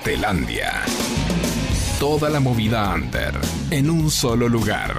Artelandia. 0.00 0.82
Toda 1.98 2.30
la 2.30 2.40
movida 2.40 2.94
under 2.94 3.34
en 3.70 3.90
un 3.90 4.10
solo 4.10 4.48
lugar. 4.48 4.94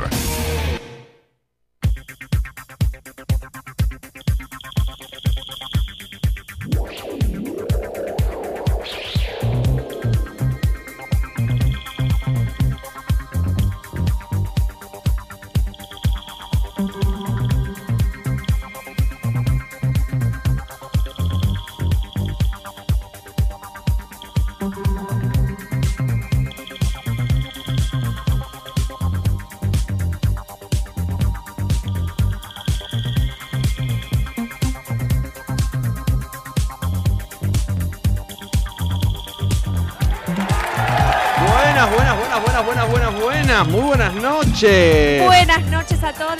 Buenas. 43.19 43.67
Muy 43.67 43.81
buenas 43.81 44.13
noches. 44.15 45.25
Buenas 45.25 45.65
noches 45.67 46.03
a 46.03 46.13
todos. 46.13 46.35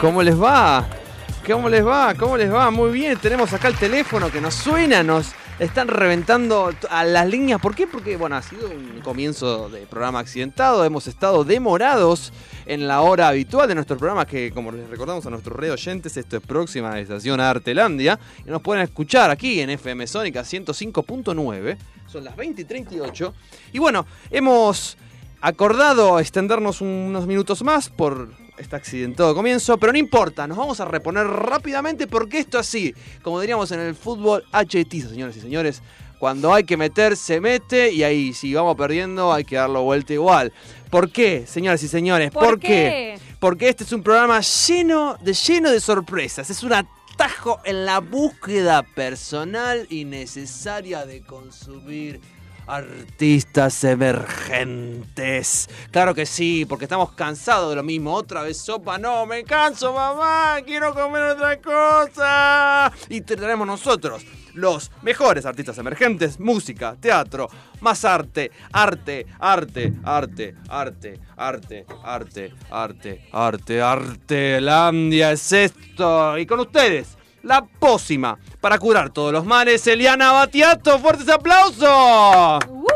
¿Cómo 0.00 0.22
les 0.22 0.40
va? 0.40 0.86
¿Cómo 1.46 1.68
les 1.68 1.86
va? 1.86 2.14
¿Cómo 2.14 2.36
les 2.36 2.52
va? 2.52 2.70
Muy 2.70 2.90
bien, 2.90 3.18
tenemos 3.18 3.52
acá 3.52 3.68
el 3.68 3.76
teléfono 3.76 4.30
que 4.30 4.40
nos 4.40 4.54
suena, 4.54 5.02
nos 5.02 5.32
están 5.58 5.88
reventando 5.88 6.72
a 6.90 7.04
las 7.04 7.26
líneas. 7.26 7.60
¿Por 7.60 7.74
qué? 7.74 7.86
Porque, 7.86 8.16
bueno, 8.16 8.36
ha 8.36 8.42
sido 8.42 8.68
un 8.68 9.00
comienzo 9.00 9.68
de 9.68 9.86
programa 9.86 10.18
accidentado. 10.18 10.84
Hemos 10.84 11.06
estado 11.06 11.44
demorados 11.44 12.32
en 12.66 12.88
la 12.88 13.00
hora 13.00 13.28
habitual 13.28 13.68
de 13.68 13.74
nuestro 13.74 13.96
programa, 13.96 14.26
que, 14.26 14.50
como 14.50 14.72
les 14.72 14.88
recordamos 14.90 15.24
a 15.26 15.30
nuestros 15.30 15.56
red 15.56 15.72
oyentes, 15.72 16.16
esto 16.16 16.36
es 16.36 16.42
próxima 16.42 16.90
a 16.90 16.94
la 16.94 17.00
estación 17.00 17.40
Artelandia. 17.40 18.18
Y 18.44 18.50
nos 18.50 18.60
pueden 18.60 18.82
escuchar 18.82 19.30
aquí 19.30 19.60
en 19.60 19.70
FM 19.70 20.06
Sónica 20.06 20.42
105.9. 20.42 21.76
Son 22.06 22.24
las 22.24 22.36
20 22.36 22.62
y 22.62 22.64
38. 22.64 23.34
Y 23.72 23.78
bueno, 23.78 24.04
hemos 24.30 24.98
acordado 25.40 26.18
extendernos 26.18 26.80
unos 26.80 27.26
minutos 27.26 27.62
más 27.62 27.88
por 27.88 28.30
este 28.58 28.76
accidentado 28.76 29.34
comienzo, 29.34 29.76
pero 29.78 29.92
no 29.92 29.98
importa, 29.98 30.46
nos 30.46 30.56
vamos 30.56 30.80
a 30.80 30.84
reponer 30.86 31.26
rápidamente 31.26 32.06
porque 32.06 32.38
esto 32.38 32.58
así, 32.58 32.94
como 33.22 33.40
diríamos 33.40 33.70
en 33.72 33.80
el 33.80 33.94
fútbol, 33.94 34.44
HT, 34.52 34.92
señores 35.08 35.36
y 35.36 35.40
señores, 35.40 35.82
cuando 36.18 36.54
hay 36.54 36.64
que 36.64 36.76
meter, 36.76 37.16
se 37.16 37.40
mete 37.40 37.92
y 37.92 38.02
ahí 38.02 38.32
si 38.32 38.54
vamos 38.54 38.76
perdiendo 38.76 39.32
hay 39.32 39.44
que 39.44 39.56
darlo 39.56 39.82
vuelta 39.82 40.14
igual. 40.14 40.52
¿Por 40.90 41.10
qué, 41.10 41.46
señoras 41.46 41.82
y 41.82 41.88
señores? 41.88 42.30
¿Por 42.30 42.58
qué? 42.58 43.18
Porque 43.38 43.68
este 43.68 43.84
es 43.84 43.92
un 43.92 44.02
programa 44.02 44.40
lleno 44.40 45.18
de, 45.20 45.34
lleno 45.34 45.70
de 45.70 45.80
sorpresas, 45.80 46.48
es 46.48 46.62
un 46.62 46.72
atajo 46.72 47.60
en 47.64 47.84
la 47.84 48.00
búsqueda 48.00 48.82
personal 48.82 49.86
y 49.90 50.06
necesaria 50.06 51.04
de 51.04 51.20
consumir 51.22 52.20
artistas 52.66 53.84
emergentes. 53.84 55.68
Claro 55.90 56.14
que 56.14 56.26
sí, 56.26 56.64
porque 56.66 56.84
estamos 56.84 57.12
cansados 57.12 57.70
de 57.70 57.76
lo 57.76 57.82
mismo. 57.82 58.12
Otra 58.14 58.42
vez 58.42 58.58
sopa, 58.58 58.98
no, 58.98 59.26
me 59.26 59.44
canso, 59.44 59.92
mamá, 59.92 60.56
quiero 60.64 60.94
comer 60.94 61.22
otra 61.22 61.60
cosa. 61.60 62.92
Y 63.08 63.20
traemos 63.20 63.66
nosotros 63.66 64.24
los 64.56 64.90
mejores 65.02 65.44
artistas 65.46 65.76
emergentes, 65.78 66.40
música, 66.40 66.96
teatro, 66.98 67.48
más 67.80 68.04
arte, 68.04 68.50
arte, 68.72 69.26
arte, 69.38 69.92
arte, 70.02 70.54
arte, 70.68 71.20
arte, 71.36 71.86
arte, 72.02 72.54
arte, 72.70 73.28
arte, 73.32 73.82
Artelandia 73.82 75.32
es 75.32 75.52
esto. 75.52 76.38
Y 76.38 76.46
con 76.46 76.60
ustedes, 76.60 77.15
la 77.46 77.64
pócima 77.64 78.38
para 78.60 78.78
curar 78.78 79.10
todos 79.10 79.32
los 79.32 79.44
males, 79.44 79.86
Eliana 79.86 80.32
Batiato, 80.32 80.98
fuertes 80.98 81.28
aplausos. 81.28 82.64
¡Uh! 82.68 82.95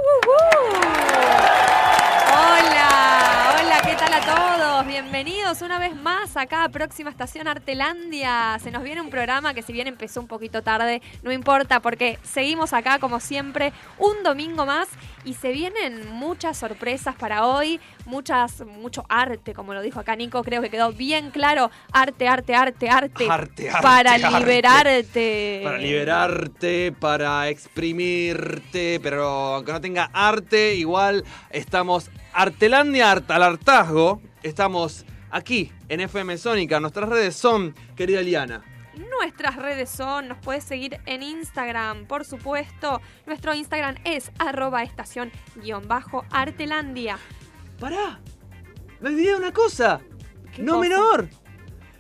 Bienvenidos 5.23 5.61
una 5.61 5.79
vez 5.79 5.95
más 5.95 6.35
acá 6.39 6.65
a 6.65 6.71
Próxima 6.71 7.11
Estación 7.11 7.47
Artelandia. 7.47 8.59
Se 8.59 8.71
nos 8.71 8.83
viene 8.83 9.03
un 9.03 9.11
programa 9.11 9.53
que 9.53 9.61
si 9.61 9.71
bien 9.71 9.87
empezó 9.87 10.19
un 10.19 10.27
poquito 10.27 10.63
tarde, 10.63 11.03
no 11.23 11.31
importa 11.31 11.81
porque 11.81 12.19
seguimos 12.23 12.73
acá 12.73 12.99
como 12.99 13.21
siempre 13.21 13.75
un 13.99 14.23
domingo 14.23 14.65
más 14.65 14.89
y 15.27 15.35
se 15.35 15.53
vienen 15.53 16.11
muchas 16.11 16.57
sorpresas 16.57 17.17
para 17.17 17.45
hoy, 17.45 17.81
muchas 18.07 18.65
mucho 18.65 19.05
arte, 19.11 19.53
como 19.53 19.75
lo 19.75 19.83
dijo 19.83 20.01
acá 20.01 20.17
Nico, 20.17 20.43
creo 20.43 20.63
que 20.63 20.71
quedó 20.71 20.91
bien 20.91 21.31
claro, 21.31 21.71
arte, 21.93 22.27
arte, 22.27 22.55
arte, 22.55 22.89
arte, 22.89 23.27
Arte, 23.29 23.69
arte, 23.69 23.83
para 23.83 24.13
arte. 24.15 24.39
liberarte. 24.41 25.61
Para 25.63 25.77
liberarte, 25.77 26.93
para 26.99 27.49
exprimirte, 27.51 28.99
pero 29.03 29.57
aunque 29.57 29.73
no 29.73 29.83
tenga 29.83 30.09
arte, 30.15 30.77
igual 30.77 31.25
estamos 31.51 32.11
Artelandia 32.33 33.11
Art- 33.13 33.31
al 33.31 33.43
hartazgo. 33.43 34.23
Estamos 34.43 35.05
aquí 35.31 35.73
en 35.89 36.01
FM 36.01 36.37
Sónica. 36.39 36.81
Nuestras 36.81 37.09
redes 37.09 37.37
son, 37.37 37.75
querida 37.97 38.21
Eliana. 38.21 38.63
Nuestras 39.09 39.57
redes 39.57 39.89
son, 39.89 40.29
nos 40.29 40.39
puedes 40.39 40.65
seguir 40.65 41.01
en 41.07 41.23
Instagram, 41.23 42.07
por 42.07 42.25
supuesto. 42.25 43.01
Nuestro 43.27 43.55
Instagram 43.55 43.97
es 44.05 44.31
arroba 44.39 44.83
estación 44.83 45.31
guion 45.57 45.87
bajo 45.89 46.25
artelandia. 46.31 47.19
¡Pará! 47.79 48.21
Me 49.01 49.09
olvidé 49.09 49.31
de 49.31 49.37
una 49.37 49.53
cosa. 49.53 50.01
¿Qué 50.55 50.63
no 50.63 50.79
cosa? 50.79 50.89
menor. 50.89 51.29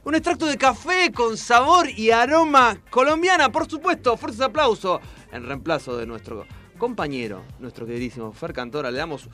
Un 0.03 0.15
extracto 0.15 0.47
de 0.47 0.56
café 0.56 1.12
con 1.12 1.37
sabor 1.37 1.88
y 1.88 2.11
aroma 2.11 2.79
colombiana, 2.91 3.50
por 3.50 3.71
supuesto. 3.71 4.17
Fuertes 4.17 4.41
aplausos. 4.41 5.00
En 5.33 5.47
reemplazo 5.47 5.97
de 5.97 6.06
nuestro 6.06 6.47
compañero, 6.76 7.44
nuestro 7.61 7.87
queridísimo 7.87 8.33
Fer 8.33 8.53
Cantora, 8.53 8.91
le 8.91 8.99
damos 8.99 9.29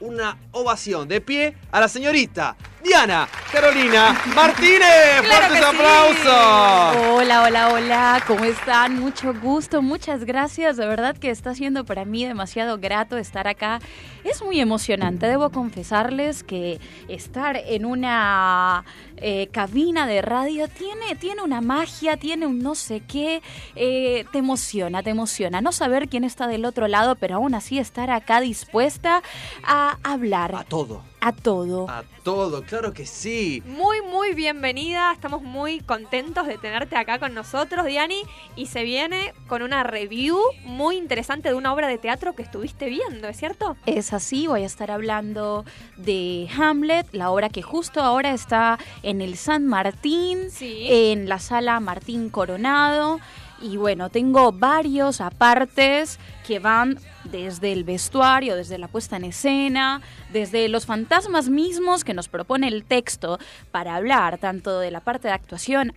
una 0.00 0.38
ovación 0.52 1.06
de 1.08 1.20
pie 1.20 1.56
a 1.70 1.80
la 1.80 1.88
señorita 1.88 2.56
Diana 2.82 3.28
Carolina 3.52 4.18
Martínez. 4.34 5.20
Claro 5.22 5.46
¡Fuertes 5.48 5.58
sí. 5.58 5.64
aplausos! 5.76 7.12
Hola, 7.12 7.42
hola, 7.44 7.68
hola, 7.72 8.22
¿cómo 8.26 8.44
están? 8.44 8.98
Mucho 8.98 9.32
gusto, 9.34 9.82
muchas 9.82 10.24
gracias. 10.24 10.76
De 10.76 10.86
verdad 10.86 11.16
que 11.16 11.30
está 11.30 11.54
siendo 11.54 11.84
para 11.84 12.04
mí 12.04 12.24
demasiado 12.24 12.78
grato 12.78 13.18
estar 13.18 13.46
acá. 13.46 13.78
Es 14.24 14.42
muy 14.42 14.58
emocionante, 14.60 15.26
debo 15.26 15.50
confesarles 15.50 16.42
que 16.42 16.80
estar 17.08 17.56
en 17.56 17.84
una 17.84 18.84
eh, 19.16 19.48
cabina 19.52 20.06
de 20.06 20.22
radio 20.22 20.66
tiene, 20.68 21.14
tiene 21.16 21.42
una 21.42 21.60
magia, 21.60 22.16
tiene 22.16 22.46
un 22.46 22.58
no 22.60 22.74
sé 22.74 23.00
qué. 23.06 23.42
eh, 23.76 24.24
te 24.32 24.38
emociona, 24.38 25.02
te 25.02 25.10
emociona. 25.10 25.60
No 25.60 25.72
saber 25.72 26.08
quién 26.08 26.24
está 26.24 26.46
del 26.46 26.64
otro 26.64 26.88
lado, 26.88 27.14
pero 27.16 27.36
aún 27.36 27.54
así 27.54 27.78
estar 27.78 28.10
acá 28.10 28.40
dispuesta 28.40 29.22
a 29.62 29.98
hablar, 30.02 30.54
A 30.54 30.64
todo. 30.64 31.11
A 31.24 31.30
todo. 31.30 31.88
A 31.88 32.02
todo, 32.24 32.62
claro 32.64 32.92
que 32.92 33.06
sí. 33.06 33.62
Muy, 33.64 34.02
muy 34.02 34.34
bienvenida. 34.34 35.12
Estamos 35.12 35.40
muy 35.40 35.78
contentos 35.78 36.48
de 36.48 36.58
tenerte 36.58 36.96
acá 36.96 37.20
con 37.20 37.32
nosotros, 37.32 37.86
Diani. 37.86 38.24
Y 38.56 38.66
se 38.66 38.82
viene 38.82 39.32
con 39.46 39.62
una 39.62 39.84
review 39.84 40.36
muy 40.64 40.96
interesante 40.96 41.48
de 41.48 41.54
una 41.54 41.72
obra 41.72 41.86
de 41.86 41.96
teatro 41.98 42.34
que 42.34 42.42
estuviste 42.42 42.86
viendo, 42.88 43.28
¿es 43.28 43.36
cierto? 43.36 43.76
Es 43.86 44.12
así, 44.12 44.48
voy 44.48 44.64
a 44.64 44.66
estar 44.66 44.90
hablando 44.90 45.64
de 45.96 46.48
Hamlet, 46.58 47.06
la 47.12 47.30
obra 47.30 47.50
que 47.50 47.62
justo 47.62 48.00
ahora 48.02 48.32
está 48.32 48.80
en 49.04 49.20
el 49.20 49.36
San 49.36 49.68
Martín, 49.68 50.50
Sí. 50.50 50.88
en 50.90 51.28
la 51.28 51.38
sala 51.38 51.78
Martín 51.78 52.30
Coronado. 52.30 53.20
Y 53.60 53.76
bueno, 53.76 54.10
tengo 54.10 54.50
varios 54.50 55.20
apartes 55.20 56.18
que 56.44 56.58
van 56.58 56.98
desde 57.24 57.72
el 57.72 57.84
vestuario, 57.84 58.56
desde 58.56 58.78
la 58.78 58.88
puesta 58.88 59.16
en 59.16 59.24
escena, 59.24 60.00
desde 60.32 60.68
los 60.68 60.86
fantasmas 60.86 61.48
mismos 61.48 62.04
que 62.04 62.14
nos 62.14 62.28
propone 62.28 62.68
el 62.68 62.84
texto 62.84 63.38
para 63.70 63.96
hablar 63.96 64.38
tanto 64.38 64.78
de 64.78 64.90
la 64.90 65.00
parte 65.00 65.28
de 65.28 65.34
actuación. 65.34 65.94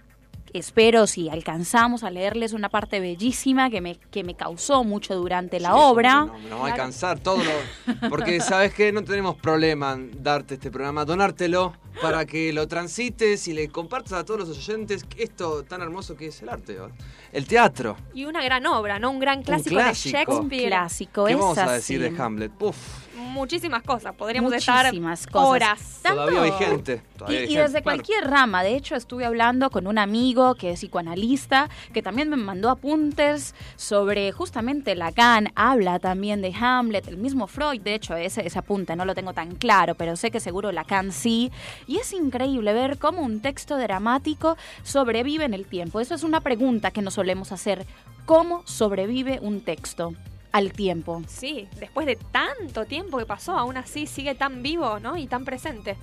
Espero 0.60 1.08
si 1.08 1.30
alcanzamos 1.30 2.04
a 2.04 2.10
leerles 2.10 2.54
una 2.54 2.70
parte 2.70 3.00
bellísima 3.00 3.70
que 3.70 3.82
me, 3.82 3.96
que 3.96 4.24
me 4.24 4.36
causó 4.36 4.84
mucho 4.84 5.16
durante 5.16 5.60
la 5.60 5.70
Sí, 5.70 5.76
obra. 5.78 6.26
No, 6.26 6.38
no 6.50 6.60
va 6.60 6.68
a 6.68 6.72
alcanzar 6.72 7.20
todo 7.20 7.38
lo. 7.44 8.10
Porque, 8.10 8.40
¿sabes 8.40 8.74
qué? 8.74 8.92
No 8.92 9.04
tenemos 9.04 9.36
problema 9.36 9.94
en 9.94 10.24
darte 10.24 10.56
este 10.56 10.72
programa, 10.72 11.06
donártelo 11.06 11.74
para 12.02 12.26
que 12.26 12.52
lo 12.52 12.68
transites 12.68 13.48
y 13.48 13.54
le 13.54 13.70
compartas 13.70 14.14
a 14.14 14.26
todos 14.26 14.42
los 14.48 14.50
oyentes 14.58 15.06
esto 15.18 15.64
tan 15.64 15.82
hermoso 15.82 16.16
que 16.16 16.28
es 16.28 16.42
el 16.42 16.50
arte, 16.50 16.76
¿no? 16.76 16.90
el 17.32 17.46
teatro. 17.48 17.96
Y 18.14 18.26
una 18.26 18.44
gran 18.44 18.66
obra, 18.66 19.00
¿no? 19.00 19.12
Un 19.12 19.20
gran 19.20 19.44
clásico, 19.44 19.76
clásico. 19.76 20.18
de 20.18 20.24
Un 20.26 20.34
Shakespeare. 20.36 20.68
Clásico, 20.68 21.26
¿Qué 21.26 21.34
es 21.34 21.38
vamos 21.40 21.58
a 21.58 21.72
decir 21.72 22.02
de 22.02 22.22
Hamlet? 22.22 22.52
Puf, 22.52 22.76
Muchísimas 23.16 23.84
cosas. 23.84 24.14
Podríamos 24.16 24.52
Muchísimas 24.52 25.20
estar 25.22 25.32
cosas. 25.32 25.50
horas. 25.50 26.00
Tanto- 26.02 26.26
todavía 26.28 26.42
vigente. 26.42 27.02
Y, 27.04 27.18
todavía 27.18 27.40
y 27.40 27.42
vigente, 27.44 27.62
desde 27.62 27.72
claro. 27.82 27.84
cualquier 27.84 28.30
rama, 28.30 28.64
de 28.64 28.76
hecho 28.76 28.96
estuve 28.96 29.26
hablando 29.26 29.70
con 29.70 29.88
un 29.88 29.98
amigo 29.98 30.56
que 30.56 30.72
es 30.72 30.80
psicoanalista, 30.80 31.70
que 31.94 32.02
también 32.02 32.30
me 32.30 32.36
mandó 32.36 32.70
apuntes 32.70 33.56
sobre 33.76 34.32
justamente 34.32 34.96
Lacan, 34.96 35.52
habla 35.56 36.00
también 36.00 36.42
de 36.42 36.54
Hamlet, 36.54 37.08
el 37.08 37.18
mismo 37.18 37.48
Freud, 37.48 37.82
de 37.82 37.96
hecho 37.96 38.16
ese, 38.16 38.46
ese 38.46 38.60
apunte 38.60 38.96
no 38.96 39.06
lo 39.06 39.16
tengo 39.16 39.34
tan 39.34 39.56
claro, 39.56 39.96
pero 39.96 40.16
sé 40.16 40.32
que 40.32 40.40
seguro 40.40 40.72
Lacan 40.72 41.12
sí, 41.12 41.52
y 41.88 41.98
es 41.98 42.12
increíble 42.14 42.74
ver 42.74 42.98
cómo 42.98 43.22
un 43.22 43.42
texto 43.42 43.78
dramático 43.78 44.58
sobrevive 44.84 45.46
en 45.46 45.54
el 45.54 45.66
tiempo. 45.66 46.00
Eso 46.00 46.16
es 46.16 46.24
una 46.24 46.42
pregunta 46.42 46.92
que 46.92 47.02
nos 47.02 47.14
solemos 47.16 47.52
hacer, 47.52 47.86
¿cómo 48.26 48.62
sobrevive 48.66 49.40
un 49.42 49.62
texto 49.62 50.14
al 50.56 50.72
tiempo? 50.72 51.22
Sí, 51.28 51.68
después 51.82 52.08
de 52.08 52.16
tanto 52.16 52.86
tiempo 52.86 53.18
que 53.18 53.26
pasó, 53.26 53.58
aún 53.58 53.76
así 53.76 54.08
sigue 54.08 54.36
tan 54.36 54.64
vivo, 54.64 55.02
¿no? 55.02 55.18
Y 55.18 55.28
tan 55.28 55.44
presente. 55.44 55.98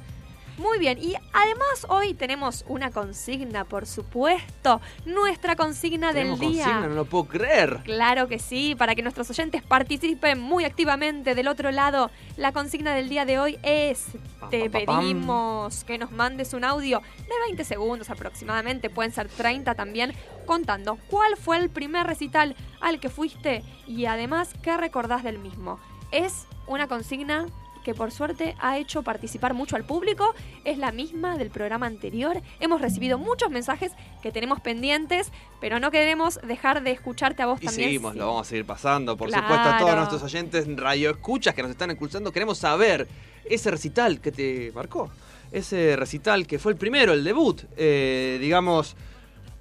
Muy 0.62 0.78
bien, 0.78 0.96
y 1.02 1.14
además 1.32 1.86
hoy 1.88 2.14
tenemos 2.14 2.64
una 2.68 2.92
consigna, 2.92 3.64
por 3.64 3.84
supuesto, 3.84 4.80
nuestra 5.04 5.56
consigna 5.56 6.12
del 6.12 6.38
día. 6.38 6.64
consigna, 6.64 6.86
no 6.86 6.94
lo 6.94 7.04
puedo 7.04 7.24
creer. 7.24 7.80
Claro 7.82 8.28
que 8.28 8.38
sí, 8.38 8.76
para 8.76 8.94
que 8.94 9.02
nuestros 9.02 9.28
oyentes 9.28 9.60
participen 9.64 10.38
muy 10.38 10.64
activamente 10.64 11.34
del 11.34 11.48
otro 11.48 11.72
lado. 11.72 12.12
La 12.36 12.52
consigna 12.52 12.94
del 12.94 13.08
día 13.08 13.24
de 13.24 13.40
hoy 13.40 13.58
es, 13.64 14.06
Pam, 14.38 14.50
te 14.50 14.70
pam, 14.70 14.70
pam, 14.70 14.84
pam. 14.84 15.00
pedimos 15.00 15.82
que 15.82 15.98
nos 15.98 16.12
mandes 16.12 16.54
un 16.54 16.62
audio 16.62 17.00
de 17.18 17.34
20 17.48 17.64
segundos 17.64 18.08
aproximadamente, 18.08 18.88
pueden 18.88 19.10
ser 19.12 19.28
30 19.28 19.74
también, 19.74 20.14
contando 20.46 20.96
cuál 21.10 21.36
fue 21.36 21.56
el 21.56 21.70
primer 21.70 22.06
recital 22.06 22.54
al 22.80 23.00
que 23.00 23.08
fuiste 23.08 23.64
y 23.88 24.06
además 24.06 24.52
qué 24.62 24.76
recordás 24.76 25.24
del 25.24 25.40
mismo. 25.40 25.80
Es 26.12 26.46
una 26.68 26.86
consigna 26.86 27.46
que 27.82 27.94
por 27.94 28.10
suerte 28.10 28.54
ha 28.60 28.78
hecho 28.78 29.02
participar 29.02 29.54
mucho 29.54 29.76
al 29.76 29.84
público, 29.84 30.34
es 30.64 30.78
la 30.78 30.92
misma 30.92 31.36
del 31.36 31.50
programa 31.50 31.86
anterior. 31.86 32.40
Hemos 32.60 32.80
recibido 32.80 33.18
muchos 33.18 33.50
mensajes 33.50 33.92
que 34.22 34.32
tenemos 34.32 34.60
pendientes, 34.60 35.30
pero 35.60 35.80
no 35.80 35.90
queremos 35.90 36.40
dejar 36.42 36.82
de 36.82 36.92
escucharte 36.92 37.42
a 37.42 37.46
vos 37.46 37.60
Y 37.62 37.66
también. 37.66 37.88
seguimos, 37.88 38.14
lo 38.16 38.26
vamos 38.28 38.46
a 38.46 38.50
seguir 38.50 38.64
pasando. 38.64 39.16
Por 39.16 39.28
Claro. 39.28 39.44
supuesto, 39.44 39.68
a 39.68 39.78
todos 39.78 39.94
nuestros 39.96 40.22
oyentes 40.22 40.66
radio 40.76 41.10
escuchas 41.10 41.54
que 41.54 41.62
nos 41.62 41.70
están 41.70 41.90
escuchando, 41.90 42.32
queremos 42.32 42.58
saber 42.58 43.06
ese 43.44 43.70
recital 43.70 44.20
que 44.20 44.32
te 44.32 44.72
marcó. 44.74 45.10
Ese 45.50 45.96
recital 45.96 46.46
que 46.46 46.58
fue 46.58 46.72
el 46.72 46.78
primero, 46.78 47.12
el 47.12 47.24
debut. 47.24 47.60
Eh, 47.76 48.38
digamos, 48.40 48.96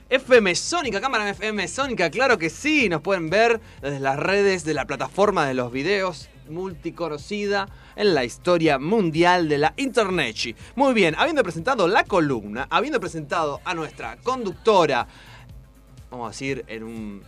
FM 0.09 0.55
Sónica, 0.55 1.00
cámara 1.00 1.29
FM 1.31 1.67
Sónica, 1.67 2.11
claro 2.11 2.39
que 2.39 2.49
sí, 2.49 2.89
nos 2.89 3.00
pueden 3.03 3.29
ver 3.29 3.61
desde 3.83 3.99
las 3.99 4.17
redes 4.19 4.65
de 4.65 4.73
la 4.75 4.85
plataforma 4.87 5.47
de 5.47 5.55
los 5.55 5.73
videos 5.73 6.29
multiconocida 6.49 7.69
en 7.97 8.15
la 8.15 8.23
historia 8.25 8.79
mundial 8.79 9.49
de 9.49 9.59
la 9.59 9.75
Internet. 9.77 10.37
Muy 10.77 10.95
bien, 10.95 11.17
habiendo 11.19 11.43
presentado 11.43 11.89
la 11.89 12.05
columna, 12.05 12.69
habiendo 12.71 13.00
presentado 13.00 13.61
a 13.65 13.75
nuestra 13.75 14.17
conductora, 14.19 15.09
vamos 16.09 16.27
a 16.27 16.31
decir, 16.31 16.65
en 16.69 16.85
un, 16.85 17.23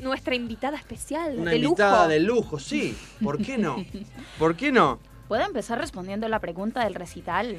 Nuestra 0.00 0.34
invitada 0.34 0.76
especial, 0.76 1.38
una 1.38 1.50
de 1.50 1.58
invitada 1.58 2.02
lujo. 2.04 2.08
de 2.08 2.20
lujo, 2.20 2.58
sí, 2.58 2.96
¿por 3.22 3.38
qué 3.42 3.58
no? 3.58 3.76
¿Por 4.38 4.56
qué 4.56 4.72
no? 4.72 4.98
¿Puedo 5.28 5.44
empezar 5.44 5.78
respondiendo 5.78 6.28
la 6.28 6.40
pregunta 6.40 6.82
del 6.84 6.94
recital? 6.94 7.58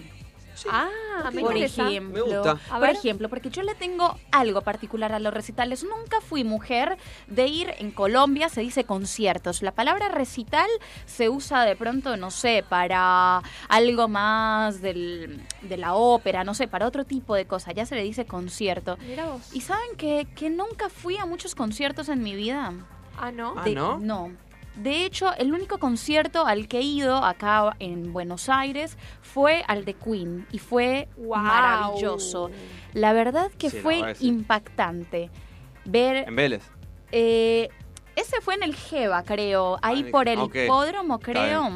Ah, 0.70 0.90
me 1.34 1.42
Por 1.42 1.52
interesa. 1.58 1.88
ejemplo, 1.88 2.26
Me 2.28 2.34
gusta. 2.34 2.58
A 2.70 2.80
por 2.80 2.90
ejemplo, 2.90 3.30
porque 3.30 3.50
yo 3.50 3.62
le 3.64 3.76
tengo 3.76 4.18
algo 4.32 4.62
particular 4.62 5.12
a 5.14 5.20
los 5.20 5.34
recitales. 5.34 5.84
Nunca 5.84 6.22
fui 6.22 6.44
mujer 6.44 6.98
de 7.28 7.48
ir 7.48 7.74
en 7.80 7.92
Colombia, 7.92 8.50
se 8.50 8.62
dice 8.62 8.84
conciertos. 8.84 9.62
La 9.62 9.72
palabra 9.72 10.10
recital 10.10 10.70
se 11.06 11.30
usa 11.30 11.64
de 11.66 11.76
pronto, 11.76 12.18
no 12.18 12.32
sé, 12.32 12.64
para 12.68 13.42
algo 13.70 14.08
más 14.08 14.82
del- 14.82 15.42
de 15.62 15.78
la 15.78 15.94
ópera, 15.96 16.44
no 16.44 16.54
sé, 16.54 16.68
para 16.68 16.88
otro 16.88 17.06
tipo 17.06 17.36
de 17.36 17.46
cosa. 17.46 17.72
Ya 17.72 17.86
se 17.86 17.96
le 17.96 18.04
dice 18.04 18.26
concierto. 18.26 18.98
Mira 19.08 19.26
vos. 19.28 19.42
¿Y 19.54 19.62
saben 19.62 19.96
que, 19.98 20.28
que 20.36 20.50
nunca 20.50 20.90
fui 20.90 21.18
a 21.18 21.26
muchos 21.26 21.56
conciertos 21.56 22.10
en 22.10 22.22
mi 22.24 22.36
vida? 22.36 22.74
Ah, 23.18 23.32
¿no? 23.32 23.56
Ah. 23.58 23.98
No. 24.00 24.32
De 24.76 25.06
hecho, 25.06 25.34
el 25.38 25.54
único 25.54 25.78
concierto 25.80 26.46
al 26.46 26.68
que 26.68 26.80
he 26.80 26.84
ido 26.84 27.18
acá 27.24 27.76
en 27.80 28.14
Buenos 28.14 28.48
Aires 28.50 28.98
fue 29.22 29.64
al 29.68 29.84
de 29.86 29.94
Queen 29.96 30.48
y 30.52 30.60
fue 30.60 31.08
maravilloso. 31.18 32.50
La 32.94 33.14
verdad 33.14 33.52
que 33.58 33.70
Sí, 33.70 33.78
fue 33.80 33.98
verdad 33.98 34.14
que 34.14 34.20
sí. 34.20 34.28
impactante 34.28 35.30
ver. 35.86 36.28
En 36.28 36.36
Vélez. 36.36 36.64
eh, 37.12 37.70
ese 38.16 38.42
fue 38.42 38.56
en 38.56 38.64
el 38.64 38.76
Jeva, 38.76 39.24
creo, 39.24 39.78
ahí 39.82 40.04
por 40.06 40.28
el 40.28 40.40
ok. 40.40 40.56
hipódromo, 40.56 41.20
creo. 41.20 41.70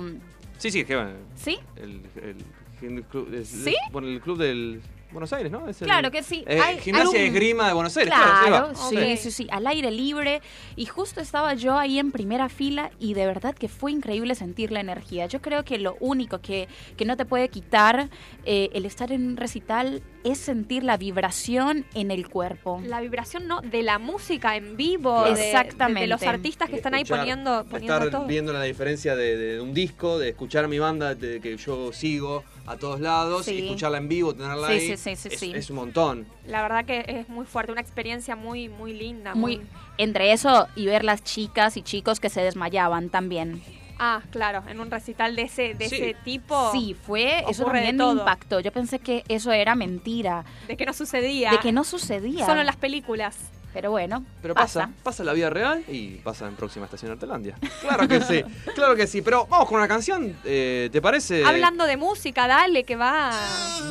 Sí, 0.57 0.71
sí, 0.71 0.83
bueno, 0.83 1.11
¿Sí? 1.35 1.59
el, 1.75 2.01
el, 2.21 2.37
el 2.81 3.03
club, 3.03 3.33
es- 3.33 3.47
¿Sí? 3.49 3.75
bueno, 3.91 4.07
el 4.07 4.21
club 4.21 4.37
del 4.37 4.81
Buenos 5.15 5.34
Aires, 5.34 5.51
¿no? 5.51 5.67
Es 5.67 5.81
el- 5.81 5.88
Claro 5.88 6.12
que 6.12 6.22
sí. 6.22 6.43
Eh, 6.48 6.60
Hay- 6.62 6.77
gimnasia 6.79 7.17
hay 7.19 7.25
y 7.25 7.29
un- 7.29 7.36
Esgrima 7.36 7.67
de 7.67 7.74
Buenos 7.74 7.98
Aires, 7.98 8.13
claro, 8.13 8.48
Claro, 8.48 8.75
sí, 8.75 9.17
sí, 9.17 9.31
sí, 9.31 9.48
al 9.51 9.65
aire 9.67 9.89
libre. 9.89 10.41
Y 10.75 10.86
justo 10.86 11.22
estaba 11.22 11.53
yo 11.55 11.77
ahí 11.79 11.98
en 12.00 12.12
primera 12.12 12.50
fila 12.50 12.91
y 13.00 13.13
de 13.15 13.25
verdad 13.25 13.55
que 13.55 13.67
fue 13.67 13.91
increíble 13.91 14.36
sentir 14.36 14.72
la 14.72 14.79
energía. 14.81 15.25
Yo 15.25 15.41
creo 15.41 15.63
que 15.65 15.77
lo 15.79 15.98
único 16.00 16.39
que, 16.41 16.67
que 16.98 17.05
no 17.05 17.17
te 17.17 17.25
puede 17.25 17.50
quitar 17.50 18.10
eh, 18.45 18.69
el 18.74 18.86
estar 18.86 19.12
en 19.12 19.25
un 19.27 19.38
recital 19.38 20.03
es 20.25 20.38
sentir 20.39 20.84
la 20.84 20.98
vibración 20.98 21.86
en 21.94 22.12
el 22.12 22.27
cuerpo. 22.27 22.82
La 22.86 23.00
vibración, 23.00 23.48
¿no? 23.48 23.62
De 23.62 23.84
la 23.84 24.00
música 24.00 24.55
en 24.58 24.75
vivo. 24.75 25.22
Claro. 25.22 25.36
de- 25.36 25.39
de- 25.41 25.48
Exactamente. 25.51 26.01
De, 26.01 26.08
los 26.08 26.24
artistas 26.24 26.70
que 26.70 26.75
están 26.77 26.94
ahí 26.96 27.05
poniendo, 27.05 27.63
poniendo 27.70 27.94
estar 27.98 28.10
todo. 28.12 28.25
viendo 28.27 28.51
la 28.51 28.63
diferencia 28.63 29.15
de, 29.15 29.38
de 29.38 29.62
un 29.62 29.74
disco, 29.74 30.17
de 30.20 30.29
escuchar 30.29 30.65
a 30.65 30.67
mi 30.67 30.79
banda 30.79 31.15
de 31.15 31.39
que 31.39 31.55
yo 31.58 31.94
sigo 31.94 32.44
a 32.65 32.75
todos 32.77 33.00
lados, 33.00 33.46
Sí. 33.46 33.53
y 33.53 33.65
escucharla 33.65 34.00
en 34.00 34.08
vivo, 34.10 34.34
tenerla 34.34 34.67
Sí, 34.67 34.74
ahí. 34.74 34.79
sí, 34.82 34.98
sí, 34.98 35.15
sí, 35.15 35.29
es, 35.32 35.39
sí. 35.39 35.51
es 35.55 35.70
un 35.70 35.75
montón. 35.77 36.25
La 36.48 36.62
verdad 36.63 36.84
que 36.86 37.05
es 37.08 37.29
muy 37.29 37.46
fuerte, 37.46 37.72
una 37.72 37.82
experiencia 37.82 38.36
muy, 38.36 38.67
muy 38.70 38.94
linda. 38.94 39.36
Muy, 39.36 39.62
entre 39.98 40.32
eso 40.32 40.67
y 40.75 40.88
ver 40.88 41.03
las 41.03 41.24
chicas 41.24 41.77
y 41.77 41.82
chicos 41.84 42.20
que 42.20 42.29
se 42.29 42.41
desmayaban 42.41 43.10
también. 43.10 43.62
Ah, 43.97 44.21
claro, 44.31 44.63
en 44.67 44.79
un 44.79 44.91
recital 44.91 45.35
de 45.35 45.43
ese, 45.43 45.73
de 45.73 45.85
ese 45.85 46.15
tipo. 46.23 46.71
Sí, 46.71 46.95
fue, 47.05 47.43
eso 47.49 47.65
también. 47.65 47.97
Yo 47.97 48.71
pensé 48.71 48.99
que 48.99 49.23
eso 49.27 49.51
era 49.51 49.75
mentira. 49.75 50.45
De 50.67 50.75
que 50.77 50.85
no 50.85 50.93
sucedía. 50.93 51.51
De 51.51 51.59
que 51.59 51.71
no 51.71 51.83
sucedía. 51.83 52.45
Solo 52.45 52.61
en 52.61 52.65
las 52.65 52.75
películas. 52.77 53.37
Pero 53.73 53.91
bueno. 53.91 54.23
Pero 54.41 54.53
pasa, 54.53 54.87
pasa, 54.87 54.93
pasa 55.03 55.23
la 55.25 55.33
vida 55.33 55.49
real 55.49 55.83
y 55.89 56.15
pasa 56.23 56.47
en 56.47 56.55
próxima 56.55 56.85
estación 56.85 57.11
Artelandia. 57.11 57.57
Claro 57.81 58.07
que 58.07 58.21
sí, 58.21 58.41
claro 58.73 58.95
que 58.95 59.05
sí. 59.05 59.21
Pero 59.21 59.47
vamos 59.47 59.67
con 59.67 59.77
una 59.77 59.87
canción, 59.87 60.33
eh, 60.45 60.87
¿te 60.93 61.01
parece? 61.01 61.43
Hablando 61.43 61.85
de 61.85 61.97
música, 61.97 62.47
dale, 62.47 62.85
que 62.85 62.95
va. 62.95 63.31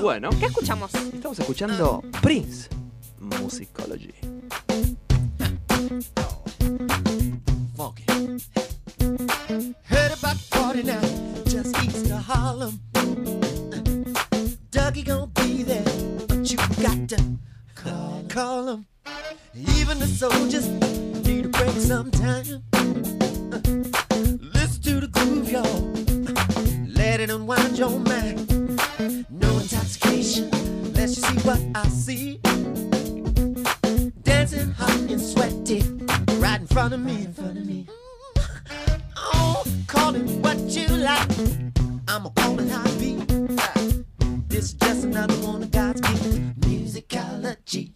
Bueno. 0.00 0.30
¿Qué 0.40 0.46
escuchamos? 0.46 0.94
Estamos 0.94 1.38
escuchando 1.38 2.02
Prince 2.23 2.70
Musicology. 3.18 4.14
Fuck. 7.76 8.00
49, 10.75 11.45
just 11.47 11.85
east 11.85 12.11
of 12.11 12.25
Harlem. 12.25 12.81
Dougie 14.73 15.04
gonna 15.04 15.28
be 15.28 15.62
there, 15.62 15.85
but 16.26 16.50
you 16.50 16.57
got 16.83 17.09
to 17.11 17.38
call 17.76 18.19
him. 18.19 18.28
Call 18.28 18.69
him. 18.69 18.87
Even 19.54 20.00
the 20.00 20.07
soldiers 20.09 20.66
need 21.25 21.47
a 21.47 21.49
break 21.49 21.76
sometime. 21.76 22.64
Listen 24.52 24.83
to 24.83 24.99
the 24.99 25.07
groove, 25.12 25.49
y'all. 25.49 25.93
Let 26.88 27.21
it 27.21 27.31
unwind 27.31 27.78
your 27.78 28.00
mind. 28.00 28.50
No 29.31 29.59
intoxication, 29.59 30.50
let 30.95 31.09
you 31.11 31.23
see 31.23 31.38
what 31.47 31.61
I 31.76 31.87
see. 31.87 32.40
Dancing 34.25 34.73
hot 34.73 34.90
and 34.90 35.21
sweaty, 35.21 35.83
right 36.40 36.61
in 36.61 36.66
front 36.66 36.95
of 36.95 36.99
me. 36.99 37.12
Right 37.12 37.26
in 37.26 37.33
front 37.33 37.59
of 37.59 37.64
me. 37.64 37.87
Oh, 39.33 39.64
call 39.87 40.14
it 40.14 40.28
what 40.43 40.59
you 40.59 40.87
like. 40.88 41.28
I'ma 42.09 42.31
call 42.31 42.59
it 42.61 42.99
be. 42.99 43.14
This 44.49 44.64
is 44.66 44.73
just 44.75 45.04
another 45.04 45.35
one 45.47 45.62
of 45.62 45.71
God's 45.71 46.00
gifts, 46.00 46.37
musicology. 46.61 47.93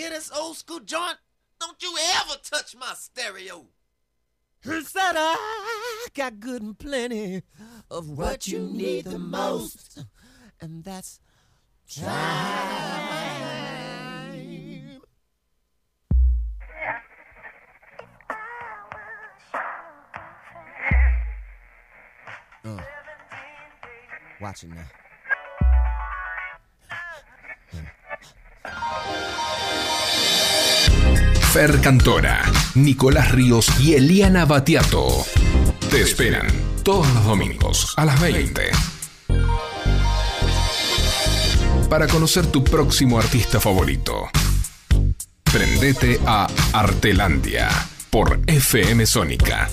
Hear 0.00 0.10
this 0.10 0.30
old 0.34 0.56
school 0.56 0.80
joint? 0.80 1.18
Don't 1.60 1.82
you 1.82 1.94
ever 2.16 2.38
touch 2.42 2.74
my 2.74 2.94
stereo. 2.94 3.66
He 4.62 4.82
said 4.82 5.12
I 5.16 6.08
got 6.14 6.40
good 6.40 6.62
and 6.62 6.78
plenty 6.78 7.42
of 7.90 8.08
what 8.08 8.46
you 8.46 8.60
need 8.60 9.04
the 9.04 9.18
most, 9.18 10.04
and 10.60 10.84
that's 10.84 11.20
time. 11.94 13.08
Uh, 22.62 22.78
watch 24.40 24.64
it 24.64 24.70
now. 24.70 24.99
Fer 31.52 31.80
Cantora, 31.80 32.42
Nicolás 32.76 33.32
Ríos 33.32 33.66
y 33.80 33.94
Eliana 33.94 34.44
Batiato. 34.44 35.08
Te 35.90 36.00
esperan 36.00 36.46
todos 36.84 37.12
los 37.12 37.24
domingos 37.24 37.92
a 37.96 38.04
las 38.04 38.20
20. 38.20 38.70
Para 41.88 42.06
conocer 42.06 42.46
tu 42.46 42.62
próximo 42.62 43.18
artista 43.18 43.58
favorito. 43.58 44.30
Prendete 45.42 46.20
a 46.24 46.46
Artelandia 46.72 47.68
por 48.10 48.38
FM 48.46 49.04
Sónica. 49.04 49.68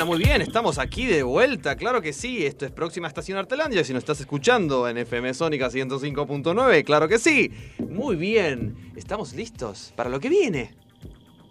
Bueno, 0.00 0.14
muy 0.16 0.24
bien, 0.24 0.40
estamos 0.40 0.78
aquí 0.78 1.04
de 1.04 1.22
vuelta, 1.22 1.76
claro 1.76 2.00
que 2.00 2.14
sí. 2.14 2.46
Esto 2.46 2.64
es 2.64 2.70
Próxima 2.70 3.06
Estación 3.06 3.36
Artelandia. 3.36 3.84
Si 3.84 3.92
nos 3.92 4.00
estás 4.00 4.18
escuchando 4.18 4.88
en 4.88 4.96
FM 4.96 5.34
Sónica 5.34 5.68
105.9, 5.68 6.84
claro 6.86 7.06
que 7.06 7.18
sí. 7.18 7.52
Muy 7.86 8.16
bien, 8.16 8.92
estamos 8.96 9.34
listos 9.34 9.92
para 9.94 10.08
lo 10.08 10.18
que 10.18 10.30
viene. 10.30 10.70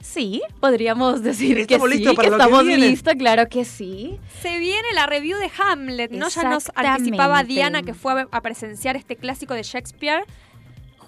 Sí, 0.02 0.42
podríamos 0.60 1.22
decir 1.22 1.58
que 1.68 1.76
¿Estamos 1.76 1.92
sí, 1.92 1.98
listos 1.98 2.16
para 2.16 2.26
que 2.26 2.32
lo 2.32 2.38
que 2.38 2.44
estamos 2.44 2.66
viene? 2.66 2.88
listos, 2.88 3.14
claro 3.20 3.48
que 3.50 3.66
sí. 3.66 4.18
Se 4.42 4.58
viene 4.58 4.88
la 4.96 5.06
review 5.06 5.38
de 5.38 5.52
Hamlet, 5.56 6.10
¿no? 6.10 6.28
Ya 6.30 6.50
nos 6.50 6.72
anticipaba 6.74 7.44
Diana 7.44 7.84
que 7.84 7.94
fue 7.94 8.26
a 8.32 8.42
presenciar 8.42 8.96
este 8.96 9.16
clásico 9.16 9.54
de 9.54 9.62
Shakespeare. 9.62 10.26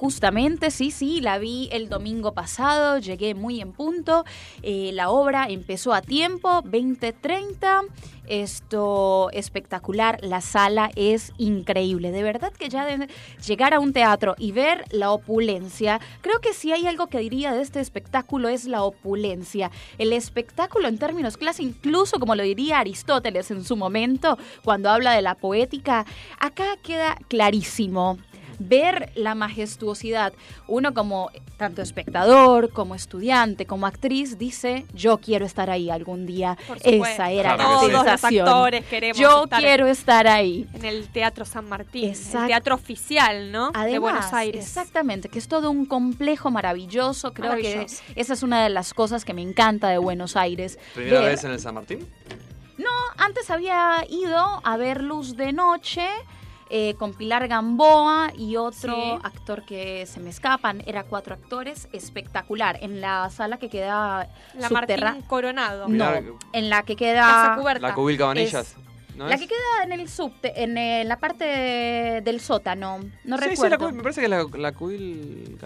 Justamente, 0.02 0.72
sí, 0.72 0.90
sí, 0.90 1.22
la 1.22 1.38
vi 1.38 1.70
el 1.72 1.88
domingo 1.88 2.34
pasado, 2.34 2.98
llegué 2.98 3.36
muy 3.36 3.62
en 3.62 3.72
punto. 3.72 4.26
eh, 4.64 4.90
la 4.94 5.12
obra 5.12 5.46
empezó 5.48 5.94
a 5.94 6.02
tiempo, 6.02 6.64
2030. 6.64 7.84
Esto 8.26 9.30
espectacular, 9.32 10.18
la 10.24 10.42
sala 10.42 10.90
es 10.96 11.34
increíble. 11.38 12.10
De 12.10 12.24
verdad 12.24 12.52
que 12.52 12.68
ya 12.68 12.84
de 12.86 13.10
llegar 13.46 13.76
a 13.76 13.80
un 13.80 13.94
teatro 13.94 14.34
y 14.40 14.52
ver 14.54 14.86
la 14.90 15.12
opulencia, 15.12 16.00
creo 16.22 16.40
que 16.40 16.54
si 16.54 16.72
hay 16.72 16.88
algo 16.88 17.06
que 17.06 17.20
diría 17.20 17.54
de 17.54 17.62
este 17.62 17.80
espectáculo 17.80 18.50
es 18.50 18.66
la 18.66 18.82
opulencia. 18.82 19.70
El 20.00 20.14
espectáculo 20.14 20.88
en 20.88 20.98
términos 20.98 21.38
clase, 21.38 21.62
incluso 21.62 22.20
como 22.20 22.34
lo 22.34 22.42
diría 22.42 22.80
Aristóteles 22.80 23.52
en 23.52 23.64
su 23.64 23.78
momento, 23.78 24.40
cuando 24.64 24.90
habla 24.90 25.12
de 25.12 25.22
la 25.22 25.36
poética, 25.36 26.08
acá 26.40 26.76
queda 26.82 27.18
clarísimo 27.28 28.18
ver 28.68 29.12
la 29.16 29.36
majestuosidad. 29.36 30.34
Uno 30.68 30.94
como 30.94 31.30
tanto 31.58 31.82
espectador, 31.82 32.72
como 32.72 32.96
estudiante, 32.96 33.66
como 33.66 33.86
actriz, 33.88 34.38
dice, 34.38 34.86
yo 34.94 35.18
quiero 35.20 35.46
estar 35.46 35.70
ahí 35.70 35.90
algún 35.90 36.26
día. 36.26 36.58
Por 36.68 36.78
supuesto. 36.78 37.06
Esa 37.06 37.32
era 37.32 37.56
Claro 37.56 37.70
la. 37.72 37.78
Todos 37.80 37.92
los 37.92 38.04
sensación. 38.06 38.48
actores 38.48 38.86
queremos 38.86 39.18
Yo 39.20 39.44
estar 39.44 39.60
quiero 39.60 39.88
estar 39.88 40.28
ahí. 40.28 40.68
en 40.74 40.86
el 40.86 41.08
Teatro 41.10 41.46
San 41.46 41.68
Martín, 41.68 42.10
el 42.12 42.48
teatro 42.48 42.76
oficial, 42.76 43.52
¿no? 43.52 43.68
Además, 43.74 43.92
de 43.92 44.00
Buenos 44.00 44.34
Aires. 44.34 44.66
exactamente, 44.66 45.30
que 45.30 45.40
es 45.40 45.48
todo 45.48 45.70
un 45.72 45.86
complejo 45.86 46.52
maravilloso. 46.52 47.34
Creo 47.34 47.50
Maravilloso. 47.50 48.02
que 48.14 48.20
esa 48.22 48.34
es 48.34 48.44
una 48.44 48.64
de 48.64 48.70
las 48.70 48.94
cosas 48.94 49.26
que 49.26 49.34
me 49.34 49.42
encanta 49.42 49.90
de 49.90 49.98
Buenos 49.98 50.36
Aires. 50.36 50.80
¿Primera 50.94 51.20
Ver- 51.22 51.30
vez 51.32 51.44
en 51.44 51.52
el 51.52 51.60
San 51.60 51.76
Martín? 51.76 52.08
Antes 53.18 53.52
había 53.52 54.04
ido 54.10 54.62
a 54.64 54.78
ver 54.78 55.02
Luz 55.04 55.36
de 55.38 55.54
Noche. 55.54 56.08
Eh, 56.74 56.96
con 56.98 57.14
Pilar 57.14 57.48
Gamboa 57.50 58.32
y 58.38 58.56
otro 58.56 58.96
Sí. 58.96 59.20
actor 59.24 59.64
que 59.64 60.06
se 60.06 60.20
me 60.22 60.30
escapan. 60.30 60.82
Era 60.86 61.04
cuatro 61.04 61.34
actores, 61.36 61.90
espectacular. 61.92 62.80
En 62.82 63.02
la 63.02 63.30
sala 63.30 63.58
que 63.58 63.70
queda 63.70 64.30
La 64.56 64.70
subterrá- 64.70 65.02
Martín 65.12 65.22
Coronado. 65.28 65.90
No, 65.90 66.10
en 66.54 66.70
la 66.70 66.84
que 66.84 66.96
Casa 66.96 66.96
queda... 66.96 67.56
cubierta. 67.62 67.88
La 67.90 67.94
Cubil 67.94 68.18
Cabanillas. 68.18 68.76
¿No 69.22 69.30
La 69.30 69.36
es? 69.36 69.42
que 69.42 69.48
queda 69.48 69.84
en 69.86 69.92
el 69.94 70.08
subte, 70.10 70.64
en 70.64 70.78
eh, 70.78 71.04
la 71.06 71.18
parte 71.20 71.46
del 72.24 72.40
sótano, 72.42 73.00
no 73.24 73.38
sí, 73.38 73.44
sí, 73.44 73.50
recuerdo. 73.50 73.70
la 73.70 73.78
Cubil- 73.78 73.94
me 73.96 74.04
parece 74.04 74.22
que 74.22 74.26
es 74.26 74.30
la, 74.30 74.46
la 74.58 74.72
Cubil 74.74 75.58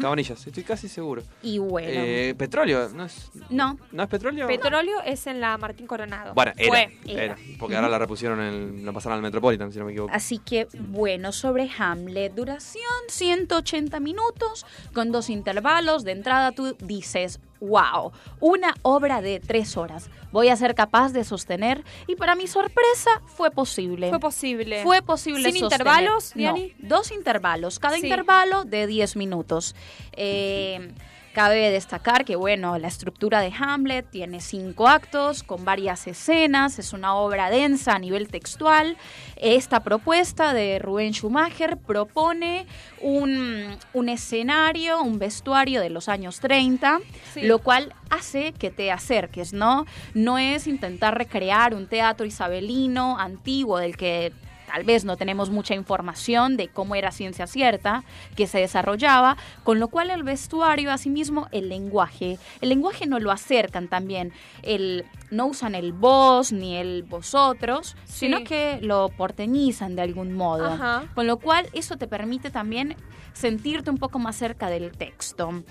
Cabanillas. 0.00 0.46
Estoy 0.46 0.62
casi 0.64 0.88
seguro. 0.88 1.22
Y 1.42 1.58
bueno, 1.58 1.88
Eh, 1.92 2.34
petróleo, 2.36 2.88
¿no 2.90 3.04
es, 3.04 3.30
no, 3.50 3.78
¿no 3.92 4.02
es 4.02 4.08
petróleo? 4.08 4.46
Petróleo 4.46 5.00
es 5.04 5.26
en 5.26 5.40
la 5.40 5.56
Martín 5.58 5.86
Coronado. 5.86 6.34
Bueno, 6.34 6.52
era, 6.56 6.68
Fue. 6.68 6.98
era, 7.06 7.22
Era. 7.24 7.36
porque 7.58 7.76
ahora 7.76 7.88
la 7.88 7.98
repusieron, 7.98 8.40
en 8.40 8.84
la 8.84 8.92
pasaron 8.92 9.16
al 9.16 9.22
Metropolitan, 9.22 9.72
si 9.72 9.78
no 9.78 9.84
me 9.84 9.92
equivoco. 9.92 10.12
Así 10.14 10.38
que, 10.38 10.66
bueno, 10.78 11.32
sobre 11.32 11.68
Hamlet, 11.78 12.34
duración 12.34 12.82
180 13.08 14.00
minutos, 14.00 14.66
con 14.92 15.12
dos 15.12 15.30
intervalos. 15.30 16.04
De 16.04 16.12
entrada 16.12 16.52
tú 16.52 16.76
dices, 16.80 17.40
wow, 17.60 18.12
una 18.40 18.74
obra 18.82 19.20
de 19.20 19.40
tres 19.40 19.76
horas. 19.76 20.10
Voy 20.32 20.48
a 20.48 20.56
ser 20.56 20.74
capaz 20.74 21.12
de 21.12 21.24
sostener. 21.24 21.84
Y 22.06 22.16
para 22.16 22.34
mi 22.34 22.46
sorpresa, 22.46 23.10
fue 23.26 23.50
posible. 23.50 24.10
Fue 24.10 24.20
posible. 24.20 24.82
Fue 24.82 25.02
posible 25.02 25.50
¿Sin 25.52 25.60
sostener. 25.60 25.86
intervalos, 25.86 26.32
No, 26.36 26.38
Diani? 26.40 26.74
dos 26.78 27.10
intervalos, 27.12 27.78
cada 27.78 27.96
Sí. 27.96 28.02
intervalo 28.04 28.64
de 28.64 28.86
10 28.86 29.16
minutos. 29.16 29.74
Eh, 30.12 30.92
cabe 31.38 31.70
destacar 31.70 32.24
que, 32.24 32.34
bueno, 32.34 32.78
la 32.78 32.88
estructura 32.88 33.40
de 33.40 33.52
Hamlet 33.56 34.10
tiene 34.10 34.40
cinco 34.40 34.88
actos 34.88 35.44
con 35.44 35.64
varias 35.64 36.08
escenas, 36.08 36.80
es 36.80 36.92
una 36.92 37.14
obra 37.14 37.48
densa 37.48 37.94
a 37.94 38.00
nivel 38.00 38.26
textual. 38.26 38.96
Esta 39.36 39.84
propuesta 39.84 40.52
de 40.52 40.80
Rubén 40.80 41.14
Schumacher 41.14 41.76
propone 41.76 42.66
un, 43.00 43.68
un 43.92 44.08
escenario, 44.08 45.00
un 45.00 45.20
vestuario 45.20 45.80
de 45.80 45.90
los 45.90 46.08
años 46.08 46.40
30, 46.40 46.98
Sí. 47.34 47.42
lo 47.42 47.60
cual 47.60 47.94
hace 48.10 48.52
que 48.52 48.72
te 48.72 48.90
acerques, 48.90 49.52
¿no? 49.52 49.86
No 50.14 50.38
es 50.38 50.66
intentar 50.66 51.16
recrear 51.16 51.72
un 51.72 51.86
teatro 51.86 52.26
isabelino 52.26 53.16
antiguo 53.16 53.78
del 53.78 53.96
que 53.96 54.32
tal 54.70 54.84
vez 54.84 55.04
no 55.04 55.16
tenemos 55.16 55.50
mucha 55.50 55.74
información 55.74 56.56
de 56.56 56.68
cómo 56.68 56.94
era 56.94 57.10
ciencia 57.10 57.46
cierta 57.46 58.04
que 58.36 58.46
se 58.46 58.58
desarrollaba, 58.58 59.36
con 59.64 59.80
lo 59.80 59.88
cual 59.88 60.10
el 60.10 60.22
vestuario, 60.22 60.92
asimismo, 60.92 61.48
el 61.52 61.68
lenguaje. 61.68 62.38
El 62.60 62.68
lenguaje 62.68 63.06
no 63.06 63.18
lo 63.18 63.30
acercan 63.32 63.88
también, 63.88 64.32
el, 64.62 65.06
no 65.30 65.46
usan 65.46 65.74
el 65.74 65.92
vos 65.92 66.52
ni 66.52 66.76
el 66.76 67.02
vosotros, 67.02 67.96
Sí. 68.04 68.26
sino 68.26 68.44
que 68.44 68.78
lo 68.82 69.08
porteñizan 69.08 69.96
de 69.96 70.02
algún 70.02 70.34
modo. 70.34 70.66
Ajá. 70.66 71.04
Con 71.14 71.26
lo 71.26 71.38
cual 71.38 71.66
eso 71.72 71.96
te 71.96 72.06
permite 72.06 72.50
también 72.50 72.94
sentirte 73.32 73.90
un 73.90 73.98
poco 73.98 74.18
más 74.18 74.36
cerca 74.36 74.68
del 74.68 74.92
texto. 74.92 75.62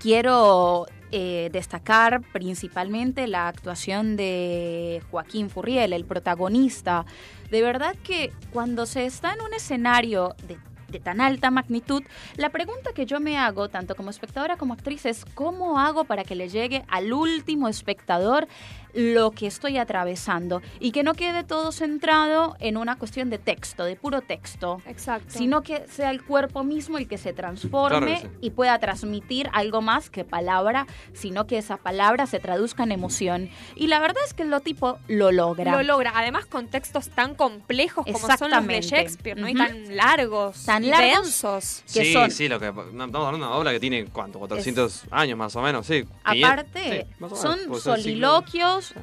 Quiero 0.00 0.86
eh, 1.12 1.48
destacar 1.52 2.22
principalmente 2.32 3.26
la 3.26 3.46
actuación 3.48 4.16
de 4.16 5.00
Joaquín 5.10 5.48
Furriel, 5.48 5.92
el 5.92 6.04
protagonista. 6.04 7.06
De 7.50 7.62
verdad 7.62 7.94
que 8.02 8.32
cuando 8.52 8.86
se 8.86 9.06
está 9.06 9.32
en 9.34 9.40
un 9.42 9.54
escenario 9.54 10.34
de, 10.46 10.58
tan 11.00 11.20
alta 11.20 11.50
magnitud, 11.50 12.02
la 12.36 12.50
pregunta 12.50 12.92
que 12.94 13.04
yo 13.04 13.18
me 13.18 13.36
hago, 13.36 13.68
tanto 13.68 13.96
como 13.96 14.10
espectadora 14.10 14.56
como 14.56 14.74
actriz, 14.74 15.06
es 15.06 15.24
cómo 15.34 15.78
hago 15.80 16.04
para 16.04 16.22
que 16.22 16.36
le 16.36 16.48
llegue 16.48 16.84
al 16.88 17.12
último 17.12 17.68
espectador 17.68 18.46
lo 18.94 19.30
que 19.32 19.46
estoy 19.46 19.76
atravesando 19.78 20.62
y 20.80 20.92
que 20.92 21.02
no 21.02 21.14
quede 21.14 21.44
todo 21.44 21.72
centrado 21.72 22.56
en 22.60 22.76
una 22.76 22.96
cuestión 22.96 23.30
de 23.30 23.38
texto, 23.38 23.84
de 23.84 23.96
puro 23.96 24.20
texto 24.22 24.80
Exacto. 24.86 25.26
sino 25.36 25.62
que 25.62 25.86
sea 25.88 26.10
el 26.10 26.22
cuerpo 26.24 26.64
mismo 26.64 26.98
el 26.98 27.08
que 27.08 27.18
se 27.18 27.32
transforme 27.32 27.98
Claro 27.98 28.06
que 28.06 28.28
sí. 28.28 28.28
y 28.40 28.50
pueda 28.50 28.78
transmitir 28.78 29.48
algo 29.52 29.82
más 29.82 30.10
que 30.10 30.24
palabra, 30.24 30.86
sino 31.12 31.46
que 31.46 31.58
esa 31.58 31.76
palabra 31.76 32.26
se 32.26 32.38
traduzca 32.40 32.84
en 32.84 32.92
emoción. 32.92 33.50
Y 33.74 33.88
la 33.88 33.98
verdad 34.00 34.22
es 34.26 34.34
que 34.34 34.42
el 34.42 34.50
lotipo 34.50 34.98
lo 35.08 35.32
logra. 35.32 35.72
Lo 35.72 35.82
logra. 35.82 36.12
Además, 36.14 36.46
con 36.46 36.68
textos 36.68 37.08
tan 37.10 37.34
complejos 37.34 38.04
como 38.06 38.18
son 38.36 38.50
los 38.50 38.66
de. 38.66 38.80
Shakespeare, 38.80 39.38
¿no? 39.40 39.48
Y 39.48 39.54
Ujú. 39.54 39.64
tan 39.64 39.96
largos. 39.96 40.64
Tan 40.64 40.84
y 40.84 40.88
largos. 40.88 41.22
densos. 41.24 41.82
que 41.92 42.04
sí, 42.04 42.12
son- 42.12 42.30
sí, 42.30 42.48
lo 42.48 42.58
que, 42.60 42.66
estamos 42.68 42.94
hablando 43.02 43.18
de 43.30 43.36
una 43.36 43.50
obra 43.52 43.72
que 43.72 43.80
tiene, 43.80 44.04
¿cuánto? 44.06 44.38
400 44.38 45.04
años 45.10 45.38
más 45.38 45.54
o 45.56 45.62
menos, 45.62 45.86
sí. 45.86 46.04
500, 46.30 46.50
Aparte, 46.50 47.06
sí, 47.08 47.14
más 47.18 47.32
o 47.32 47.34
menos, 47.34 47.40
son 47.40 47.58
puede 47.68 47.80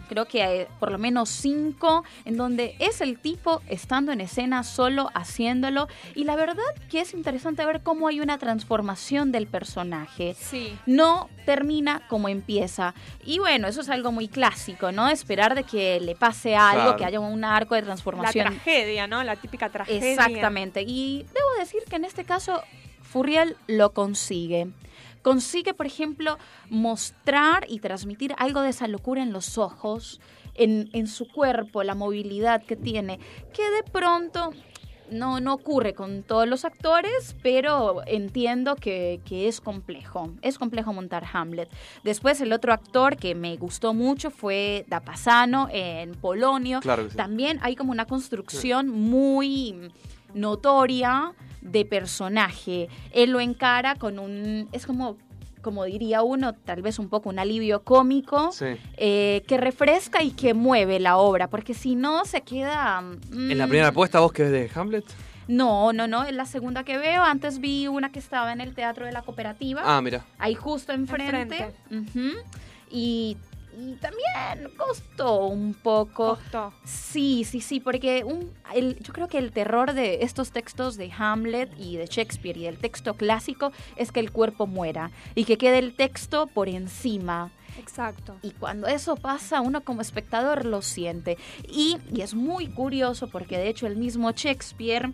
creo 0.09 0.25
que 0.25 0.43
hay 0.43 0.67
por 0.79 0.91
lo 0.91 0.97
menos 0.97 1.29
cinco, 1.29 2.03
en 2.25 2.37
donde 2.37 2.75
es 2.79 3.01
el 3.01 3.17
tipo 3.19 3.61
estando 3.67 4.11
en 4.11 4.21
escena 4.21 4.63
solo 4.63 5.09
haciéndolo. 5.13 5.87
Y 6.15 6.25
la 6.25 6.35
verdad 6.35 6.63
que 6.89 7.01
es 7.01 7.13
interesante 7.13 7.65
ver 7.65 7.81
cómo 7.81 8.07
hay 8.07 8.19
una 8.19 8.37
transformación 8.37 9.31
del 9.31 9.47
personaje. 9.47 10.35
Sí. 10.39 10.77
no 10.85 11.29
termina 11.45 12.07
como 12.07 12.29
empieza. 12.29 12.93
Y 13.25 13.39
bueno, 13.39 13.67
eso 13.67 13.81
es 13.81 13.89
algo 13.89 14.11
muy 14.11 14.27
clásico, 14.27 14.91
¿no? 14.91 15.09
Esperar 15.09 15.55
de 15.55 15.63
que 15.63 15.99
le 15.99 16.15
pase 16.15 16.55
algo, 16.55 16.81
Claro. 16.83 16.97
que 16.97 17.05
haya 17.05 17.19
un 17.19 17.43
arco 17.43 17.75
de 17.75 17.81
La 17.81 17.85
transformación. 17.87 18.45
tragedia, 18.47 19.07
¿no? 19.07 19.23
La 19.23 19.35
típica 19.37 19.69
tragedia. 19.69 20.11
Exactamente. 20.11 20.83
Y 20.85 21.23
debo 21.33 21.47
decir 21.59 21.81
que 21.89 21.95
en 21.95 22.05
este 22.05 22.25
caso 22.25 22.61
Furriel 23.01 23.57
lo 23.67 23.91
consigue. 23.93 24.67
Consigue, 25.21 25.73
por 25.73 25.85
ejemplo, 25.85 26.37
mostrar 26.69 27.65
y 27.69 27.79
transmitir 27.79 28.33
algo 28.37 28.61
de 28.61 28.69
esa 28.69 28.87
locura 28.87 29.21
en 29.21 29.33
los 29.33 29.57
ojos, 29.57 30.19
en, 30.55 30.89
en 30.93 31.07
su 31.07 31.27
cuerpo, 31.27 31.83
la 31.83 31.95
movilidad 31.95 32.63
que 32.63 32.75
tiene, 32.75 33.19
que 33.53 33.69
de 33.69 33.83
pronto 33.83 34.51
no, 35.11 35.39
no 35.39 35.53
ocurre 35.53 35.93
con 35.93 36.23
todos 36.23 36.47
los 36.47 36.65
actores, 36.65 37.35
pero 37.43 38.01
entiendo 38.07 38.75
que, 38.75 39.21
que 39.25 39.47
es 39.47 39.61
complejo. 39.61 40.29
Es 40.41 40.57
complejo 40.57 40.93
montar 40.93 41.25
Hamlet. 41.31 41.69
Después 42.03 42.41
el 42.41 42.53
otro 42.53 42.73
actor 42.73 43.17
que 43.17 43.35
me 43.35 43.57
gustó 43.57 43.93
mucho 43.93 44.31
fue 44.31 44.85
Da 44.87 45.01
Pasano 45.01 45.67
en 45.71 46.13
Polonio. 46.13 46.79
Claro 46.79 47.09
sí. 47.09 47.15
También 47.15 47.59
hay 47.61 47.75
como 47.75 47.91
una 47.91 48.05
construcción 48.05 48.89
muy 48.89 49.91
notoria 50.33 51.33
de 51.61 51.85
personaje. 51.85 52.89
Él 53.13 53.31
lo 53.31 53.39
encara 53.39 53.95
con 53.95 54.19
un... 54.19 54.67
Es 54.71 54.85
como, 54.85 55.17
como 55.61 55.85
diría 55.85 56.23
uno, 56.23 56.53
tal 56.53 56.81
vez 56.81 56.97
un 56.99 57.07
poco 57.09 57.29
un 57.29 57.39
alivio 57.39 57.83
cómico. 57.83 58.51
Sí. 58.51 58.65
eh, 58.97 59.43
que 59.47 59.57
refresca 59.57 60.23
y 60.23 60.31
que 60.31 60.53
mueve 60.53 60.99
la 60.99 61.17
obra, 61.17 61.47
porque 61.49 61.73
si 61.73 61.95
no 61.95 62.25
se 62.25 62.41
queda... 62.41 63.01
mm, 63.01 63.51
¿En 63.51 63.57
la 63.57 63.67
primera 63.67 63.89
apuesta 63.89 64.19
vos 64.19 64.31
que 64.33 64.43
es 64.45 64.51
de 64.51 64.69
Hamlet? 64.73 65.05
No, 65.47 65.91
no, 65.91 66.07
no, 66.07 66.23
es 66.23 66.33
la 66.33 66.45
segunda 66.45 66.83
que 66.83 66.97
veo. 66.97 67.23
Antes 67.23 67.59
vi 67.59 67.87
una 67.87 68.11
que 68.11 68.19
estaba 68.19 68.53
en 68.53 68.61
el 68.61 68.73
Teatro 68.73 69.05
de 69.05 69.11
la 69.11 69.21
Cooperativa, 69.21 69.81
Ah, 69.83 70.01
mira. 70.01 70.23
ahí 70.39 70.55
justo 70.55 70.93
enfrente. 70.93 71.67
Y 72.89 73.37
también 73.99 74.75
costó 74.77 75.45
un 75.45 75.73
poco. 75.73 76.35
Costó. 76.37 76.73
Sí, 76.83 77.43
sí, 77.43 77.61
sí, 77.61 77.79
porque 77.79 78.23
un, 78.23 78.51
el- 78.73 78.99
yo 78.99 79.13
creo 79.13 79.27
que 79.27 79.37
el 79.37 79.51
terror 79.51 79.93
de 79.93 80.23
estos 80.23 80.51
textos 80.51 80.97
de 80.97 81.11
Hamlet 81.17 81.71
y 81.79 81.97
de 81.97 82.05
Shakespeare 82.07 82.57
y 82.57 82.63
del 82.63 82.77
texto 82.77 83.15
clásico 83.15 83.71
es 83.95 84.11
que 84.11 84.19
el 84.19 84.31
cuerpo 84.31 84.67
muera 84.67 85.11
y 85.35 85.45
que 85.45 85.57
quede 85.57 85.79
el 85.79 85.95
texto 85.95 86.47
por 86.47 86.69
encima. 86.69 87.51
Exacto. 87.79 88.35
Y 88.41 88.51
cuando 88.51 88.87
eso 88.87 89.15
pasa, 89.15 89.61
uno 89.61 89.81
como 89.81 90.01
espectador 90.01 90.65
lo 90.65 90.81
siente. 90.81 91.37
Y, 91.69 91.97
y 92.13 92.21
es 92.21 92.33
muy 92.33 92.67
curioso 92.67 93.27
porque 93.29 93.57
de 93.57 93.69
hecho 93.69 93.87
el 93.87 93.95
mismo 93.95 94.31
Shakespeare, 94.31 95.11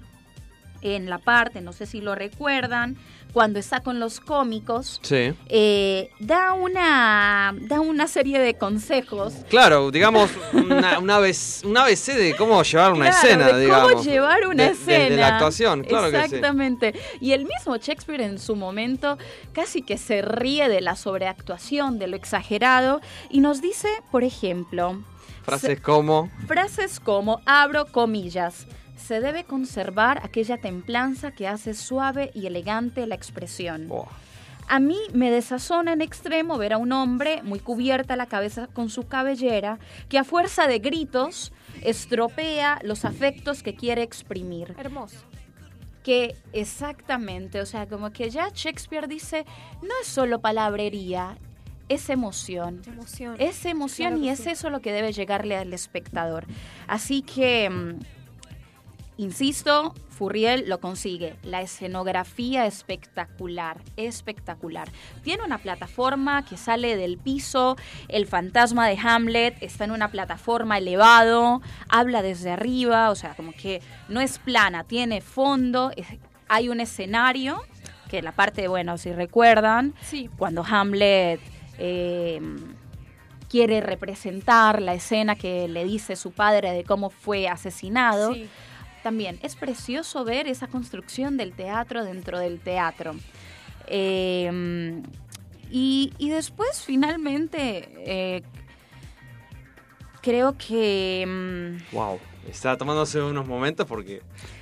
en 0.95 1.09
la 1.09 1.17
parte, 1.19 1.61
no 1.61 1.73
sé 1.73 1.85
si 1.85 2.01
lo 2.01 2.15
recuerdan, 2.15 2.97
cuando 3.33 3.59
está 3.59 3.81
con 3.81 3.99
los 3.99 4.19
cómicos, 4.19 4.99
Sí. 5.03 5.33
eh, 5.49 6.09
da, 6.19 6.53
una, 6.53 7.53
da 7.61 7.81
una 7.81 8.07
serie 8.07 8.39
de 8.39 8.55
consejos. 8.55 9.33
Claro, 9.49 9.91
digamos, 9.91 10.31
una, 10.53 10.97
una 10.97 11.17
ABC, 11.17 11.63
un 11.65 11.77
ABC 11.77 12.13
de 12.15 12.35
cómo 12.35 12.63
llevar 12.63 12.93
una 12.93 13.09
Claro, 13.11 13.17
escena, 13.27 13.47
de 13.53 13.61
digamos. 13.65 13.91
cómo 13.91 14.03
llevar 14.03 14.47
una 14.47 14.63
De- 14.63 14.69
escena. 14.71 15.03
Desde 15.03 15.17
la 15.17 15.27
actuación, 15.27 15.83
claro 15.83 16.09
que 16.09 16.17
sí. 16.17 16.23
Exactamente. 16.25 16.93
Y 17.19 17.33
el 17.33 17.45
mismo 17.45 17.77
Shakespeare 17.77 18.21
en 18.21 18.39
su 18.39 18.55
momento 18.55 19.17
casi 19.53 19.83
que 19.83 19.97
se 19.99 20.21
ríe 20.23 20.67
de 20.69 20.81
la 20.81 20.95
sobreactuación, 20.95 21.99
de 21.99 22.07
lo 22.07 22.15
exagerado, 22.15 23.01
y 23.29 23.41
nos 23.41 23.61
dice, 23.61 23.89
por 24.11 24.23
ejemplo, 24.23 25.03
Frases 25.43 25.79
como... 25.79 26.29
Frases 26.47 26.99
como, 26.99 27.39
abro 27.45 27.85
comillas, 27.85 28.65
se 28.97 29.21
debe 29.21 29.45
conservar 29.45 30.19
aquella 30.23 30.57
templanza 30.57 31.31
que 31.31 31.47
hace 31.47 31.73
suave 31.73 32.31
y 32.33 32.47
elegante 32.47 33.07
la 33.07 33.15
expresión. 33.15 33.87
Buah. 33.87 34.07
A 34.69 34.79
mí 34.79 34.97
me 35.13 35.31
desazona 35.31 35.93
en 35.93 36.01
extremo 36.01 36.57
ver 36.57 36.73
a 36.73 36.77
un 36.77 36.91
hombre 36.91 37.41
muy 37.41 37.59
cubierta 37.59 38.17
la 38.17 38.25
cabeza 38.25 38.67
con 38.67 38.89
su 38.89 39.07
cabellera 39.07 39.79
que 40.09 40.17
a 40.17 40.25
fuerza 40.25 40.67
de 40.67 40.79
gritos 40.79 41.53
estropea 41.83 42.79
los 42.83 43.05
afectos 43.05 43.63
que 43.63 43.75
quiere 43.75 44.03
exprimir. 44.03 44.75
Hermoso. 44.77 45.19
Que 46.03 46.35
exactamente, 46.51 47.61
o 47.61 47.65
sea, 47.65 47.87
como 47.87 48.11
que 48.11 48.29
ya 48.29 48.49
Shakespeare 48.53 49.07
dice, 49.07 49.45
no 49.81 49.93
es 50.01 50.07
solo 50.07 50.41
palabrería, 50.41 51.37
es 51.87 52.09
emoción. 52.09 52.81
Emoción. 52.85 53.35
Es 53.39 53.65
emoción 53.65 54.13
Claro 54.13 54.25
y 54.25 54.29
es 54.29 54.39
sí. 54.39 54.49
eso 54.49 54.69
lo 54.69 54.81
que 54.81 54.91
debe 54.91 55.13
llegarle 55.13 55.55
al 55.55 55.73
espectador. 55.73 56.45
Así 56.87 57.21
que 57.21 57.69
mm, 57.69 57.99
Insisto, 59.17 59.93
Furriel 60.09 60.65
lo 60.67 60.79
consigue. 60.79 61.35
La 61.43 61.61
escenografía 61.61 62.65
espectacular, 62.67 63.81
espectacular. 63.95 64.89
Tiene 65.23 65.43
una 65.43 65.57
plataforma 65.57 66.45
que 66.45 66.55
sale 66.57 66.95
del 66.95 67.17
piso. 67.17 67.75
El 68.07 68.27
fantasma 68.27 68.87
de 68.87 68.97
Hamlet 68.97 69.57
está 69.61 69.85
en 69.85 69.91
una 69.91 70.09
plataforma 70.11 70.77
elevado. 70.77 71.61
Habla 71.89 72.21
desde 72.21 72.51
arriba, 72.51 73.09
o 73.09 73.15
sea, 73.15 73.33
como 73.35 73.53
que 73.53 73.81
no 74.07 74.21
es 74.21 74.37
plana, 74.39 74.83
tiene 74.83 75.21
fondo. 75.21 75.91
es- 75.95 76.07
hay 76.49 76.69
un 76.69 76.79
escenario 76.79 77.61
que 78.09 78.21
la 78.21 78.31
parte, 78.31 78.67
bueno, 78.69 78.97
si 78.97 79.11
recuerdan, 79.11 79.93
Sí. 80.01 80.29
cuando 80.37 80.63
Hamlet 80.63 81.41
eh, 81.79 82.39
quiere 83.49 83.81
representar 83.81 84.81
la 84.81 84.93
escena 84.93 85.35
que 85.35 85.67
le 85.67 85.83
dice 85.85 86.15
su 86.15 86.31
padre 86.31 86.71
de 86.71 86.83
cómo 86.83 87.09
fue 87.09 87.47
asesinado. 87.47 88.33
Sí. 88.33 88.49
También 89.03 89.39
es 89.41 89.55
precioso 89.55 90.23
ver 90.23 90.47
esa 90.47 90.67
construcción 90.67 91.37
del 91.37 91.53
teatro 91.53 92.03
dentro 92.03 92.39
del 92.39 92.59
teatro. 92.59 93.15
Eh, 93.87 95.01
y, 95.69 96.13
y 96.17 96.29
después, 96.29 96.81
finalmente, 96.81 97.89
eh, 97.97 98.43
creo 100.21 100.57
que 100.57 101.77
Wow. 101.91 102.19
Está 102.49 102.77
tomándose 102.77 103.21
unos 103.21 103.45
momentos 103.45 103.85
porque 103.85 104.21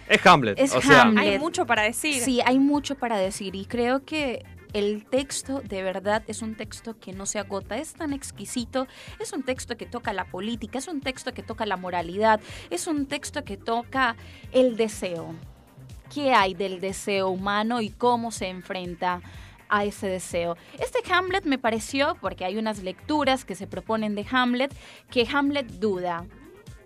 es 0.09 0.25
Hamlet. 0.25 0.59
Es 0.59 0.73
o 0.73 0.81
sea, 0.81 1.03
Hamlet. 1.03 1.23
Hay 1.23 1.39
mucho 1.39 1.65
para 1.67 1.83
decir. 1.83 2.15
Sí, 2.15 2.41
hay 2.43 2.57
mucho 2.57 2.95
para 2.95 3.17
decir 3.17 3.55
y 3.55 3.65
creo 3.65 4.03
que 4.03 4.43
el 4.75 5.05
texto 5.05 5.61
de 5.61 5.83
verdad 5.83 6.21
es 6.27 6.41
un 6.41 6.55
texto 6.55 6.99
que 6.99 7.13
no 7.13 7.25
se 7.25 7.39
agota, 7.39 7.77
es 7.77 7.93
tan 7.93 8.11
exquisito, 8.11 8.87
es 9.21 9.31
un 9.31 9.43
texto 9.43 9.77
que 9.77 9.85
toca 9.85 10.11
la 10.11 10.25
política, 10.25 10.79
es 10.79 10.89
un 10.89 10.99
texto 10.99 11.33
que 11.33 11.43
toca 11.43 11.65
la 11.65 11.77
moralidad, 11.77 12.41
es 12.69 12.85
un 12.85 13.05
texto 13.05 13.45
que 13.45 13.55
toca 13.55 14.17
el 14.51 14.75
deseo. 14.75 15.33
¿Qué 16.13 16.33
hay 16.33 16.55
del 16.55 16.81
deseo 16.81 17.29
humano 17.29 17.79
y 17.79 17.89
cómo 17.89 18.31
se 18.31 18.49
enfrenta 18.49 19.21
a 19.69 19.85
ese 19.85 20.07
deseo? 20.07 20.57
Este 20.77 20.99
Hamlet 21.09 21.45
me 21.45 21.57
pareció, 21.57 22.17
porque 22.19 22.43
hay 22.43 22.57
unas 22.57 22.83
lecturas 22.83 23.45
que 23.45 23.55
se 23.55 23.67
proponen 23.67 24.13
de 24.13 24.25
Hamlet, 24.29 24.75
que 25.09 25.25
Hamlet 25.31 25.67
duda. 25.67 26.25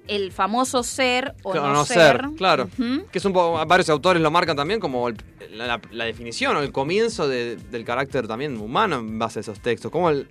El 0.09 0.31
famoso 0.31 0.81
ser 0.83 1.35
o 1.43 1.51
Claro, 1.51 1.67
no, 1.67 1.73
no 1.73 1.85
ser. 1.85 1.97
ser, 2.21 2.29
claro. 2.35 2.67
Que 3.11 3.17
es 3.19 3.25
un 3.25 3.33
poco, 3.33 3.63
varios 3.65 3.89
autores 3.89 4.21
lo 4.21 4.31
marcan 4.31 4.55
también 4.57 4.79
como 4.79 5.07
el- 5.07 5.17
la, 5.53 5.79
la- 5.91 6.05
definición 6.05 6.55
o 6.57 6.61
el 6.61 6.71
comienzo 6.71 7.27
de- 7.27 7.55
del 7.57 7.85
carácter 7.85 8.27
también 8.27 8.57
humano 8.57 8.97
en 8.97 9.19
base 9.19 9.39
a 9.39 9.41
esos 9.41 9.59
textos. 9.59 9.91
Como 9.91 10.09
el, 10.09 10.27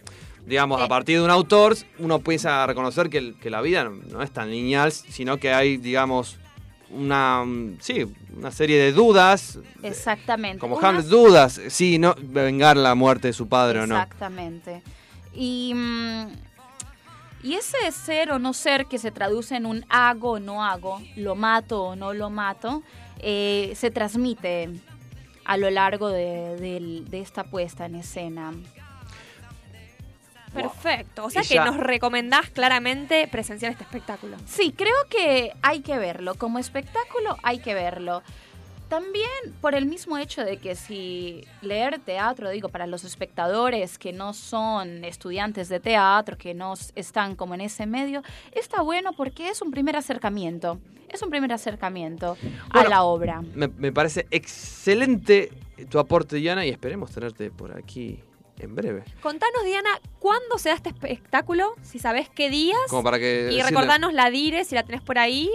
digamos, 0.46 0.80
a 0.80 0.88
partir 0.88 1.18
de 1.18 1.24
un 1.24 1.30
autor 1.30 1.76
uno 1.98 2.16
empieza 2.16 2.62
a 2.64 2.66
reconocer 2.66 3.08
que, 3.08 3.34
la 3.50 3.60
vida 3.60 3.84
no, 3.84 3.90
no 3.90 4.22
es 4.22 4.30
tan 4.32 4.50
lineal, 4.50 4.90
sino 4.92 5.36
que 5.38 5.52
hay, 5.52 5.76
digamos, 5.76 6.38
una, 6.90 7.44
mm, 7.44 7.76
sí, 7.80 8.06
una 8.36 8.50
serie 8.50 8.78
de 8.78 8.92
dudas. 8.92 9.58
Exactamente. 9.82 10.58
Como 10.58 10.80
Hamlet, 10.80 11.06
dudas, 11.06 11.60
sí, 11.68 11.98
no, 11.98 12.14
vengar 12.18 12.76
la 12.76 12.94
muerte 12.94 13.28
de 13.28 13.32
su 13.34 13.46
padre 13.48 13.80
o 13.80 13.86
no. 13.86 13.94
Exactamente. 13.96 14.82
Y, 15.34 15.72
mm, 15.74 16.26
y 17.42 17.54
ese 17.54 17.90
ser 17.92 18.30
o 18.32 18.38
no 18.38 18.52
ser 18.52 18.86
que 18.86 18.98
se 18.98 19.10
traduce 19.10 19.56
en 19.56 19.66
un 19.66 19.84
hago 19.88 20.32
o 20.32 20.38
no 20.40 20.64
hago, 20.64 21.00
lo 21.16 21.34
mato 21.34 21.82
o 21.84 21.96
no 21.96 22.12
lo 22.14 22.30
mato, 22.30 22.82
eh, 23.20 23.72
se 23.76 23.90
transmite 23.90 24.70
a 25.44 25.56
lo 25.56 25.70
largo 25.70 26.08
de, 26.08 26.56
del- 26.56 27.08
de 27.08 27.20
esta 27.20 27.44
puesta 27.44 27.86
en 27.86 27.94
escena. 27.96 28.52
Perfecto. 30.52 31.24
O 31.26 31.30
sea 31.30 31.42
que 31.42 31.56
nos 31.60 31.76
recomendás 31.76 32.48
claramente 32.50 33.28
presenciar 33.30 33.72
este 33.72 33.84
espectáculo. 33.84 34.36
Sí, 34.46 34.72
creo 34.76 34.94
que 35.10 35.52
hay 35.62 35.80
que 35.80 35.98
verlo. 35.98 36.34
Como 36.36 36.58
espectáculo 36.58 37.36
hay 37.42 37.58
que 37.58 37.74
verlo. 37.74 38.22
También 38.88 39.28
por 39.60 39.74
el 39.74 39.86
mismo 39.86 40.16
hecho 40.16 40.44
de 40.44 40.56
que 40.56 40.74
si 40.74 41.44
leer 41.60 41.98
teatro, 41.98 42.50
digo, 42.50 42.68
para 42.68 42.86
los 42.86 43.04
espectadores 43.04 43.98
que 43.98 44.12
no 44.12 44.32
son 44.32 45.04
estudiantes 45.04 45.68
de 45.68 45.78
teatro, 45.78 46.38
que 46.38 46.54
no 46.54 46.74
están 46.94 47.36
como 47.36 47.54
en 47.54 47.60
ese 47.60 47.86
medio, 47.86 48.22
está 48.52 48.80
bueno 48.80 49.12
porque 49.12 49.50
es 49.50 49.60
un 49.60 49.70
primer 49.70 49.96
acercamiento. 49.96 50.80
Es 51.08 51.22
un 51.22 51.30
primer 51.30 51.52
acercamiento 51.52 52.36
Bueno, 52.72 52.86
a 52.86 52.90
la 52.90 53.02
obra. 53.02 53.42
Me, 53.54 53.68
me 53.68 53.92
parece 53.92 54.26
excelente 54.30 55.50
tu 55.88 55.98
aporte, 55.98 56.36
Diana, 56.36 56.66
y 56.66 56.70
esperemos 56.70 57.10
tenerte 57.10 57.50
por 57.50 57.76
aquí 57.76 58.20
en 58.58 58.74
breve. 58.74 59.04
Contanos, 59.22 59.64
Diana, 59.64 59.90
¿cuándo 60.18 60.58
se 60.58 60.70
da 60.70 60.74
este 60.74 60.90
espectáculo? 60.90 61.74
Si 61.82 61.98
sabés 61.98 62.28
qué 62.28 62.50
días. 62.50 62.78
Como 62.88 63.02
para 63.02 63.18
que. 63.18 63.50
Y 63.52 63.62
recordanos 63.62 64.12
la 64.12 64.30
dire, 64.30 64.64
si 64.64 64.74
la 64.74 64.82
tenés 64.82 65.02
por 65.02 65.18
ahí, 65.18 65.50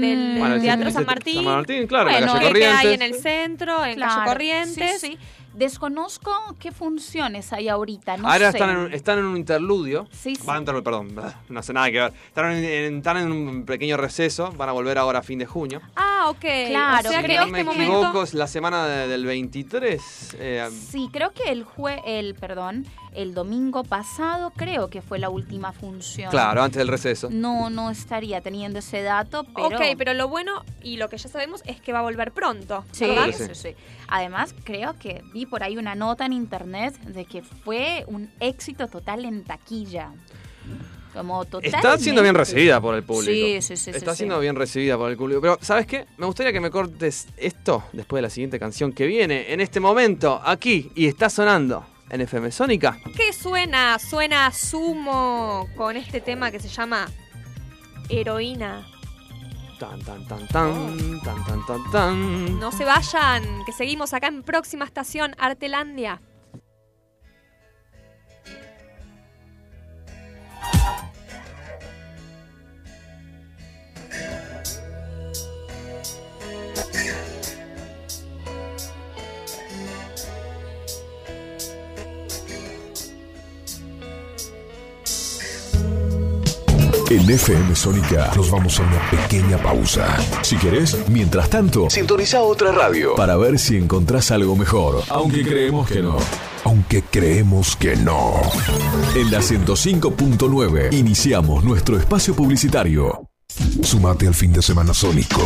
del 0.00 0.38
Bueno, 0.38 0.60
Teatro 0.60 0.90
San 0.90 1.04
Martín. 1.06 1.34
San 1.36 1.44
Martín, 1.44 1.86
claro, 1.86 2.10
Bueno, 2.10 2.26
la 2.26 2.32
calle 2.32 2.40
que 2.40 2.48
Corrientes. 2.48 2.78
hay 2.86 2.94
en 2.94 3.02
el 3.02 3.14
centro, 3.14 3.84
en 3.84 3.94
Claro, 3.96 4.12
Calle 4.14 4.26
Corrientes. 4.32 5.00
sí, 5.00 5.06
sí. 5.12 5.18
Desconozco 5.54 6.32
qué 6.58 6.72
funciones 6.72 7.52
hay 7.52 7.68
ahorita. 7.68 8.16
No 8.16 8.28
Ahora 8.30 8.50
sé. 8.52 8.58
están 8.58 8.70
en, 8.70 8.76
un, 8.76 8.92
están 8.92 9.18
en 9.18 9.24
un 9.26 9.36
interludio. 9.36 10.06
Sí, 10.12 10.34
sí. 10.36 10.42
Van 10.46 10.68
a 10.68 10.82
perdón, 10.82 11.14
no 11.48 11.62
sé 11.62 11.72
nada 11.72 11.90
que 11.90 12.00
ver. 12.00 12.12
Están 12.28 12.52
en, 12.52 12.64
en- 12.64 12.96
están 12.98 13.16
en 13.18 13.32
un 13.32 13.64
pequeño 13.64 13.96
receso. 13.96 14.52
Van 14.52 14.68
a 14.68 14.72
volver 14.72 14.98
ahora 14.98 15.20
a 15.20 15.22
fin 15.22 15.38
de 15.38 15.46
junio. 15.46 15.80
Ah, 15.96 16.26
ok. 16.30 16.40
Claro, 16.68 17.08
o 17.08 17.12
sea 17.12 17.20
si 17.22 17.26
que 17.26 17.36
no 17.36 17.46
me 17.48 17.60
este 17.60 17.64
momento. 17.72 17.96
equivoco, 17.98 18.22
es 18.22 18.34
la 18.34 18.46
semana 18.46 18.86
de- 18.86 19.08
del 19.08 19.24
23. 19.24 20.36
eh, 20.38 20.68
Sí, 20.90 21.08
creo 21.12 21.32
que 21.32 21.50
el 21.50 21.64
jue 21.64 22.00
el 22.06 22.34
perdón, 22.34 22.86
el 23.14 23.34
domingo 23.34 23.84
pasado 23.84 24.52
creo 24.56 24.88
que 24.88 25.02
fue 25.02 25.18
la 25.18 25.28
última 25.28 25.72
función. 25.72 26.30
claro, 26.30 26.62
antes 26.62 26.78
del 26.78 26.88
receso. 26.88 27.28
No, 27.30 27.68
no 27.70 27.90
estaría 27.90 28.40
teniendo 28.40 28.78
ese 28.78 29.02
dato, 29.02 29.44
pero 29.54 29.66
Ok, 29.76 29.82
pero 29.98 30.14
lo 30.14 30.28
bueno 30.28 30.64
y 30.82 30.96
lo 30.96 31.08
que 31.08 31.18
ya 31.18 31.28
sabemos 31.28 31.62
es 31.66 31.80
que 31.80 31.92
va 31.92 31.98
a 31.98 32.02
volver 32.02 32.32
pronto. 32.32 32.84
Sí, 32.92 33.06
¿verdad? 33.06 33.26
Sí. 33.32 33.44
sí, 33.48 33.54
sí. 33.54 33.74
Además, 34.08 34.54
creo 34.64 34.98
que 34.98 35.22
vi 35.42 35.46
por 35.46 35.62
ahí 35.62 35.76
una 35.76 35.94
nota 35.94 36.24
en 36.26 36.32
internet 36.32 36.94
de 37.00 37.24
que 37.24 37.42
fue 37.42 38.04
un 38.06 38.30
éxito 38.40 38.86
total 38.88 39.24
en 39.24 39.44
taquilla. 39.44 40.12
Como 41.12 41.44
total. 41.44 41.74
Está 41.74 41.98
siendo 41.98 42.22
bien 42.22 42.34
recibida 42.34 42.80
por 42.80 42.94
el 42.94 43.02
público. 43.02 43.30
Sí, 43.30 43.60
sí, 43.60 43.76
sí. 43.76 43.90
Está 43.90 44.12
sí, 44.12 44.18
siendo 44.18 44.36
sí. 44.36 44.42
bien 44.42 44.56
recibida 44.56 44.96
por 44.96 45.10
el 45.10 45.16
público. 45.16 45.40
Pero, 45.42 45.58
¿sabes 45.60 45.86
qué? 45.86 46.06
Me 46.16 46.24
gustaría 46.24 46.52
que 46.52 46.60
me 46.60 46.70
cortes 46.70 47.28
esto 47.36 47.84
después 47.92 48.18
de 48.18 48.22
la 48.22 48.30
siguiente 48.30 48.58
canción 48.58 48.92
que 48.92 49.06
viene 49.06 49.52
en 49.52 49.60
este 49.60 49.78
momento, 49.78 50.40
aquí, 50.42 50.90
y 50.94 51.06
está 51.06 51.28
sonando 51.28 51.84
en 52.08 52.22
FM 52.22 52.50
Sónica. 52.50 52.98
¿Qué 53.14 53.32
suena? 53.32 53.98
Suena 53.98 54.50
Sumo 54.52 55.68
con 55.76 55.96
este 55.96 56.22
tema 56.22 56.50
que 56.50 56.60
se 56.60 56.68
llama 56.68 57.10
Heroína. 58.08 58.86
Tan, 59.82 59.98
tan, 60.04 60.24
tan, 60.28 60.46
tan, 60.46 61.20
tan, 61.24 61.44
tan, 61.44 61.66
tan, 61.66 61.90
tan. 61.90 62.60
No 62.60 62.70
se 62.70 62.84
vayan, 62.84 63.42
que 63.66 63.72
seguimos 63.72 64.14
acá 64.14 64.28
en 64.28 64.44
próxima 64.44 64.84
estación 64.84 65.34
Artelandia. 65.40 66.22
En 87.12 87.28
FM 87.28 87.76
Sónica 87.76 88.32
nos 88.34 88.50
vamos 88.50 88.80
a 88.80 88.84
una 88.84 89.10
pequeña 89.10 89.58
pausa. 89.58 90.16
Si 90.40 90.56
querés, 90.56 90.96
mientras 91.10 91.50
tanto, 91.50 91.90
sintoniza 91.90 92.40
otra 92.40 92.72
radio 92.72 93.14
para 93.16 93.36
ver 93.36 93.58
si 93.58 93.76
encontrás 93.76 94.30
algo 94.30 94.56
mejor. 94.56 95.04
Aunque 95.10 95.42
creemos 95.42 95.86
que 95.86 96.00
no. 96.00 96.16
Aunque 96.64 97.02
creemos 97.02 97.76
que 97.76 97.96
no. 97.96 98.40
En 99.14 99.30
la 99.30 99.40
105.9 99.40 100.94
iniciamos 100.94 101.62
nuestro 101.62 101.98
espacio 101.98 102.34
publicitario. 102.34 103.28
Sumate 103.82 104.26
al 104.26 104.34
fin 104.34 104.54
de 104.54 104.62
semana 104.62 104.94
sónico. 104.94 105.42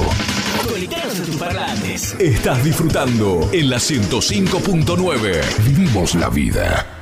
Conectados 0.70 1.18
a 1.18 1.24
tus 1.24 1.35
parlantes. 1.35 2.14
Estás 2.20 2.62
disfrutando 2.62 3.48
en 3.50 3.70
la 3.70 3.79
105.9. 3.79 5.64
Vivimos 5.64 6.14
la 6.14 6.29
vida. 6.29 6.95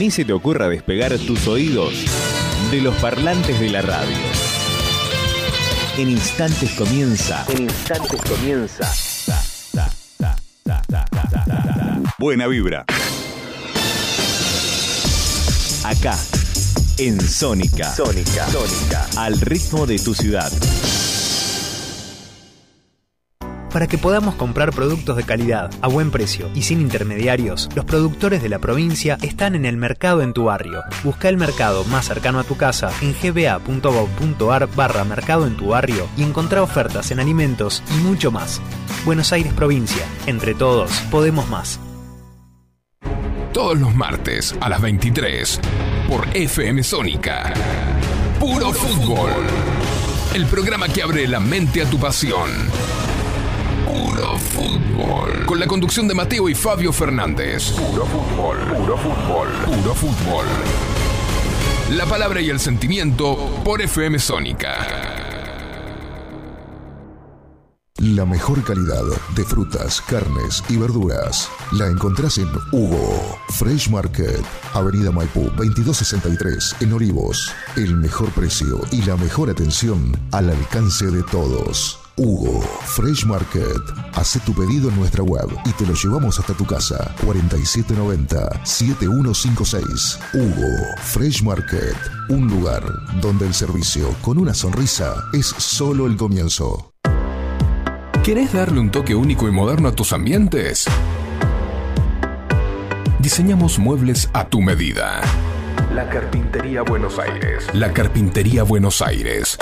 Ni 0.00 0.10
se 0.10 0.24
te 0.24 0.32
ocurra 0.32 0.70
despegar 0.70 1.18
tus 1.18 1.46
oídos 1.46 1.92
de 2.70 2.80
los 2.80 2.94
parlantes 3.02 3.60
de 3.60 3.68
la 3.68 3.82
radio. 3.82 4.16
En 5.98 6.08
instantes 6.08 6.70
comienza. 6.70 7.44
En 7.50 7.64
instantes 7.64 8.18
comienza. 8.22 8.90
Buena 12.18 12.46
vibra. 12.46 12.86
Acá, 15.84 16.18
en 16.96 17.20
Sónica. 17.20 17.94
Sónica. 17.94 18.48
Sónica. 18.48 19.06
Al 19.18 19.38
ritmo 19.38 19.86
de 19.86 19.98
tu 19.98 20.14
ciudad. 20.14 20.50
Para 23.72 23.86
que 23.86 23.98
podamos 23.98 24.34
comprar 24.34 24.72
productos 24.72 25.16
de 25.16 25.22
calidad, 25.22 25.70
a 25.80 25.86
buen 25.86 26.10
precio 26.10 26.50
y 26.54 26.62
sin 26.62 26.80
intermediarios, 26.80 27.68
los 27.76 27.84
productores 27.84 28.42
de 28.42 28.48
la 28.48 28.58
provincia 28.58 29.16
están 29.22 29.54
en 29.54 29.64
el 29.64 29.76
mercado 29.76 30.22
en 30.22 30.32
tu 30.32 30.44
barrio. 30.44 30.82
Busca 31.04 31.28
el 31.28 31.36
mercado 31.36 31.84
más 31.84 32.06
cercano 32.06 32.40
a 32.40 32.44
tu 32.44 32.56
casa 32.56 32.90
en 33.00 33.14
gba.gov.ar 33.14 34.68
barra 34.74 35.04
mercado 35.04 35.46
en 35.46 35.56
tu 35.56 35.68
barrio 35.68 36.08
y 36.16 36.24
encontrá 36.24 36.62
ofertas 36.62 37.12
en 37.12 37.20
alimentos 37.20 37.84
y 37.94 38.02
mucho 38.02 38.32
más. 38.32 38.60
Buenos 39.04 39.32
Aires 39.32 39.52
Provincia. 39.52 40.04
Entre 40.26 40.54
todos, 40.54 40.90
podemos 41.10 41.48
más. 41.48 41.78
Todos 43.52 43.78
los 43.78 43.94
martes 43.94 44.54
a 44.60 44.68
las 44.68 44.80
23 44.80 45.60
por 46.08 46.26
FM 46.34 46.82
Sónica. 46.82 47.52
Puro 48.40 48.72
fútbol. 48.72 49.30
El 50.34 50.46
programa 50.46 50.88
que 50.88 51.02
abre 51.02 51.28
la 51.28 51.40
mente 51.40 51.82
a 51.82 51.90
tu 51.90 51.98
pasión. 51.98 52.50
Puro 54.10 54.38
fútbol. 54.38 55.46
Con 55.46 55.60
la 55.60 55.66
conducción 55.68 56.08
de 56.08 56.14
Mateo 56.14 56.48
y 56.48 56.54
Fabio 56.54 56.92
Fernández. 56.92 57.70
Puro 57.70 58.04
fútbol. 58.06 58.58
Puro 58.58 58.96
fútbol. 58.96 59.48
Puro 59.66 59.94
fútbol. 59.94 60.46
La 61.90 62.06
palabra 62.06 62.40
y 62.40 62.50
el 62.50 62.58
sentimiento 62.58 63.36
por 63.64 63.80
FM 63.80 64.18
Sónica. 64.18 65.20
La 67.98 68.24
mejor 68.24 68.64
calidad 68.64 69.04
de 69.36 69.44
frutas, 69.44 70.00
carnes 70.00 70.64
y 70.68 70.76
verduras 70.76 71.48
la 71.72 71.86
encontrás 71.86 72.38
en 72.38 72.48
Hugo 72.72 73.38
Fresh 73.50 73.90
Market, 73.90 74.44
Avenida 74.74 75.12
Maipú 75.12 75.42
2263 75.56 76.76
en 76.80 76.92
Olivos. 76.94 77.52
El 77.76 77.94
mejor 77.94 78.30
precio 78.30 78.80
y 78.90 79.02
la 79.02 79.16
mejor 79.16 79.50
atención 79.50 80.18
al 80.32 80.50
alcance 80.50 81.06
de 81.06 81.22
todos. 81.22 82.00
Hugo 82.20 82.60
Fresh 82.84 83.24
Market. 83.24 83.80
Hace 84.12 84.38
tu 84.40 84.52
pedido 84.52 84.90
en 84.90 84.96
nuestra 84.96 85.22
web 85.22 85.48
y 85.64 85.72
te 85.72 85.86
lo 85.86 85.94
llevamos 85.94 86.38
hasta 86.38 86.52
tu 86.52 86.66
casa. 86.66 87.14
4790-7156. 87.22 90.18
Hugo 90.34 90.68
Fresh 90.98 91.42
Market. 91.42 91.96
Un 92.28 92.46
lugar 92.48 92.82
donde 93.22 93.46
el 93.46 93.54
servicio 93.54 94.14
con 94.20 94.36
una 94.36 94.52
sonrisa 94.52 95.14
es 95.32 95.46
solo 95.46 96.06
el 96.06 96.18
comienzo. 96.18 96.92
¿Querés 98.22 98.52
darle 98.52 98.80
un 98.80 98.90
toque 98.90 99.14
único 99.14 99.48
y 99.48 99.50
moderno 99.50 99.88
a 99.88 99.92
tus 99.92 100.12
ambientes? 100.12 100.84
Diseñamos 103.18 103.78
muebles 103.78 104.28
a 104.34 104.46
tu 104.46 104.60
medida. 104.60 105.22
La 105.94 106.10
Carpintería 106.10 106.82
Buenos 106.82 107.18
Aires. 107.18 107.66
La 107.72 107.94
Carpintería 107.94 108.62
Buenos 108.62 109.00
Aires. 109.00 109.56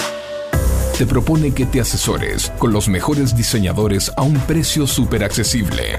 Te 0.99 1.07
propone 1.07 1.55
que 1.55 1.65
te 1.65 1.81
asesores 1.81 2.53
con 2.59 2.73
los 2.73 2.89
mejores 2.89 3.37
diseñadores 3.37 4.13
a 4.17 4.23
un 4.23 4.35
precio 4.35 4.85
súper 4.85 5.23
accesible. 5.23 5.97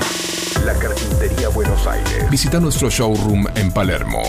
La 0.65 0.73
Carpintería 0.73 1.47
Buenos 1.47 1.87
Aires. 1.87 2.29
Visita 2.29 2.59
nuestro 2.59 2.89
showroom 2.89 3.47
en 3.55 3.71
Palermo. 3.71 4.21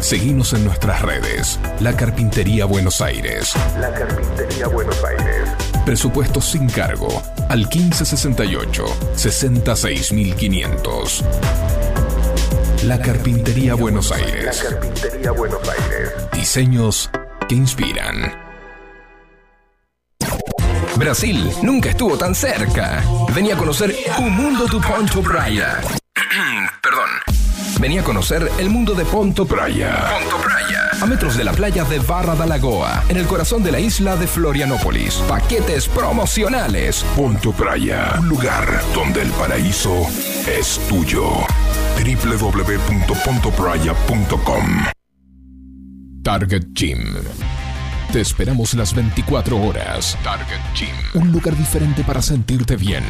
Seguimos 0.00 0.52
en 0.52 0.66
nuestras 0.66 1.00
redes. 1.00 1.58
La 1.80 1.96
Carpintería 1.96 2.66
Buenos 2.66 3.00
Aires. 3.00 3.54
La 3.80 3.90
Carpintería 3.94 4.66
Buenos 4.66 5.02
Aires. 5.02 5.48
Presupuesto 5.86 6.42
sin 6.42 6.68
cargo 6.68 7.22
al 7.48 7.60
1568 7.60 8.84
66500. 9.16 11.24
La 12.84 13.00
Carpintería 13.00 13.76
Buenos 13.76 14.12
Aires. 14.12 14.62
La 14.62 14.70
Carpintería 14.70 15.32
Buenos 15.32 15.66
Aires. 15.66 16.10
Diseños 16.34 17.08
que 17.48 17.54
inspiran. 17.54 18.49
Brasil 21.00 21.50
nunca 21.62 21.88
estuvo 21.88 22.18
tan 22.18 22.34
cerca. 22.34 23.02
Venía 23.34 23.54
a 23.54 23.56
conocer 23.56 23.96
un 24.18 24.36
mundo 24.36 24.66
de 24.66 24.78
Ponto 24.86 25.22
Praia. 25.22 25.80
Perdón. 26.82 27.08
Venía 27.80 28.02
a 28.02 28.04
conocer 28.04 28.50
el 28.58 28.68
mundo 28.68 28.92
de 28.92 29.06
Ponto 29.06 29.46
Praia. 29.46 30.10
Ponto 30.12 30.36
Praia. 30.36 30.90
A 31.00 31.06
metros 31.06 31.38
de 31.38 31.44
la 31.44 31.54
playa 31.54 31.84
de 31.84 32.00
Barra 32.00 32.34
da 32.34 32.44
Lagoa, 32.44 33.02
en 33.08 33.16
el 33.16 33.26
corazón 33.26 33.62
de 33.62 33.72
la 33.72 33.80
isla 33.80 34.16
de 34.16 34.26
Florianópolis. 34.26 35.14
Paquetes 35.26 35.88
promocionales. 35.88 37.02
Ponto 37.16 37.52
Praia. 37.52 38.16
Un 38.18 38.28
lugar 38.28 38.82
donde 38.92 39.22
el 39.22 39.30
paraíso 39.30 40.06
es 40.46 40.78
tuyo. 40.86 41.30
www.pontopraya.com 41.96 44.84
Target 46.22 46.66
Gym. 46.74 47.14
Te 48.12 48.20
esperamos 48.20 48.74
las 48.74 48.92
24 48.92 49.56
horas. 49.56 50.18
Target 50.24 50.58
Gym. 50.74 51.22
Un 51.22 51.30
lugar 51.30 51.56
diferente 51.56 52.02
para 52.02 52.20
sentirte 52.20 52.74
bien. 52.74 53.04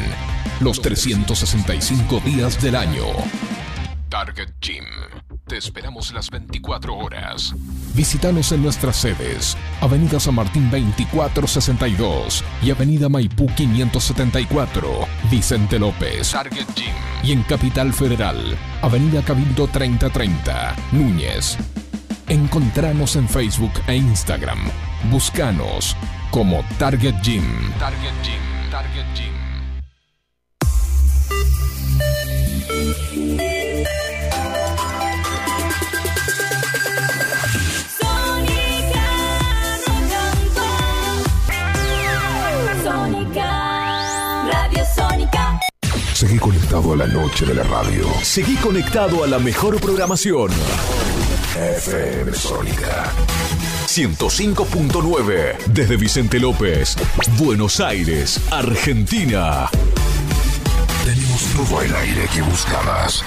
Los 0.59 0.79
365 0.79 2.19
días 2.23 2.61
del 2.61 2.75
año. 2.75 3.05
Target 4.09 4.49
Gym. 4.61 4.85
Te 5.47 5.57
esperamos 5.57 6.13
las 6.13 6.29
24 6.29 6.95
horas. 6.95 7.55
Visítanos 7.95 8.51
en 8.51 8.61
nuestras 8.61 8.95
sedes. 8.95 9.57
Avenida 9.81 10.19
San 10.19 10.35
Martín 10.35 10.69
2462 10.69 12.43
y 12.61 12.69
Avenida 12.69 13.09
Maipú 13.09 13.47
574. 13.55 15.07
Vicente 15.31 15.79
López. 15.79 16.29
Target 16.29 16.67
Gym. 16.75 16.93
Y 17.23 17.31
en 17.31 17.41
Capital 17.41 17.91
Federal. 17.91 18.55
Avenida 18.83 19.23
Cabildo 19.23 19.67
3030. 19.67 20.75
Núñez. 20.91 21.57
Encontranos 22.27 23.15
en 23.15 23.27
Facebook 23.27 23.73
e 23.87 23.95
Instagram. 23.95 24.59
Búscanos 25.09 25.95
como 26.29 26.63
Target 26.77 27.15
Gym. 27.21 27.43
Target 27.79 28.13
Gym. 28.23 28.69
Target 28.69 29.05
Gym. 29.15 29.31
Sónica, 42.83 44.45
Radio 44.51 44.85
Sónica. 44.95 45.59
Seguí 46.13 46.37
conectado 46.37 46.93
a 46.93 46.95
la 46.97 47.07
noche 47.07 47.45
de 47.45 47.55
la 47.55 47.63
radio. 47.63 48.05
Seguí 48.21 48.55
conectado 48.57 49.23
a 49.23 49.27
la 49.27 49.39
mejor 49.39 49.79
programación. 49.81 50.51
FM 51.55 52.33
Sónica. 52.33 53.11
105.9 53.91 55.65
desde 55.65 55.97
Vicente 55.97 56.39
López, 56.39 56.95
Buenos 57.37 57.81
Aires, 57.81 58.39
Argentina. 58.49 59.69
Tenemos 61.03 61.43
todo 61.57 61.81
el 61.81 61.93
aire 61.93 62.21
que 62.33 62.41
buscabas. 62.41 63.21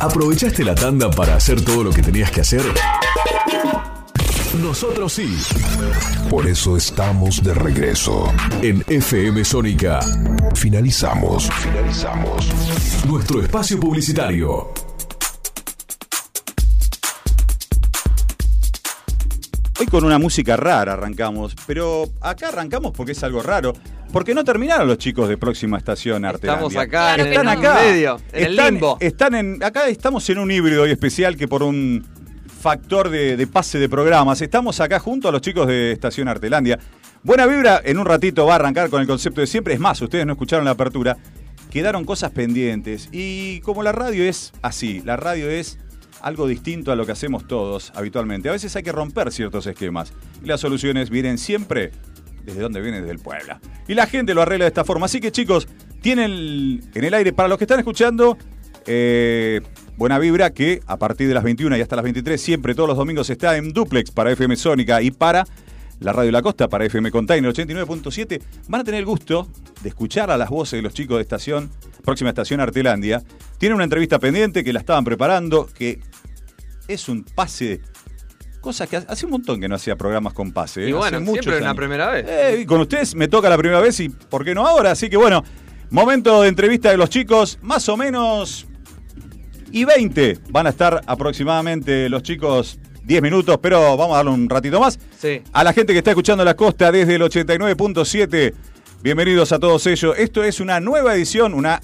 ¿Aprovechaste 0.00 0.62
la 0.62 0.74
tanda 0.74 1.10
para 1.10 1.36
hacer 1.36 1.64
todo 1.64 1.82
lo 1.82 1.92
que 1.92 2.02
tenías 2.02 2.30
que 2.30 2.42
hacer? 2.42 2.62
Nosotros 4.60 5.14
sí. 5.14 5.34
Por 6.28 6.46
eso 6.46 6.76
estamos 6.76 7.42
de 7.42 7.54
regreso. 7.54 8.30
En 8.60 8.84
FM 8.86 9.46
Sónica. 9.46 10.00
Finalizamos. 10.54 11.48
Finalizamos. 11.50 12.48
Nuestro 13.06 13.40
espacio 13.40 13.80
publicitario. 13.80 14.87
Hoy 19.80 19.86
con 19.86 20.04
una 20.04 20.18
música 20.18 20.56
rara 20.56 20.94
arrancamos, 20.94 21.54
pero 21.66 22.04
acá 22.20 22.48
arrancamos 22.48 22.92
porque 22.92 23.12
es 23.12 23.22
algo 23.22 23.42
raro. 23.42 23.72
Porque 24.12 24.34
no 24.34 24.42
terminaron 24.42 24.88
los 24.88 24.96
chicos 24.98 25.28
de 25.28 25.36
Próxima 25.36 25.76
Estación 25.76 26.24
Artelandia. 26.24 26.66
Estamos 26.66 26.82
acá 26.82 27.14
Están 27.14 27.46
el 27.48 27.58
acá. 27.58 27.74
medio, 27.74 28.20
en 28.32 28.44
el 28.44 28.50
Están- 28.52 28.72
limbo. 28.74 28.96
Están 29.00 29.34
en, 29.34 29.62
acá 29.62 29.86
estamos 29.88 30.28
en 30.30 30.38
un 30.38 30.50
híbrido 30.50 30.82
hoy 30.84 30.90
especial 30.90 31.36
que 31.36 31.46
por 31.46 31.62
un 31.62 32.04
factor 32.60 33.10
de, 33.10 33.36
de 33.36 33.46
pase 33.46 33.78
de 33.78 33.88
programas. 33.88 34.40
Estamos 34.40 34.80
acá 34.80 34.98
junto 34.98 35.28
a 35.28 35.32
los 35.32 35.42
chicos 35.42 35.66
de 35.68 35.92
Estación 35.92 36.26
Artelandia. 36.26 36.78
Buena 37.22 37.46
vibra, 37.46 37.80
en 37.84 37.98
un 37.98 38.06
ratito 38.06 38.46
va 38.46 38.54
a 38.54 38.56
arrancar 38.56 38.88
con 38.88 39.02
el 39.02 39.06
concepto 39.06 39.42
de 39.42 39.46
siempre. 39.46 39.74
Es 39.74 39.80
más, 39.80 40.00
ustedes 40.00 40.24
no 40.24 40.32
escucharon 40.32 40.64
la 40.64 40.70
apertura. 40.72 41.16
Quedaron 41.70 42.04
cosas 42.06 42.30
pendientes. 42.30 43.10
Y 43.12 43.60
como 43.60 43.82
la 43.82 43.92
radio 43.92 44.24
es 44.24 44.52
así, 44.62 45.02
la 45.04 45.16
radio 45.18 45.50
es 45.50 45.78
algo 46.20 46.46
distinto 46.46 46.92
a 46.92 46.96
lo 46.96 47.06
que 47.06 47.12
hacemos 47.12 47.46
todos 47.46 47.92
habitualmente. 47.94 48.48
A 48.48 48.52
veces 48.52 48.74
hay 48.76 48.82
que 48.82 48.92
romper 48.92 49.32
ciertos 49.32 49.66
esquemas. 49.66 50.12
Y 50.42 50.46
las 50.46 50.60
soluciones 50.60 51.10
vienen 51.10 51.38
siempre 51.38 51.92
desde 52.44 52.60
donde 52.60 52.80
vienen, 52.80 53.02
desde 53.02 53.14
el 53.14 53.20
Puebla. 53.20 53.60
Y 53.86 53.94
la 53.94 54.06
gente 54.06 54.34
lo 54.34 54.42
arregla 54.42 54.64
de 54.64 54.68
esta 54.68 54.84
forma. 54.84 55.06
Así 55.06 55.20
que 55.20 55.30
chicos, 55.30 55.68
tienen 56.00 56.80
en 56.94 57.04
el 57.04 57.14
aire, 57.14 57.32
para 57.32 57.48
los 57.48 57.58
que 57.58 57.64
están 57.64 57.78
escuchando, 57.78 58.38
eh, 58.86 59.60
buena 59.96 60.18
vibra 60.18 60.50
que 60.50 60.80
a 60.86 60.96
partir 60.96 61.28
de 61.28 61.34
las 61.34 61.44
21 61.44 61.76
y 61.76 61.80
hasta 61.80 61.96
las 61.96 62.02
23, 62.04 62.40
siempre 62.40 62.74
todos 62.74 62.88
los 62.88 62.96
domingos 62.96 63.28
está 63.28 63.56
en 63.56 63.72
duplex 63.72 64.10
para 64.10 64.30
FM 64.32 64.56
Sónica 64.56 65.02
y 65.02 65.10
para 65.10 65.46
la 66.00 66.12
Radio 66.12 66.30
La 66.32 66.42
Costa, 66.42 66.68
para 66.68 66.84
FM 66.84 67.10
Container 67.10 67.52
89.7. 67.52 68.40
Van 68.68 68.80
a 68.80 68.84
tener 68.84 69.00
el 69.00 69.06
gusto 69.06 69.48
de 69.82 69.88
escuchar 69.88 70.30
a 70.30 70.36
las 70.36 70.50
voces 70.50 70.78
de 70.78 70.82
los 70.82 70.94
chicos 70.94 71.16
de 71.16 71.22
estación, 71.22 71.70
próxima 72.04 72.30
estación 72.30 72.60
Artelandia. 72.60 73.22
Tienen 73.58 73.74
una 73.74 73.84
entrevista 73.84 74.18
pendiente 74.18 74.62
que 74.62 74.72
la 74.72 74.80
estaban 74.80 75.04
preparando, 75.04 75.66
que 75.66 76.00
es 76.86 77.08
un 77.08 77.24
pase 77.24 77.80
Cosa 78.60 78.88
que 78.88 78.96
hace 78.96 79.24
un 79.24 79.32
montón 79.32 79.60
que 79.60 79.68
no 79.68 79.76
hacía 79.76 79.94
programas 79.96 80.32
con 80.32 80.52
pase. 80.52 80.84
¿eh? 80.84 80.88
Y 80.88 80.92
bueno, 80.92 81.18
Hace 81.18 81.26
siempre 81.26 81.58
una 81.58 81.66
años. 81.68 81.76
primera 81.76 82.10
vez. 82.10 82.26
Eh, 82.28 82.66
con 82.66 82.80
ustedes 82.80 83.14
me 83.14 83.28
toca 83.28 83.48
la 83.48 83.56
primera 83.56 83.80
vez 83.80 84.00
y 84.00 84.08
¿por 84.08 84.44
qué 84.44 84.54
no 84.54 84.66
ahora? 84.66 84.90
Así 84.90 85.08
que 85.08 85.16
bueno, 85.16 85.44
momento 85.90 86.42
de 86.42 86.48
entrevista 86.48 86.90
de 86.90 86.96
los 86.96 87.08
chicos, 87.08 87.58
más 87.62 87.88
o 87.88 87.96
menos 87.96 88.66
y 89.70 89.84
20 89.84 90.38
van 90.50 90.66
a 90.66 90.70
estar 90.70 91.02
aproximadamente 91.06 92.08
los 92.08 92.22
chicos 92.22 92.80
10 93.08 93.22
minutos, 93.22 93.58
pero 93.62 93.96
vamos 93.96 94.12
a 94.12 94.16
darle 94.18 94.32
un 94.32 94.50
ratito 94.50 94.78
más. 94.78 94.98
Sí. 95.18 95.40
A 95.54 95.64
la 95.64 95.72
gente 95.72 95.94
que 95.94 95.98
está 96.00 96.10
escuchando 96.10 96.44
la 96.44 96.52
costa 96.54 96.92
desde 96.92 97.14
el 97.14 97.22
89.7, 97.22 98.52
bienvenidos 99.02 99.50
a 99.52 99.58
todos 99.58 99.86
ellos. 99.86 100.14
Esto 100.18 100.44
es 100.44 100.60
una 100.60 100.78
nueva 100.78 101.14
edición, 101.14 101.54
una 101.54 101.80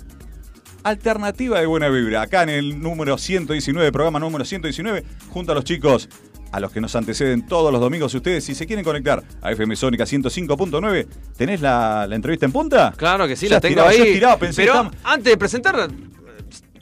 alternativa 0.83 1.59
de 1.61 1.65
Buena 1.65 1.89
Vibra. 1.89 2.21
Acá 2.21 2.43
en 2.43 2.51
el 2.51 2.79
número 2.79 3.17
119, 3.17 3.91
programa 3.91 4.19
número 4.19 4.45
119, 4.45 5.03
junto 5.31 5.53
a 5.53 5.55
los 5.55 5.65
chicos, 5.65 6.11
a 6.53 6.61
los 6.61 6.71
que 6.71 6.83
nos 6.83 6.95
anteceden 6.95 7.47
todos 7.47 7.73
los 7.73 7.81
domingos. 7.81 8.13
Ustedes, 8.15 8.45
si 8.45 8.55
se 8.55 8.67
quieren 8.67 8.85
conectar 8.85 9.23
a 9.41 9.51
FM 9.51 9.77
Sónica 9.77 10.05
105.9, 10.05 11.07
¿tenés 11.39 11.63
la, 11.63 12.07
la 12.07 12.17
entrevista 12.17 12.45
en 12.45 12.53
punta? 12.53 12.93
Claro 12.99 13.27
que 13.27 13.35
sí, 13.35 13.49
Ya 13.49 13.55
la 13.57 13.61
tengo 13.63 13.81
estirado, 13.81 13.89
ahí. 13.91 13.97
ya 13.99 14.05
estirado, 14.05 14.39
pensé 14.39 14.61
Pero 14.61 14.73
estamos- 14.75 14.95
antes 15.05 15.33
de 15.33 15.37
presentar, 15.39 15.89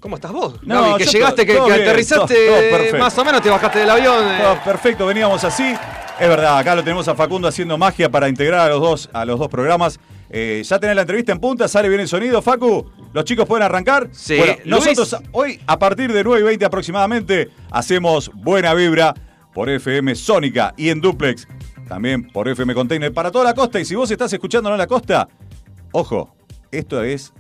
¿cómo 0.03 0.17
estás 0.17 0.33
vos? 0.33 0.57
No, 0.63 0.83
Gaby? 0.83 1.05
que 1.05 1.11
llegaste, 1.11 1.47
que, 1.47 1.55
todo 1.55 1.67
que 1.69 1.73
bien, 1.75 1.89
aterrizaste, 1.89 2.35
todo- 2.91 2.99
más 2.99 3.17
o 3.17 3.25
menos 3.25 3.41
te 3.41 3.49
bajaste 3.49 3.79
del 3.79 3.89
avión. 3.91 4.23
eh. 4.23 4.39
Todo 4.43 4.59
perfecto, 4.65 5.07
veníamos 5.07 5.43
así. 5.45 5.75
Es 6.21 6.29
verdad, 6.29 6.59
acá 6.59 6.75
lo 6.75 6.83
tenemos 6.85 7.09
a 7.09 7.15
Facundo 7.15 7.49
haciendo 7.49 7.79
magia 7.79 8.11
para 8.11 8.29
integrar 8.29 8.61
a 8.61 8.69
los 8.69 8.81
dos, 8.81 9.11
a 9.15 9.25
los 9.25 9.39
dos 9.39 9.49
programas. 9.49 9.99
Eh, 10.29 10.63
ya 10.65 10.79
tenés 10.79 10.97
la 10.97 11.03
entrevista 11.03 11.33
en 11.33 11.39
punta, 11.41 11.67
sale 11.69 11.89
bien 11.89 12.01
el 12.01 12.09
sonido, 12.09 12.43
Facu. 12.43 12.91
Los 13.13 13.25
chicos 13.25 13.47
pueden 13.47 13.65
arrancar. 13.65 14.09
Sí, 14.13 14.37
Bueno, 14.39 14.55
Luis. 14.65 14.87
nosotros 14.97 15.17
hoy, 15.33 15.61
a 15.67 15.79
partir 15.79 16.13
de 16.13 16.23
9 16.25 16.41
y 16.41 16.45
20 16.45 16.65
aproximadamente, 16.65 17.49
hacemos 17.71 18.31
buena 18.35 18.75
vibra 18.75 19.15
por 19.55 19.69
FM 19.71 20.15
Sónica 20.15 20.75
y 20.77 20.91
en 20.91 21.01
Duplex. 21.01 21.47
También 21.89 22.29
por 22.31 22.49
FM 22.49 22.75
Container 22.75 23.13
para 23.13 23.31
toda 23.31 23.45
la 23.45 23.55
costa. 23.55 23.79
Y 23.81 23.85
si 23.85 23.95
vos 23.95 24.11
estás 24.11 24.33
escuchándolo 24.33 24.75
en 24.75 24.79
la 24.79 24.87
costa, 24.87 25.29
ojo, 25.93 26.35
esto 26.71 27.03
es 27.03 27.33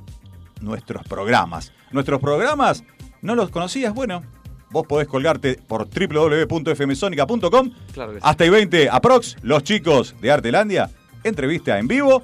nuestros 0.60 1.02
programas. 1.04 1.72
Nuestros 1.92 2.20
programas, 2.20 2.84
¿no 3.20 3.34
los 3.34 3.50
conocías? 3.50 3.94
Bueno, 3.94 4.22
vos 4.70 4.86
podés 4.86 5.06
colgarte 5.06 5.58
por 5.66 5.88
www.fmsonica.com. 5.88 7.70
Claro. 7.92 8.14
Hasta 8.20 8.46
y 8.46 8.50
20 8.50 8.88
aprox, 8.90 9.36
los 9.42 9.62
chicos 9.62 10.14
de 10.20 10.30
Artelandia, 10.30 10.90
entrevista 11.22 11.78
en 11.78 11.86
vivo 11.86 12.22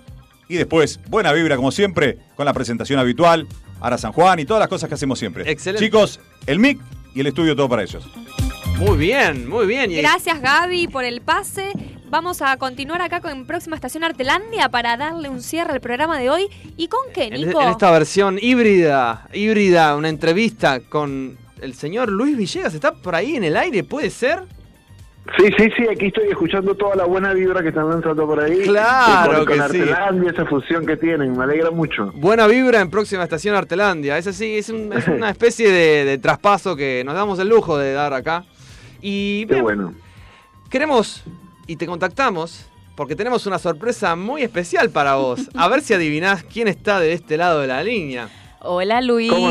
y 0.49 0.57
después 0.57 1.01
buena 1.09 1.33
vibra 1.33 1.57
como 1.57 1.71
siempre 1.71 2.19
con 2.35 2.47
la 2.47 2.53
presentación 2.53 2.99
habitual, 2.99 3.47
Ara 3.81 3.99
San 3.99 4.13
Juan 4.13 4.41
y 4.41 4.45
todas 4.45 4.61
las 4.61 4.69
cosas 4.69 4.89
que 4.89 4.95
hacemos 4.95 5.19
siempre. 5.19 5.51
Excelente. 5.51 5.85
Chicos, 5.85 6.21
el 6.47 6.59
mic 6.59 6.81
y 7.15 7.21
el 7.21 7.27
estudio 7.29 7.55
todo 7.55 7.69
para 7.69 7.83
ellos. 7.83 8.05
Muy 8.79 8.97
bien, 8.97 9.49
muy 9.49 9.67
bien. 9.67 9.91
Gracias 9.97 10.41
Gaby 10.41 10.89
por 10.89 11.05
el 11.05 11.21
pase. 11.21 11.73
Vamos 12.11 12.41
a 12.41 12.57
continuar 12.57 13.03
acá 13.03 13.21
con 13.21 13.47
próxima 13.47 13.77
estación 13.77 14.03
Artelandia 14.05 14.69
para 14.71 14.97
darle 14.97 15.29
un 15.29 15.43
cierre 15.43 15.73
al 15.73 15.81
programa 15.81 16.19
de 16.19 16.31
hoy. 16.31 16.47
¿Y 16.77 16.89
con 16.89 17.01
qué, 17.13 17.29
Nico? 17.31 17.61
en 17.61 17.69
esta 17.69 17.91
versión 17.91 18.39
híbrida, 18.41 19.29
híbrida, 19.35 19.95
una 19.97 20.09
entrevista 20.09 20.81
con 20.81 21.37
el 21.61 21.75
señor 21.75 22.09
Luis 22.11 22.37
Villegas. 22.37 22.73
¿Está 22.75 22.93
por 22.93 23.15
ahí 23.15 23.37
en 23.37 23.45
el 23.45 23.57
aire? 23.57 23.85
¿Puede 23.85 24.11
ser? 24.11 24.45
Sí, 25.37 25.45
sí, 25.59 25.69
sí, 25.77 25.83
aquí 25.93 26.07
estoy 26.07 26.29
escuchando 26.31 26.75
toda 26.75 26.97
la 26.97 27.05
buena 27.05 27.35
vibra 27.35 27.61
que 27.61 27.69
están 27.69 27.91
lanzando 27.91 28.27
por 28.27 28.41
ahí. 28.43 28.61
Claro 28.63 29.45
con, 29.45 29.47
que 29.47 29.59
con 29.59 29.71
sí. 29.71 29.81
Artelandia, 29.81 30.31
esa 30.31 30.47
fusión 30.47 30.87
que 30.87 30.97
tienen, 30.97 31.37
me 31.37 31.45
alegra 31.45 31.71
mucho. 31.71 32.11
Buena 32.15 32.47
vibra 32.47 32.81
en 32.81 32.89
próxima 32.89 33.25
estación 33.25 33.55
Artelandia. 33.55 34.17
Es 34.17 34.27
así, 34.27 34.57
es, 34.57 34.71
un- 34.71 34.91
es 34.95 35.07
una 35.09 35.29
especie 35.29 35.71
de, 35.71 36.07
de 36.07 36.17
traspaso 36.17 36.75
que 36.77 37.03
nos 37.05 37.15
damos 37.15 37.39
el 37.41 37.49
lujo 37.49 37.77
de 37.77 37.93
dar 37.93 38.15
acá. 38.15 38.47
Y 39.01 39.47
Qué 39.47 39.55
bien, 39.55 39.63
bueno. 39.65 39.95
queremos 40.71 41.23
y 41.67 41.77
te 41.77 41.87
contactamos 41.87 42.67
porque 42.97 43.15
tenemos 43.15 43.47
una 43.47 43.59
sorpresa 43.59 44.17
muy 44.17 44.43
especial 44.43 44.91
para 44.91 45.15
vos. 45.15 45.49
A 45.55 45.69
ver 45.69 45.83
si 45.83 45.95
adivinás 45.95 46.43
quién 46.43 46.67
está 46.69 46.99
de 46.99 47.13
este 47.13 47.37
lado 47.37 47.61
de 47.61 47.69
la 47.69 47.83
línea. 47.85 48.29
Hola 48.61 49.01
Luis. 49.01 49.31
¿Cómo? 49.31 49.51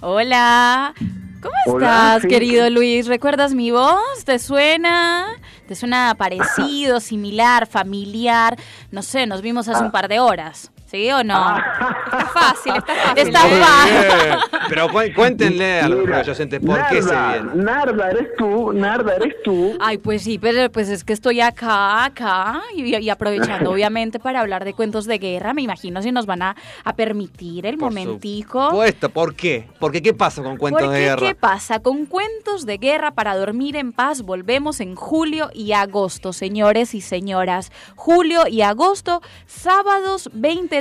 Hola. 0.00 0.92
¿Cómo 1.40 1.54
Hola, 1.66 1.86
estás, 2.16 2.22
sí. 2.22 2.28
querido 2.28 2.68
Luis? 2.68 3.06
¿Recuerdas 3.06 3.54
mi 3.54 3.70
voz? 3.70 4.24
¿Te 4.24 4.40
suena? 4.40 5.26
¿Te 5.68 5.76
suena 5.76 6.16
parecido, 6.18 6.98
similar, 7.00 7.68
familiar? 7.68 8.58
No 8.90 9.02
sé, 9.02 9.24
nos 9.28 9.40
vimos 9.40 9.68
hace 9.68 9.82
Ah. 9.82 9.86
un 9.86 9.92
par 9.92 10.08
de 10.08 10.18
horas. 10.18 10.72
¿Sí 10.90 11.10
o 11.12 11.22
no? 11.22 11.56
Está 11.58 12.26
fácil, 12.32 12.72
está 12.76 12.94
fácil. 13.04 13.26
Está 13.28 13.40
fácil. 13.40 13.92
bien. 14.24 14.38
Pero 14.70 14.88
cu- 14.88 15.14
cuéntenle 15.14 15.80
a 15.82 15.88
los 15.88 15.98
Mira, 16.00 16.20
oyentes 16.20 16.60
por 16.64 16.86
qué 16.88 17.02
se 17.02 17.10
viene. 17.14 17.50
Narda, 17.62 18.10
eres 18.10 18.28
tú, 18.38 18.72
Narda, 18.72 19.16
eres 19.16 19.34
tú. 19.44 19.76
Ay, 19.80 19.98
pues 19.98 20.22
sí, 20.22 20.38
pero 20.38 20.70
pues 20.72 20.88
es 20.88 21.04
que 21.04 21.12
estoy 21.12 21.42
acá, 21.42 22.04
acá, 22.06 22.62
y, 22.74 22.96
y 22.96 23.10
aprovechando 23.10 23.70
obviamente 23.72 24.18
para 24.18 24.40
hablar 24.40 24.64
de 24.64 24.72
cuentos 24.72 25.04
de 25.04 25.18
guerra. 25.18 25.52
Me 25.52 25.60
imagino 25.62 26.00
si 26.00 26.10
nos 26.10 26.24
van 26.24 26.40
a, 26.40 26.56
a 26.84 26.92
permitir 26.94 27.66
el 27.66 27.76
Por 27.76 27.90
momentico. 27.90 28.70
supuesto, 28.70 29.10
¿por 29.10 29.34
qué? 29.34 29.68
Porque 29.78 30.00
¿qué 30.00 30.14
pasa 30.14 30.42
con 30.42 30.56
cuentos 30.56 30.82
Porque, 30.84 30.96
de 30.98 31.04
guerra? 31.04 31.26
¿qué 31.26 31.34
pasa? 31.34 31.80
Con 31.80 32.06
cuentos 32.06 32.64
de 32.64 32.78
guerra 32.78 33.10
para 33.10 33.36
dormir 33.36 33.76
en 33.76 33.92
paz 33.92 34.22
volvemos 34.22 34.80
en 34.80 34.94
julio 34.94 35.50
y 35.52 35.72
agosto, 35.72 36.32
señores 36.32 36.94
y 36.94 37.02
señoras. 37.02 37.72
Julio 37.94 38.46
y 38.48 38.62
agosto, 38.62 39.20
sábados 39.46 40.30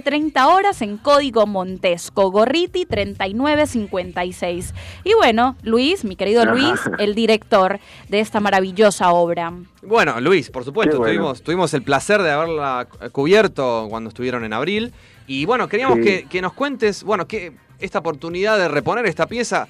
20-30 0.02 0.46
horas 0.48 0.82
en 0.82 0.98
código 0.98 1.46
Montesco, 1.48 2.30
Gorriti 2.32 2.86
3956. 2.86 4.74
Y 5.04 5.14
bueno, 5.16 5.56
Luis, 5.64 6.04
mi 6.06 6.16
querido 6.16 6.46
Luis, 6.46 6.80
el 7.00 7.16
director 7.16 7.80
de 8.10 8.20
esta 8.20 8.40
maravillosa 8.40 9.12
obra. 9.12 9.54
Bueno, 9.82 10.20
Luis, 10.22 10.50
por 10.50 10.64
supuesto, 10.64 10.98
bueno. 10.98 11.14
tuvimos, 11.14 11.42
tuvimos 11.42 11.74
el 11.74 11.82
placer 11.82 12.22
de 12.22 12.32
haberla 12.32 12.88
cubierto 13.12 13.88
cuando 13.90 14.10
estuvieron 14.10 14.44
en 14.44 14.54
abril. 14.54 14.94
Y 15.28 15.46
bueno, 15.46 15.68
queríamos 15.68 15.98
Sí. 15.98 16.04
que, 16.04 16.26
que 16.30 16.42
nos 16.42 16.54
cuentes, 16.54 17.04
bueno, 17.04 17.28
que 17.28 17.54
esta 17.80 18.00
oportunidad 18.00 18.58
de 18.58 18.68
reponer 18.68 19.06
esta 19.06 19.28
pieza, 19.28 19.68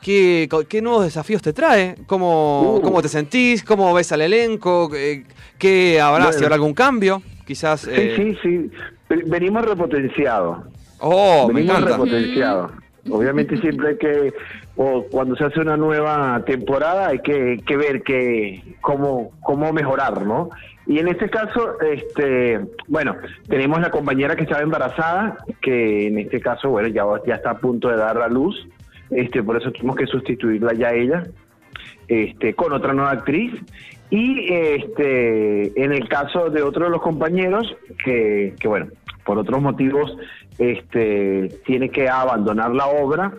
¿qué, 0.00 0.48
nuevos 0.82 1.04
desafíos 1.04 1.42
te 1.42 1.52
trae? 1.52 1.96
¿Cómo, 2.06 2.76
Uh. 2.76 2.82
cómo 2.82 3.02
te 3.02 3.08
sentís? 3.08 3.62
¿Cómo 3.64 3.92
ves 3.94 4.12
al 4.12 4.22
elenco? 4.22 4.90
¿Qué, 4.90 5.24
qué 5.58 6.00
habrá? 6.00 6.24
Bueno. 6.26 6.38
¿Si 6.38 6.44
habrá 6.44 6.54
algún 6.56 6.74
cambio? 6.74 7.22
Quizás... 7.46 7.80
Sí, 7.82 7.90
eh, 7.92 8.14
sí, 8.16 8.38
sí. 8.42 8.70
Ve- 9.16 9.24
Venimos 9.26 9.64
repotenciados. 9.64 10.58
Oh, 10.98 11.48
me 11.48 11.54
Venimos 11.54 11.76
encanta. 11.78 11.96
repotenciados. 11.96 12.72
Obviamente 13.10 13.56
siempre 13.58 13.88
hay 13.90 13.96
que, 13.98 14.32
o 14.76 15.04
cuando 15.10 15.34
se 15.34 15.44
hace 15.44 15.58
una 15.60 15.76
nueva 15.76 16.40
temporada, 16.46 17.08
hay 17.08 17.18
que, 17.18 17.60
que 17.66 17.76
ver 17.76 18.02
que, 18.04 18.62
cómo, 18.80 19.32
cómo 19.42 19.72
mejorar, 19.72 20.24
¿no? 20.24 20.50
Y 20.86 21.00
en 21.00 21.08
este 21.08 21.28
caso, 21.28 21.80
este, 21.80 22.60
bueno, 22.86 23.16
tenemos 23.48 23.80
la 23.80 23.90
compañera 23.90 24.36
que 24.36 24.44
estaba 24.44 24.62
embarazada, 24.62 25.36
que 25.60 26.06
en 26.06 26.18
este 26.18 26.40
caso, 26.40 26.70
bueno, 26.70 26.88
ya, 26.88 27.02
ya 27.26 27.34
está 27.34 27.50
a 27.50 27.58
punto 27.58 27.88
de 27.88 27.96
dar 27.96 28.18
a 28.18 28.28
luz, 28.28 28.68
este, 29.10 29.42
por 29.42 29.56
eso 29.56 29.72
tuvimos 29.72 29.96
que 29.96 30.06
sustituirla 30.06 30.72
ya 30.74 30.88
a 30.88 30.94
ella, 30.94 31.24
este, 32.06 32.54
con 32.54 32.72
otra 32.72 32.92
nueva 32.92 33.10
actriz. 33.10 33.52
Y 34.12 34.52
este, 34.52 35.82
en 35.82 35.90
el 35.90 36.06
caso 36.06 36.50
de 36.50 36.62
otro 36.62 36.84
de 36.84 36.90
los 36.90 37.00
compañeros, 37.00 37.74
que, 38.04 38.54
que 38.60 38.68
bueno, 38.68 38.88
por 39.24 39.38
otros 39.38 39.62
motivos, 39.62 40.14
este, 40.58 41.48
tiene 41.64 41.88
que 41.88 42.10
abandonar 42.10 42.72
la 42.72 42.88
obra, 42.88 43.32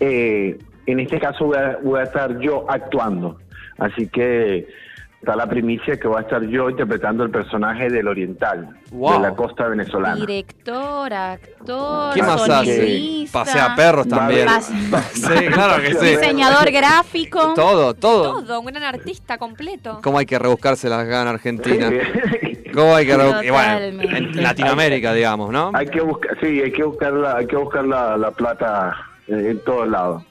eh, 0.00 0.58
en 0.86 0.98
este 0.98 1.20
caso 1.20 1.44
voy 1.44 1.58
a, 1.58 1.78
voy 1.80 2.00
a 2.00 2.02
estar 2.02 2.40
yo 2.40 2.68
actuando. 2.68 3.38
Así 3.78 4.08
que 4.08 4.66
está 5.20 5.34
la 5.34 5.46
primicia 5.48 5.98
que 5.98 6.06
voy 6.06 6.18
a 6.18 6.20
estar 6.20 6.42
yo 6.42 6.70
interpretando 6.70 7.24
el 7.24 7.30
personaje 7.30 7.88
del 7.90 8.06
oriental, 8.08 8.76
Wow. 8.92 9.14
de 9.14 9.18
la 9.28 9.34
costa 9.34 9.66
venezolana. 9.66 10.14
Director, 10.14 11.12
actor, 11.12 12.14
¿Qué 12.14 12.22
más 12.22 12.48
hace? 12.48 13.26
Pasea 13.32 13.74
perros 13.74 14.08
también. 14.08 14.48
Sí, 15.12 15.46
claro 15.52 15.82
que 15.82 15.94
sí. 15.94 16.06
diseñador 16.06 16.70
gráfico. 16.70 17.52
Todo, 17.54 17.94
todo. 17.94 18.42
Todo, 18.42 18.60
un 18.60 18.66
gran 18.66 18.82
artista 18.84 19.36
completo. 19.38 20.00
¿Cómo 20.02 20.18
hay 20.18 20.26
que 20.26 20.38
rebuscarse 20.38 20.88
las 20.88 21.04
ganas 21.06 21.34
Argentina? 21.34 21.90
¿Cómo 22.72 22.94
hay 22.94 23.06
que 23.06 23.16
rebuscar? 23.16 23.44
Y 23.44 23.50
bueno, 23.50 24.02
en 24.02 24.42
Latinoamérica, 24.42 25.12
digamos, 25.12 25.50
¿no? 25.50 25.72
hay 25.74 25.86
que 25.88 26.00
buscar, 26.00 26.38
sí, 26.40 26.60
hay 26.62 26.72
que 26.72 26.84
buscar 26.84 27.12
la, 27.12 27.36
hay 27.36 27.46
que 27.46 27.56
buscar 27.56 27.84
la, 27.84 28.16
la 28.16 28.30
plata 28.30 28.96
en 29.28 29.60
todos 29.60 29.88
lados. 29.88 30.22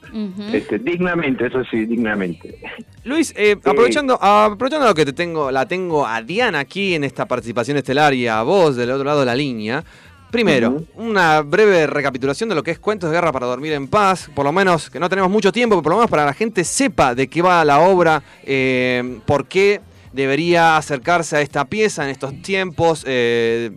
Este, 0.51 0.79
dignamente, 0.79 1.45
eso 1.47 1.63
sí, 1.69 1.85
dignamente. 1.85 2.59
Luis, 3.03 3.33
eh, 3.37 3.55
aprovechando, 3.63 4.21
aprovechando 4.21 4.87
lo 4.87 4.95
que 4.95 5.05
te 5.05 5.13
tengo, 5.13 5.51
la 5.51 5.65
tengo 5.67 6.05
a 6.05 6.21
Diana 6.21 6.59
aquí 6.59 6.95
en 6.95 7.03
esta 7.03 7.25
participación 7.25 7.77
estelar 7.77 8.13
y 8.13 8.27
a 8.27 8.41
vos 8.41 8.75
del 8.75 8.91
otro 8.91 9.05
lado 9.05 9.19
de 9.21 9.25
la 9.27 9.35
línea. 9.35 9.83
Primero, 10.31 10.83
una 10.95 11.41
breve 11.41 11.87
recapitulación 11.87 12.49
de 12.49 12.55
lo 12.55 12.61
que 12.61 12.71
es 12.71 12.79
Cuentos 12.79 13.09
de 13.09 13.15
Guerra 13.15 13.31
para 13.31 13.45
Dormir 13.45 13.71
en 13.71 13.87
Paz. 13.87 14.29
Por 14.35 14.43
lo 14.43 14.51
menos, 14.51 14.89
que 14.89 14.99
no 14.99 15.07
tenemos 15.07 15.31
mucho 15.31 15.53
tiempo, 15.53 15.75
pero 15.75 15.83
por 15.83 15.91
lo 15.93 15.97
menos 15.99 16.09
para 16.09 16.23
que 16.23 16.27
la 16.27 16.33
gente 16.33 16.63
sepa 16.65 17.15
de 17.15 17.27
qué 17.27 17.41
va 17.41 17.63
la 17.63 17.79
obra, 17.79 18.21
eh, 18.43 19.19
por 19.25 19.45
qué 19.45 19.79
debería 20.11 20.75
acercarse 20.75 21.37
a 21.37 21.41
esta 21.41 21.63
pieza 21.65 22.03
en 22.03 22.09
estos 22.09 22.41
tiempos, 22.41 23.05
eh, 23.07 23.71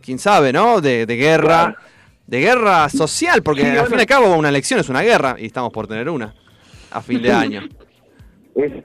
quién 0.00 0.18
sabe, 0.18 0.52
¿no? 0.52 0.80
De, 0.80 1.06
de 1.06 1.16
guerra, 1.16 1.76
Claro. 1.76 1.76
De 2.26 2.40
guerra 2.40 2.88
social, 2.88 3.42
porque 3.42 3.62
Sí, 3.62 3.66
al 3.68 3.72
bueno. 3.74 3.88
fin 3.90 3.98
y 3.98 4.00
al 4.00 4.06
cabo 4.06 4.36
una 4.36 4.48
elección 4.48 4.80
es 4.80 4.88
una 4.88 5.02
guerra 5.02 5.36
y 5.38 5.46
estamos 5.46 5.72
por 5.72 5.86
tener 5.86 6.08
una 6.08 6.34
a 6.90 7.00
fin 7.02 7.20
de 7.22 7.32
año. 7.32 7.62
Es- 8.54 8.84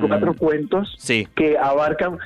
cuatro 0.00 0.34
cuentos 0.34 0.94
Sí. 0.98 1.26
que 1.36 1.58
abarcan 1.58 2.18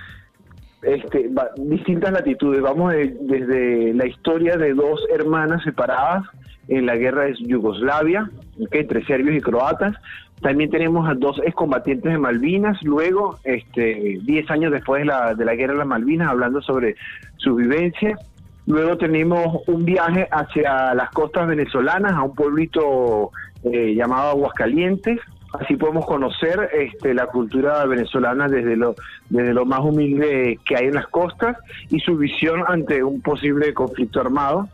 este, 0.83 1.29
va- 1.29 1.51
distintas 1.57 2.13
latitudes. 2.13 2.61
Vamos 2.63 2.93
de- 2.93 3.17
desde 3.23 3.93
la 3.95 4.07
historia 4.07 4.57
de 4.57 4.73
dos 4.75 5.01
hermanas 5.13 5.63
separadas 5.65 6.23
en 6.69 6.87
la 6.87 6.95
guerra 6.97 7.25
de 7.25 7.35
Yugoslavia, 7.41 8.31
entre 8.71 9.05
serbios 9.07 9.37
y 9.37 9.41
croatas. 9.41 9.97
También 10.41 10.71
tenemos 10.71 11.09
a 11.09 11.15
dos 11.15 11.41
excombatientes 11.45 12.13
de 12.13 12.19
Malvinas, 12.19 12.83
luego, 12.83 13.39
este, 13.45 14.19
10 14.23 14.51
años 14.51 14.73
después 14.73 15.01
de 15.01 15.07
la, 15.07 15.35
de 15.35 15.45
la 15.45 15.55
guerra 15.55 15.73
de 15.73 15.79
las 15.79 15.89
Malvinas, 15.89 16.29
hablando 16.29 16.61
sobre 16.61 16.97
su 17.37 17.55
vivencia. 17.55 18.19
Luego 18.67 18.99
tenemos 18.99 19.63
un 19.69 19.85
viaje 19.85 20.29
hacia 20.31 20.95
las 20.95 21.11
costas 21.11 21.47
venezolanas, 21.47 22.13
a 22.13 22.23
un 22.23 22.35
pueblito 22.35 23.31
eh, 23.65 23.95
llamado 23.95 24.31
Aguascalientes. 24.31 25.21
Así 25.59 25.77
podemos 25.77 26.05
conocer 26.05 26.69
este, 26.75 27.15
la 27.15 27.27
cultura 27.29 27.87
venezolana 27.87 28.49
desde 28.49 28.77
lo, 28.77 28.95
desde 29.31 29.55
lo 29.55 29.65
más 29.65 29.81
humilde 29.81 30.59
que 30.65 30.77
hay 30.77 30.87
en 30.87 30.95
las 30.95 31.07
costas 31.07 31.57
y 31.89 32.01
su 32.01 32.17
visión 32.17 32.63
ante 32.67 33.03
un 33.03 33.23
posible 33.23 33.73
conflicto 33.73 34.21
armado. 34.21 34.69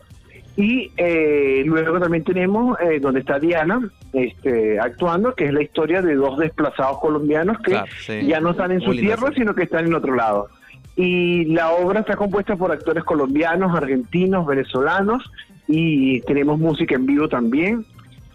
Y 0.57 0.91
eh, 0.99 1.63
luego 1.65 1.99
también 1.99 2.25
tenemos 2.25 2.79
eh, 2.81 3.01
donde 3.01 3.21
está 3.21 3.39
Diana 3.39 3.81
este, 4.13 4.79
actuando, 4.79 5.35
que 5.35 5.47
es 5.47 5.53
la 5.53 5.63
historia 5.63 6.03
de 6.03 6.15
dos 6.15 6.39
desplazados 6.39 6.99
colombianos 7.01 7.57
que 7.61 7.71
Claro, 7.73 7.87
sí. 8.05 8.27
ya 8.27 8.39
no 8.41 8.51
están 8.51 8.71
en 8.73 8.83
su 8.83 8.91
tierra, 8.93 9.31
sino 9.35 9.55
que 9.55 9.63
están 9.63 9.87
en 9.87 9.95
otro 9.95 10.15
lado. 10.15 10.49
Y 10.95 11.47
la 11.47 11.71
obra 11.71 12.01
está 12.01 12.17
compuesta 12.17 12.55
por 12.57 12.71
actores 12.71 13.03
colombianos, 13.05 13.75
argentinos, 13.75 14.47
venezolanos 14.47 15.25
y 15.67 16.21
tenemos 16.23 16.59
música 16.59 16.97
en 16.97 17.07
vivo 17.07 17.29
también. 17.31 17.87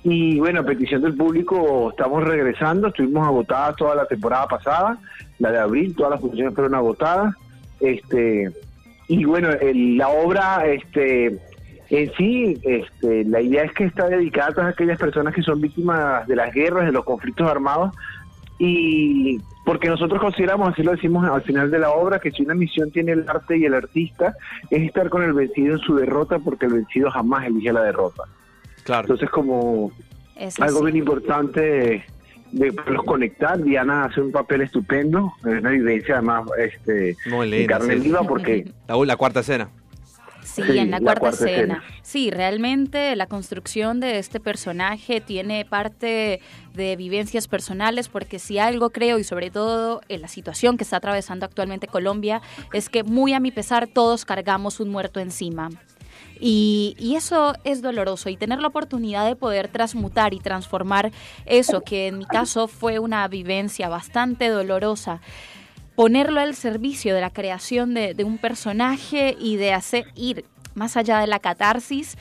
Y 0.03 0.39
bueno, 0.39 0.61
a 0.61 0.63
petición 0.63 1.03
del 1.03 1.15
público 1.15 1.91
estamos 1.91 2.23
regresando, 2.23 2.87
estuvimos 2.87 3.27
agotadas 3.27 3.75
toda 3.75 3.93
la 3.93 4.05
temporada 4.07 4.47
pasada, 4.47 4.97
la 5.37 5.51
de 5.51 5.59
abril, 5.59 5.93
todas 5.95 6.13
las 6.13 6.21
funciones 6.21 6.55
fueron 6.55 6.73
agotadas. 6.73 7.35
Este, 7.79 8.49
y 9.07 9.23
bueno, 9.25 9.49
el- 9.51 9.97
la 9.97 10.07
obra 10.09 10.65
este, 10.65 11.37
en 11.89 12.11
sí, 12.15 12.57
este, 12.63 13.23
la 13.25 13.41
idea 13.41 13.63
es 13.63 13.71
que 13.73 13.85
está 13.85 14.07
dedicada 14.07 14.49
a 14.49 14.53
todas 14.53 14.73
aquellas 14.73 14.99
personas 14.99 15.33
que 15.33 15.41
son 15.41 15.61
víctimas 15.61 16.27
de 16.27 16.35
las 16.35 16.53
guerras, 16.53 16.85
de 16.85 16.91
los 16.91 17.05
conflictos 17.05 17.49
armados, 17.49 17.93
y 18.59 19.39
porque 19.65 19.87
nosotros 19.87 20.19
consideramos, 20.19 20.69
así 20.69 20.81
lo 20.81 20.91
decimos 20.91 21.27
al 21.29 21.41
final 21.43 21.69
de 21.69 21.79
la 21.79 21.91
obra, 21.91 22.19
que 22.19 22.31
si 22.31 22.43
una 22.43 22.55
misión 22.55 22.91
tiene 22.91 23.11
el 23.11 23.29
arte 23.29 23.57
y 23.57 23.65
el 23.65 23.73
artista, 23.73 24.35
es 24.69 24.81
estar 24.83 25.09
con 25.09 25.23
el 25.23 25.33
vencido 25.33 25.75
en 25.75 25.79
su 25.79 25.95
derrota, 25.95 26.39
porque 26.39 26.65
el 26.65 26.73
vencido 26.73 27.11
jamás 27.11 27.45
elige 27.45 27.71
la 27.71 27.83
derrota. 27.83 28.23
Claro. 28.83 29.01
Entonces, 29.01 29.29
como 29.29 29.91
Eso 30.35 30.63
algo 30.63 30.79
sí. 30.79 30.85
bien 30.85 30.97
importante 30.97 31.61
de, 31.61 32.03
de 32.53 32.71
poderlos 32.73 33.03
conectar, 33.05 33.61
Diana 33.61 34.05
hace 34.05 34.21
un 34.21 34.31
papel 34.31 34.61
estupendo, 34.61 35.33
es 35.45 35.59
una 35.59 35.69
vivencia 35.71 36.15
además 36.15 36.43
este, 36.57 37.15
Muy 37.29 37.45
en 37.45 37.51
linda. 37.51 37.77
carne 37.77 37.95
sí. 37.95 37.99
viva, 38.01 38.23
porque 38.23 38.65
La, 38.87 38.95
la 39.05 39.15
cuarta 39.17 39.41
escena. 39.41 39.69
Sí, 40.47 40.63
Sí, 40.63 40.77
en 40.79 40.91
la, 40.91 40.97
la 40.99 41.03
cuarta, 41.03 41.19
cuarta 41.19 41.45
escena. 41.45 41.75
escena. 41.75 41.83
Sí, 42.01 42.31
realmente 42.31 43.15
la 43.15 43.27
construcción 43.27 43.99
de 43.99 44.17
este 44.17 44.39
personaje 44.39 45.19
tiene 45.21 45.65
parte 45.65 46.39
de 46.73 46.95
vivencias 46.95 47.47
personales, 47.47 48.07
porque 48.07 48.39
si 48.39 48.57
algo 48.57 48.91
creo, 48.91 49.19
y 49.19 49.23
sobre 49.23 49.51
todo 49.51 50.01
en 50.07 50.21
la 50.21 50.27
situación 50.27 50.77
que 50.77 50.83
está 50.83 50.97
atravesando 50.97 51.45
actualmente 51.45 51.87
Colombia, 51.87 52.41
es 52.73 52.87
que 52.89 53.03
muy 53.03 53.33
a 53.33 53.39
mi 53.39 53.51
pesar 53.51 53.87
todos 53.87 54.23
cargamos 54.25 54.79
un 54.79 54.89
muerto 54.89 55.19
encima. 55.19 55.69
Y, 56.39 56.95
y 56.99 57.15
eso 57.15 57.55
es 57.63 57.81
doloroso 57.81 58.29
y 58.29 58.37
tener 58.37 58.59
la 58.59 58.67
oportunidad 58.67 59.25
de 59.25 59.35
poder 59.35 59.67
transmutar 59.69 60.33
y 60.33 60.39
transformar 60.39 61.11
eso, 61.45 61.81
que 61.81 62.07
en 62.07 62.19
mi 62.19 62.25
caso 62.25 62.67
fue 62.67 62.99
una 62.99 63.27
vivencia 63.27 63.89
bastante 63.89 64.47
dolorosa, 64.49 65.19
ponerlo 65.97 66.39
al 66.39 66.53
servicio 66.53 67.15
de 67.15 67.21
la 67.21 67.31
creación 67.31 67.95
de, 67.95 68.23
un 68.23 68.37
personaje 68.37 69.35
y 69.39 69.55
de 69.55 69.73
hacer 69.73 70.05
ir 70.13 70.45
más 70.75 70.95
allá 70.95 71.17
de 71.17 71.25
la 71.25 71.39
catarsis 71.39 72.17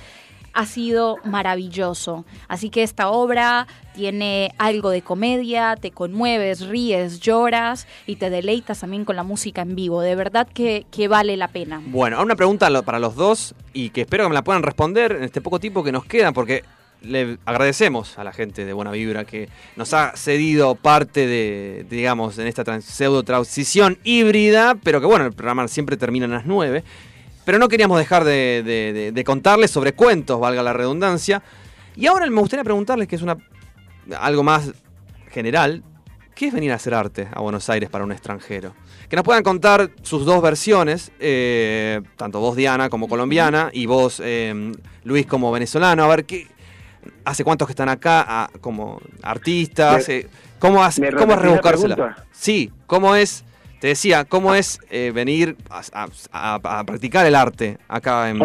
ha 0.55 0.65
sido 0.65 1.19
maravilloso. 1.25 2.25
Así 2.49 2.71
que 2.71 2.83
esta 2.83 3.11
obra 3.11 3.67
tiene 3.95 4.55
algo 4.57 4.89
de 4.89 5.03
comedia, 5.03 5.77
te 5.77 5.91
conmueves, 5.91 6.67
ríes, 6.67 7.21
lloras 7.21 7.87
y 8.07 8.17
te 8.17 8.31
deleitas 8.31 8.81
también 8.81 9.05
con 9.05 9.15
la 9.15 9.25
música 9.25 9.61
en 9.61 9.77
vivo. 9.77 10.01
De 10.01 10.15
verdad 10.15 10.49
que, 10.49 10.87
que 10.91 11.09
vale 11.09 11.37
la 11.37 11.49
pena. 11.49 11.83
Bueno, 11.85 12.23
una 12.23 12.35
pregunta 12.35 12.71
para 12.81 12.99
los 12.99 13.15
dos 13.15 13.55
y 13.75 13.91
que 13.91 14.01
espero 14.01 14.25
que 14.25 14.31
me 14.31 14.35
la 14.35 14.45
puedan 14.45 14.63
responder 14.63 15.13
en 15.13 15.25
este 15.25 15.43
poco 15.43 15.61
tiempo 15.61 15.85
que 15.85 15.93
nos 15.93 16.07
queda, 16.07 16.33
porque 16.33 16.65
le 17.03 17.39
agradecemos 17.45 18.19
a 18.19 18.25
la 18.25 18.33
gente 18.33 18.65
de 18.65 18.73
Buena 18.73 18.91
Vibra 18.91 19.25
que 19.25 19.49
nos 19.77 19.93
ha 19.95 20.17
cedido 20.17 20.75
parte 20.75 21.27
de, 21.27 21.87
digamos, 21.89 22.39
en 22.39 22.47
esta 22.47 22.65
trans- 22.65 22.85
pseudo 22.85 23.23
transición 23.23 23.99
híbrida, 24.05 24.77
pero 24.83 25.01
que 25.01 25.07
bueno, 25.07 25.25
el 25.27 25.33
programa 25.33 25.69
siempre 25.69 25.97
termina 25.97 26.27
a 26.27 26.29
las 26.29 26.47
9. 26.47 26.83
Pero 27.45 27.59
no 27.59 27.69
queríamos 27.69 27.99
dejar 27.99 28.25
de, 28.25 29.23
contarles 29.25 29.71
sobre 29.71 29.93
cuentos, 29.93 30.41
valga 30.41 30.63
la 30.65 30.73
redundancia. 30.73 31.43
Y 31.95 32.07
ahora 32.07 32.29
me 32.29 32.41
gustaría 32.41 32.65
preguntarles, 32.65 33.07
que 33.07 33.15
es 33.17 33.23
una 33.23 33.37
algo 34.19 34.43
más 34.43 34.73
general, 35.31 35.83
¿qué 36.35 36.49
es 36.49 36.53
venir 36.53 36.73
a 36.73 36.75
hacer 36.75 36.93
arte 36.95 37.29
a 37.33 37.41
Buenos 37.41 37.71
Aires 37.71 37.89
para 37.89 38.03
un 38.05 38.11
extranjero? 38.11 38.75
Que 39.09 39.15
nos 39.15 39.25
puedan 39.25 39.45
contar 39.45 39.91
sus 40.03 40.25
dos 40.25 40.43
versiones, 40.43 41.13
eh, 41.21 42.01
tanto 42.17 42.41
vos 42.41 42.57
Diana 42.57 42.89
como 42.89 43.07
colombiana 43.07 43.71
y 43.73 43.87
vos 43.87 44.21
eh, 44.25 44.73
Luis 45.05 45.27
como 45.27 45.53
venezolano, 45.53 46.03
a 46.03 46.09
ver 46.09 46.25
qué 46.25 46.49
hace 47.25 47.45
cuántos 47.45 47.67
que 47.69 47.73
están 47.73 47.89
acá 47.89 48.25
a- 48.45 48.51
como 48.61 49.01
artistas, 49.23 50.09
Me- 50.09 50.15
eh, 50.17 50.27
cómo, 50.59 50.83
¿me 51.01 51.13
cómo 51.13 51.33
es 51.35 51.39
rebuscársela. 51.41 51.95
Sí, 52.33 52.71
cómo 52.87 53.15
es, 53.17 53.45
te 53.81 53.89
decía, 53.89 54.25
cómo 54.25 54.55
es 54.55 54.79
eh, 54.91 55.13
venir 55.15 55.57
a, 55.71 55.83
a- 55.93 56.09
a- 56.33 56.79
a 56.81 56.85
practicar 56.85 57.27
el 57.27 57.35
arte 57.35 57.79
acá 57.89 58.31
en, 58.31 58.39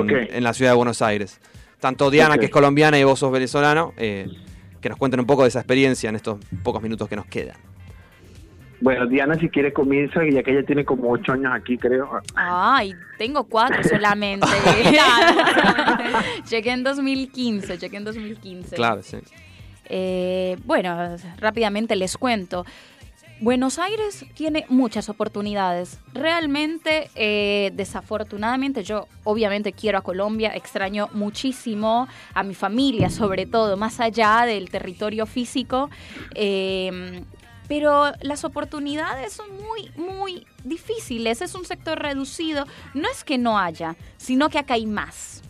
la 0.44 0.54
ciudad 0.54 0.72
de 0.72 0.76
Buenos 0.78 1.02
Aires. 1.02 1.40
Tanto 1.80 2.10
Diana, 2.12 2.36
que 2.38 2.46
es 2.46 2.52
colombiana, 2.52 3.00
y 3.00 3.04
vos 3.04 3.18
sos 3.20 3.32
venezolano, 3.32 3.94
eh, 3.98 4.28
que 4.82 4.90
nos 4.90 4.98
cuenten 4.98 5.20
un 5.20 5.26
poco 5.26 5.44
de 5.44 5.50
esa 5.50 5.60
experiencia 5.60 6.10
en 6.10 6.16
estos 6.16 6.38
pocos 6.64 6.82
minutos 6.82 7.08
que 7.08 7.16
nos 7.16 7.26
quedan. 7.26 7.58
Bueno, 8.82 9.06
Diana, 9.06 9.36
si 9.36 9.48
quiere 9.48 9.72
comienza, 9.72 10.22
ya 10.28 10.42
que 10.42 10.52
ella 10.52 10.66
tiene 10.66 10.84
como 10.84 11.12
ocho 11.12 11.34
años 11.34 11.54
aquí, 11.54 11.78
creo. 11.78 12.10
Ay, 12.34 12.94
tengo 13.18 13.44
cuatro 13.44 13.84
solamente. 13.84 14.48
llegué 16.50 16.72
en 16.72 16.84
2015, 16.84 17.78
llegué 17.78 17.98
en 17.98 18.04
2015. 18.04 18.76
Claro, 18.76 19.04
sí. 19.04 19.18
Eh, 19.86 20.58
bueno, 20.66 21.16
rápidamente 21.38 21.96
les 21.96 22.18
cuento. 22.18 22.66
Buenos 23.40 23.80
Aires 23.80 24.26
tiene 24.36 24.66
muchas 24.70 25.10
oportunidades. 25.10 26.00
Realmente, 26.14 27.10
eh, 27.16 27.72
desafortunadamente, 27.74 28.84
yo 28.84 29.08
obviamente 29.24 29.74
quiero 29.74 29.98
a 29.98 30.02
Colombia, 30.02 30.56
extraño 30.56 31.10
muchísimo 31.14 32.08
a 32.34 32.44
mi 32.44 32.54
familia, 32.54 33.10
sobre 33.10 33.46
todo, 33.48 33.78
más 33.78 34.00
allá 34.00 34.44
del 34.46 34.70
territorio 34.70 35.26
físico. 35.26 35.90
Eh, 36.36 37.24
pero 37.72 38.12
las 38.20 38.44
oportunidades 38.44 39.32
son 39.32 39.48
muy, 39.56 39.92
muy 39.96 40.46
difíciles. 40.66 41.42
Es 41.42 41.56
un 41.56 41.64
sector 41.64 41.98
reducido. 41.98 42.68
No 42.94 43.10
es 43.10 43.24
que 43.24 43.38
no 43.38 43.58
haya, 43.58 43.96
sino 44.18 44.50
que 44.50 44.60
acá 44.60 44.74
hay 44.74 44.86
más. 44.86 45.42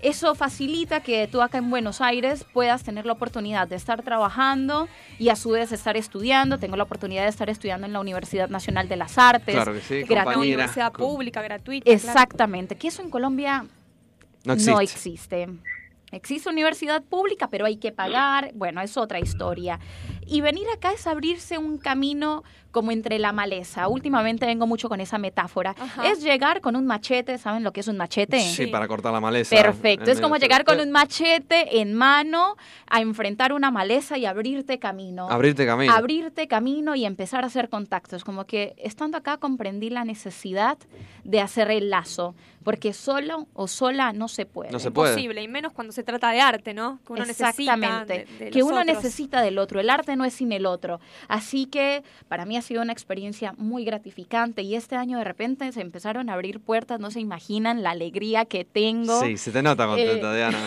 Eso 0.00 0.34
facilita 0.34 1.04
que 1.04 1.28
tú 1.28 1.40
acá 1.40 1.58
en 1.58 1.70
Buenos 1.70 2.00
Aires 2.00 2.44
puedas 2.52 2.82
tener 2.82 3.06
la 3.06 3.12
oportunidad 3.12 3.68
de 3.68 3.76
estar 3.76 4.02
trabajando 4.02 4.88
y 5.20 5.28
a 5.28 5.36
su 5.36 5.50
vez 5.50 5.70
estar 5.70 5.96
estudiando. 5.96 6.58
Tengo 6.58 6.74
la 6.74 6.82
oportunidad 6.82 7.22
de 7.22 7.28
estar 7.28 7.48
estudiando 7.48 7.86
en 7.86 7.92
la 7.92 8.00
Universidad 8.00 8.48
Nacional 8.48 8.88
de 8.88 8.96
las 8.96 9.16
Artes. 9.16 9.54
Claro 9.54 9.72
que 9.72 9.82
sí, 9.82 10.00
compañera. 10.00 10.38
universidad 10.40 10.92
pública, 10.92 11.42
gratuita. 11.42 11.84
claro. 11.84 11.96
Exactamente, 11.96 12.74
que 12.74 12.88
eso 12.88 13.02
en 13.02 13.10
Colombia 13.10 13.66
No 14.44 14.54
existe. 14.54 14.82
existe. 14.82 15.48
Existe 16.12 16.50
universidad 16.50 17.02
pública, 17.02 17.48
pero 17.48 17.64
hay 17.64 17.76
que 17.76 17.90
pagar. 17.90 18.50
Bueno, 18.54 18.82
es 18.82 18.98
otra 18.98 19.18
historia. 19.18 19.80
Y 20.26 20.40
venir 20.40 20.66
acá 20.74 20.92
es 20.92 21.06
abrirse 21.06 21.58
un 21.58 21.78
camino 21.78 22.42
como 22.70 22.90
entre 22.90 23.18
la 23.18 23.32
maleza. 23.32 23.86
Últimamente 23.88 24.46
vengo 24.46 24.66
mucho 24.66 24.88
con 24.88 24.98
esa 25.00 25.18
metáfora. 25.18 25.74
Ajá. 25.78 26.08
Es 26.08 26.22
llegar 26.22 26.62
con 26.62 26.74
un 26.74 26.86
machete, 26.86 27.36
¿saben 27.36 27.62
lo 27.64 27.72
que 27.74 27.80
es 27.80 27.88
un 27.88 27.98
machete? 27.98 28.40
Sí, 28.40 28.66
para 28.68 28.88
cortar 28.88 29.12
la 29.12 29.20
maleza. 29.20 29.54
Perfecto, 29.54 30.10
es 30.10 30.22
como 30.22 30.36
llegar 30.36 30.64
con 30.64 30.80
un 30.80 30.90
machete 30.90 31.80
en 31.82 31.92
mano 31.92 32.56
a 32.88 33.02
enfrentar 33.02 33.52
una 33.52 33.70
maleza 33.70 34.16
y 34.16 34.24
abrirte 34.24 34.78
camino. 34.78 35.28
Abrirte 35.28 35.66
camino. 35.66 35.92
Abrirte 35.92 36.48
camino 36.48 36.94
y 36.94 37.04
empezar 37.04 37.44
a 37.44 37.48
hacer 37.48 37.68
contactos. 37.68 38.24
Como 38.24 38.46
que 38.46 38.74
estando 38.78 39.18
acá 39.18 39.36
comprendí 39.36 39.90
la 39.90 40.04
necesidad 40.04 40.78
de 41.24 41.40
hacer 41.42 41.70
el 41.70 41.90
lazo, 41.90 42.34
porque 42.64 42.94
solo 42.94 43.48
o 43.52 43.68
sola 43.68 44.14
no 44.14 44.28
se 44.28 44.46
puede. 44.46 44.70
No 44.72 44.78
se 44.78 44.90
puede. 44.90 45.10
Imposible, 45.12 45.42
y 45.42 45.48
menos 45.48 45.72
cuando 45.74 45.92
se 45.92 46.02
trata 46.04 46.30
de 46.30 46.40
arte, 46.40 46.72
¿no? 46.72 47.00
Que 47.06 47.12
uno 47.12 47.24
Exactamente, 47.24 48.14
necesita 48.20 48.32
de- 48.38 48.44
de 48.46 48.50
que 48.50 48.62
uno 48.62 48.80
otros. 48.80 48.86
necesita 48.96 49.42
del 49.42 49.58
otro, 49.58 49.78
el 49.78 49.90
arte 49.90 50.11
no 50.16 50.24
es 50.24 50.34
sin 50.34 50.52
el 50.52 50.66
otro. 50.66 51.00
Así 51.28 51.66
que 51.66 52.02
para 52.28 52.44
mí 52.44 52.56
ha 52.56 52.62
sido 52.62 52.82
una 52.82 52.92
experiencia 52.92 53.54
muy 53.58 53.84
gratificante 53.84 54.62
y 54.62 54.74
este 54.74 54.96
año 54.96 55.18
de 55.18 55.24
repente 55.24 55.70
se 55.72 55.80
empezaron 55.80 56.28
a 56.30 56.34
abrir 56.34 56.60
puertas, 56.60 57.00
no 57.00 57.10
se 57.10 57.20
imaginan 57.20 57.82
la 57.82 57.90
alegría 57.90 58.44
que 58.44 58.64
tengo. 58.64 59.20
Sí, 59.22 59.36
se 59.36 59.50
te 59.52 59.62
nota 59.62 59.86
contenta, 59.86 60.32
Eh. 60.32 60.36
Diana. 60.36 60.58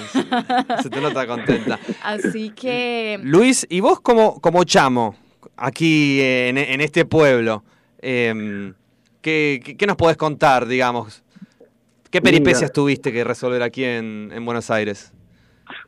Se 0.83 0.89
te 0.89 1.01
nota 1.01 1.25
contenta. 1.27 1.79
Así 2.03 2.49
que 2.51 3.19
Luis, 3.23 3.65
¿y 3.69 3.79
vos 3.79 3.99
como, 4.01 4.39
como 4.41 4.63
chamo? 4.63 5.15
aquí 5.57 6.19
en, 6.21 6.57
en 6.57 6.81
este 6.81 7.05
pueblo. 7.05 7.63
Eh, 7.99 8.73
¿qué, 9.21 9.61
qué, 9.63 9.77
qué 9.77 9.87
nos 9.87 9.95
podés 9.95 10.17
contar, 10.17 10.65
digamos? 10.67 11.23
¿Qué 12.09 12.21
peripecias 12.21 12.63
Mira. 12.63 12.73
tuviste 12.73 13.11
que 13.13 13.23
resolver 13.23 13.61
aquí 13.63 13.83
en, 13.83 14.31
en 14.33 14.45
Buenos 14.45 14.69
Aires? 14.69 15.11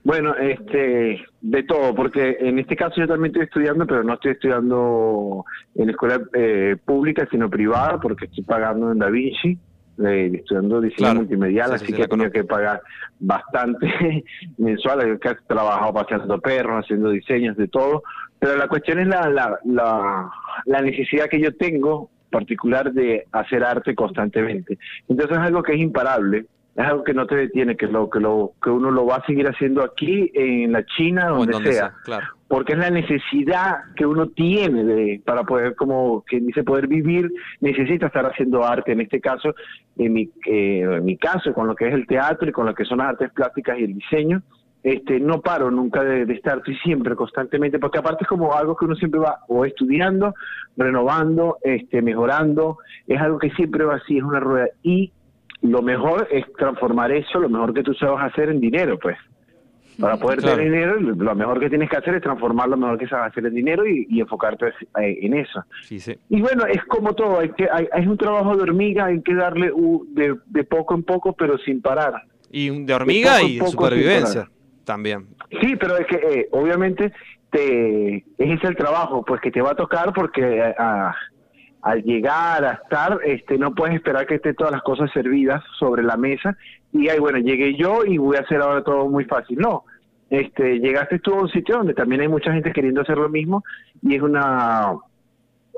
Bueno, 0.07 0.35
este, 0.37 1.21
de 1.41 1.63
todo, 1.63 1.93
porque 1.93 2.37
en 2.39 2.59
este 2.59 2.77
caso 2.77 2.95
yo 2.95 3.09
también 3.09 3.31
estoy 3.33 3.43
estudiando, 3.43 3.85
pero 3.85 4.05
no 4.05 4.13
estoy 4.13 4.31
estudiando 4.31 5.43
en 5.75 5.89
escuela 5.89 6.21
eh, 6.33 6.77
pública, 6.85 7.27
sino 7.29 7.49
privada, 7.49 7.99
porque 7.99 8.23
estoy 8.23 8.45
pagando 8.45 8.89
en 8.93 8.99
Da 8.99 9.09
Vinci, 9.09 9.59
eh, 10.05 10.31
estudiando 10.33 10.79
diseño 10.79 10.97
Claro. 11.09 11.15
multimedial, 11.19 11.71
Sí, 11.71 11.71
sí, 11.71 11.75
así 11.75 11.85
sí, 11.87 11.93
que 11.93 12.03
he 12.03 12.07
tenido 12.07 12.31
que 12.31 12.45
pagar 12.45 12.81
bastante 13.19 14.23
mensual, 14.57 15.01
he 15.01 15.19
casi 15.19 15.43
trabajado 15.45 15.93
paseando 15.93 16.39
perros, 16.39 16.85
haciendo 16.85 17.09
diseños, 17.09 17.57
de 17.57 17.67
todo, 17.67 18.01
pero 18.39 18.55
la 18.55 18.69
cuestión 18.69 18.99
es 18.99 19.07
la, 19.07 19.29
la, 19.29 19.59
la, 19.65 20.31
la 20.67 20.81
necesidad 20.83 21.27
que 21.27 21.41
yo 21.41 21.53
tengo 21.57 22.09
particular 22.31 22.93
de 22.93 23.25
hacer 23.33 23.61
arte 23.61 23.93
constantemente. 23.93 24.77
Entonces 25.09 25.37
es 25.37 25.43
algo 25.43 25.61
que 25.63 25.73
es 25.73 25.81
imparable, 25.81 26.45
es 26.77 26.85
algo 26.85 27.03
que 27.03 27.13
no 27.15 27.25
te 27.25 27.35
detiene, 27.35 27.75
que 27.75 27.87
lo 27.87 28.07
que 28.07 28.19
lo 28.19 28.51
que 28.61 28.69
uno 28.69 28.91
lo 28.91 29.07
va 29.07 29.15
a 29.15 29.25
seguir 29.25 29.47
haciendo 29.47 29.83
aquí 29.83 30.31
en 30.35 30.71
la 30.71 30.85
China, 30.85 31.29
donde, 31.29 31.53
donde 31.53 31.73
sea, 31.73 31.89
sea, 31.89 31.95
claro. 32.03 32.27
porque 32.47 32.73
es 32.73 32.79
la 32.79 32.91
necesidad 32.91 33.77
que 33.95 34.05
uno 34.05 34.27
tiene 34.27 34.83
de 34.83 35.21
para 35.25 35.43
poder 35.43 35.75
como 35.75 36.21
quien 36.21 36.45
dice 36.45 36.63
poder 36.63 36.87
vivir, 36.87 37.31
necesita 37.61 38.05
estar 38.05 38.27
haciendo 38.27 38.63
arte. 38.63 38.91
En 38.91 39.01
este 39.01 39.19
caso, 39.19 39.55
en 39.97 40.13
mi 40.13 40.29
eh, 40.45 40.81
en 40.83 41.03
mi 41.03 41.17
caso 41.17 41.51
con 41.51 41.65
lo 41.65 41.75
que 41.75 41.87
es 41.87 41.95
el 41.95 42.05
teatro 42.05 42.47
y 42.47 42.51
con 42.51 42.67
lo 42.67 42.75
que 42.75 42.85
son 42.85 42.99
las 42.99 43.07
artes 43.07 43.31
plásticas 43.31 43.79
y 43.79 43.83
el 43.83 43.95
diseño, 43.95 44.43
este 44.83 45.19
no 45.19 45.41
paro 45.41 45.71
nunca 45.71 46.03
de, 46.03 46.27
de 46.27 46.33
estar 46.35 46.59
estoy 46.59 46.77
siempre 46.77 47.15
constantemente 47.15 47.79
porque 47.79 47.97
aparte 47.97 48.23
es 48.23 48.29
como 48.29 48.53
algo 48.53 48.75
que 48.75 48.85
uno 48.85 48.95
siempre 48.95 49.19
va 49.19 49.39
o 49.47 49.65
estudiando 49.65 50.35
renovando 50.77 51.57
este 51.63 52.03
mejorando 52.03 52.77
es 53.07 53.19
algo 53.19 53.39
que 53.39 53.49
siempre 53.51 53.83
va 53.83 53.95
así 53.95 54.17
es 54.17 54.23
una 54.23 54.39
rueda 54.39 54.67
y 54.83 55.11
lo 55.61 55.81
mejor 55.81 56.27
es 56.31 56.45
transformar 56.57 57.11
eso 57.11 57.39
lo 57.39 57.49
mejor 57.49 57.73
que 57.73 57.83
tú 57.83 57.93
sabes 57.93 58.19
hacer 58.31 58.49
en 58.49 58.59
dinero 58.59 58.97
pues 58.99 59.17
para 59.99 60.17
poder 60.17 60.39
Claro. 60.39 60.57
tener 60.57 60.71
dinero 60.71 60.99
lo 60.99 61.35
mejor 61.35 61.59
que 61.59 61.69
tienes 61.69 61.89
que 61.89 61.97
hacer 61.97 62.13
es 62.15 62.21
transformar 62.21 62.69
lo 62.69 62.77
mejor 62.77 62.97
que 62.99 63.07
sabes 63.07 63.31
hacer 63.31 63.47
en 63.47 63.55
dinero 63.55 63.85
y, 63.87 64.05
y 64.09 64.21
enfocarte 64.21 64.67
eh, 64.67 65.17
en 65.21 65.33
eso 65.33 65.63
Sí, 65.81 65.99
sí. 65.99 66.15
y 66.29 66.39
bueno, 66.41 66.65
es 66.67 66.83
como 66.85 67.13
todo, 67.13 67.39
hay 67.39 67.49
que 67.49 67.67
hay, 67.71 67.87
es 67.97 68.05
un 68.07 68.17
trabajo 68.17 68.55
de 68.55 68.61
hormiga, 68.63 69.05
hay 69.05 69.21
que 69.23 69.33
darle 69.33 69.71
de, 70.09 70.35
de 70.45 70.63
poco 70.63 70.93
en 70.93 71.03
poco, 71.03 71.33
pero 71.33 71.57
sin 71.59 71.81
parar. 71.81 72.13
Y 72.51 72.69
de 72.85 72.93
hormiga 72.93 73.37
poco 73.37 73.47
y 73.47 73.53
de 73.55 73.59
poco, 73.59 73.71
supervivencia 73.71 74.49
también. 74.83 75.27
Sí, 75.61 75.75
pero 75.77 75.97
es 75.97 76.05
que 76.07 76.15
eh, 76.15 76.47
obviamente 76.51 77.11
te, 77.49 78.17
ese 78.17 78.53
es 78.53 78.63
el 78.63 78.75
trabajo, 78.75 79.23
pues 79.25 79.41
que 79.41 79.51
te 79.51 79.61
va 79.61 79.71
a 79.71 79.75
tocar 79.75 80.13
porque 80.13 80.41
eh, 80.59 80.75
a- 80.77 81.15
al 81.87 82.03
llegar 82.03 82.65
a 82.65 82.73
estar, 82.73 83.19
este, 83.23 83.57
no 83.57 83.73
puedes 83.73 83.95
esperar 83.95 84.27
que 84.27 84.35
estén 84.35 84.55
todas 84.55 84.73
las 84.73 84.81
cosas 84.81 85.09
servidas 85.13 85.63
sobre 85.79 86.03
la 86.03 86.17
mesa 86.17 86.57
y 86.91 87.07
ay, 87.07 87.17
bueno, 87.17 87.37
llegué 87.37 87.75
yo 87.75 88.03
y 88.03 88.17
voy 88.17 88.35
a 88.35 88.41
hacer 88.41 88.59
ahora 88.59 88.83
todo 88.83 89.07
muy 89.07 89.23
fácil. 89.23 89.57
No, 89.57 89.85
este, 90.29 90.79
llegaste 90.79 91.19
tú 91.19 91.33
a 91.33 91.43
un 91.43 91.49
sitio 91.49 91.77
donde 91.77 91.93
también 91.93 92.19
hay 92.19 92.27
mucha 92.27 92.51
gente 92.51 92.73
queriendo 92.73 93.01
hacer 93.01 93.17
lo 93.17 93.29
mismo 93.29 93.63
y 94.01 94.15
es 94.15 94.21
una 94.21 94.95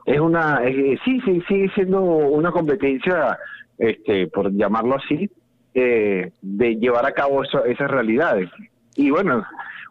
es 0.07 0.19
una 0.19 0.61
sí 1.05 1.21
sí 1.23 1.43
sigue 1.47 1.69
siendo 1.75 2.01
una 2.01 2.51
competencia 2.51 3.37
este 3.77 4.25
por 4.27 4.51
llamarlo 4.51 4.95
así 4.95 5.29
eh, 5.75 6.31
de 6.41 6.75
llevar 6.77 7.05
a 7.05 7.11
cabo 7.11 7.43
esas 7.43 7.91
realidades 7.91 8.49
y 8.95 9.11
bueno 9.11 9.45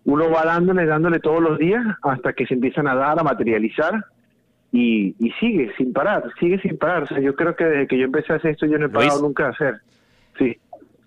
uno 0.05 0.31
va 0.31 0.45
dándole 0.45 0.87
dándole 0.87 1.21
todos 1.21 1.41
los 1.41 1.59
días 1.59 1.85
hasta 2.03 2.33
que 2.33 2.47
se 2.47 2.55
empiezan 2.55 2.89
a 2.89 2.97
dar 2.97 3.21
a 3.21 3.23
materializar 3.23 4.05
y, 4.73 5.15
y 5.19 5.31
sigue 5.41 5.73
sin 5.77 5.93
parar 5.93 6.25
sigue 6.39 6.61
sin 6.61 6.77
parar 6.79 7.05
o 7.05 7.07
sea 7.07 7.21
yo 7.21 7.35
creo 7.35 7.57
que 7.57 7.65
desde 7.65 7.87
que 7.87 7.99
yo 7.99 8.05
empecé 8.05 8.33
a 8.33 8.37
hacer 8.37 8.53
esto 8.53 8.67
yo 8.67 8.79
no 8.79 8.87
he 8.87 8.89
Luis. 8.89 9.07
parado 9.07 9.23
nunca 9.23 9.45
de 9.45 9.51
hacer 9.51 9.75
sí 10.39 10.59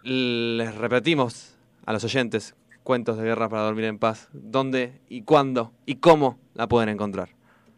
Les 0.04 0.76
repetimos 0.76 1.58
a 1.86 1.94
los 1.94 2.04
oyentes 2.04 2.56
cuentos 2.84 3.18
de 3.18 3.24
guerra 3.24 3.50
para 3.50 3.64
dormir 3.64 3.86
en 3.86 4.00
paz. 4.00 4.30
¿Dónde 4.34 5.00
y 5.08 5.24
cuándo 5.24 5.72
y 5.86 5.96
cómo 5.96 6.40
la 6.56 6.68
pueden 6.68 6.90
encontrar? 6.90 7.30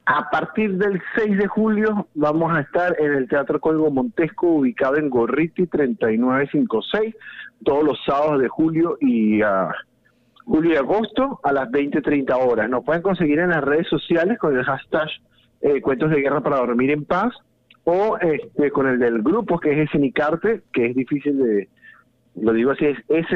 A 0.05 0.29
partir 0.29 0.77
del 0.77 1.01
6 1.15 1.38
de 1.38 1.47
julio 1.47 2.07
vamos 2.13 2.53
a 2.53 2.61
estar 2.61 2.95
en 2.99 3.13
el 3.13 3.27
Teatro 3.27 3.59
Código 3.59 3.89
Montesco, 3.89 4.47
ubicado 4.47 4.97
en 4.97 5.09
Gorriti 5.09 5.67
3956, 5.67 7.15
todos 7.63 7.84
los 7.84 7.99
sábados 8.05 8.41
de 8.41 8.49
julio 8.49 8.97
y 8.99 9.41
ah, 9.41 9.73
julio 10.45 10.73
y 10.73 10.75
agosto 10.75 11.39
a 11.43 11.53
las 11.53 11.69
20.30 11.69 12.36
horas. 12.38 12.69
Nos 12.69 12.84
pueden 12.84 13.01
conseguir 13.01 13.39
en 13.39 13.51
las 13.51 13.63
redes 13.63 13.88
sociales 13.88 14.38
con 14.39 14.57
el 14.57 14.63
hashtag 14.65 15.07
eh, 15.64 15.82
Cuentos 15.82 16.11
de 16.11 16.22
Guerra 16.22 16.41
para 16.41 16.57
Dormir 16.57 16.91
en 16.91 17.03
Paz 17.05 17.34
o 17.86 18.18
este, 18.20 18.70
con 18.72 18.88
el 18.88 18.99
del 18.99 19.22
grupo 19.24 19.59
que 19.59 19.72
es 19.74 19.80
Escenicarte, 19.88 20.61
que 20.72 20.86
es 20.88 20.95
difícil 20.95 21.38
de... 21.43 21.70
Lo 22.39 22.53
digo 22.53 22.72
así, 22.72 22.86
es 22.86 22.97
E 23.09 23.24
Perfecto. 23.26 23.36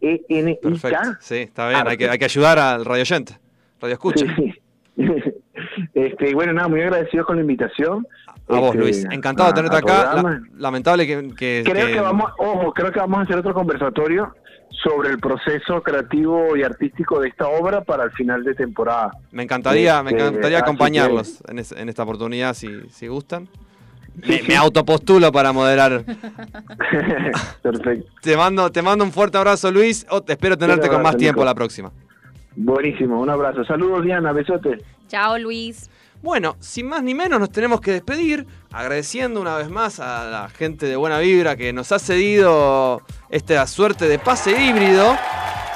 S-C-E-N-I-K. 0.00 1.18
Sí, 1.20 1.36
está 1.36 1.68
bien. 1.68 1.86
Hay 1.86 1.96
que, 1.96 2.08
hay 2.08 2.18
que 2.18 2.24
ayudar 2.24 2.58
al 2.58 2.84
radio 2.84 3.02
oyente. 3.02 3.38
Radio 3.80 3.92
escucha. 3.94 4.24
Sí. 4.36 4.54
este, 5.94 6.34
bueno, 6.34 6.52
nada, 6.52 6.68
muy 6.68 6.80
agradecido 6.80 7.24
con 7.24 7.36
la 7.36 7.42
invitación. 7.42 8.06
A 8.48 8.58
vos, 8.60 8.68
Este, 8.74 8.78
Luis. 8.78 9.04
Encantado 9.10 9.50
de 9.50 9.54
tenerte 9.54 9.76
acá. 9.76 10.14
La- 10.22 10.42
lamentable 10.56 11.06
que, 11.06 11.28
que- 11.36 11.62
Creo 11.64 11.86
que- 11.88 11.92
que 11.94 12.00
vamos, 12.00 12.30
ojo, 12.38 12.72
creo 12.72 12.90
que 12.90 13.00
vamos 13.00 13.18
a 13.18 13.22
hacer 13.22 13.36
otro 13.36 13.52
conversatorio 13.54 14.34
sobre 14.70 15.10
el 15.10 15.18
proceso 15.18 15.82
creativo 15.82 16.56
y 16.56 16.62
artístico 16.62 17.20
de 17.20 17.28
esta 17.28 17.48
obra 17.48 17.82
para 17.82 18.04
el 18.04 18.10
final 18.12 18.44
de 18.44 18.54
temporada. 18.54 19.10
Me 19.32 19.42
encantaría, 19.42 20.02
me 20.02 20.10
Este, 20.10 20.22
encantaría 20.26 20.58
acompañarlos 20.60 21.42
en, 21.48 21.58
es- 21.58 21.72
en 21.72 21.88
esta 21.88 22.02
oportunidad 22.04 22.54
si, 22.54 22.68
si 22.90 23.08
gustan. 23.08 23.48
Sí, 24.24 24.30
me, 24.30 24.38
sí. 24.38 24.44
me 24.48 24.56
autopostulo 24.56 25.30
para 25.32 25.52
moderar. 25.52 26.04
Perfecto. 27.62 28.10
Te 28.22 28.36
mando, 28.36 28.70
te 28.70 28.82
mando 28.82 29.04
un 29.04 29.12
fuerte 29.12 29.38
abrazo, 29.38 29.70
Luis. 29.70 30.06
O 30.10 30.22
te 30.22 30.32
espero 30.32 30.56
tenerte 30.56 30.88
con 30.88 31.02
más 31.02 31.16
tiempo 31.16 31.40
Nico. 31.40 31.44
la 31.46 31.54
próxima. 31.54 31.92
Buenísimo, 32.56 33.20
un 33.20 33.30
abrazo. 33.30 33.64
Saludos, 33.64 34.02
Diana, 34.04 34.32
besote. 34.32 34.82
Chao, 35.08 35.38
Luis. 35.38 35.88
Bueno, 36.20 36.56
sin 36.58 36.88
más 36.88 37.02
ni 37.02 37.14
menos 37.14 37.38
nos 37.38 37.50
tenemos 37.50 37.80
que 37.80 37.92
despedir, 37.92 38.44
agradeciendo 38.72 39.40
una 39.40 39.56
vez 39.56 39.70
más 39.70 40.00
a 40.00 40.24
la 40.24 40.48
gente 40.48 40.86
de 40.86 40.96
Buena 40.96 41.18
Vibra 41.20 41.54
que 41.56 41.72
nos 41.72 41.92
ha 41.92 41.98
cedido 42.00 43.02
esta 43.30 43.66
suerte 43.68 44.08
de 44.08 44.18
pase 44.18 44.50
híbrido. 44.60 45.16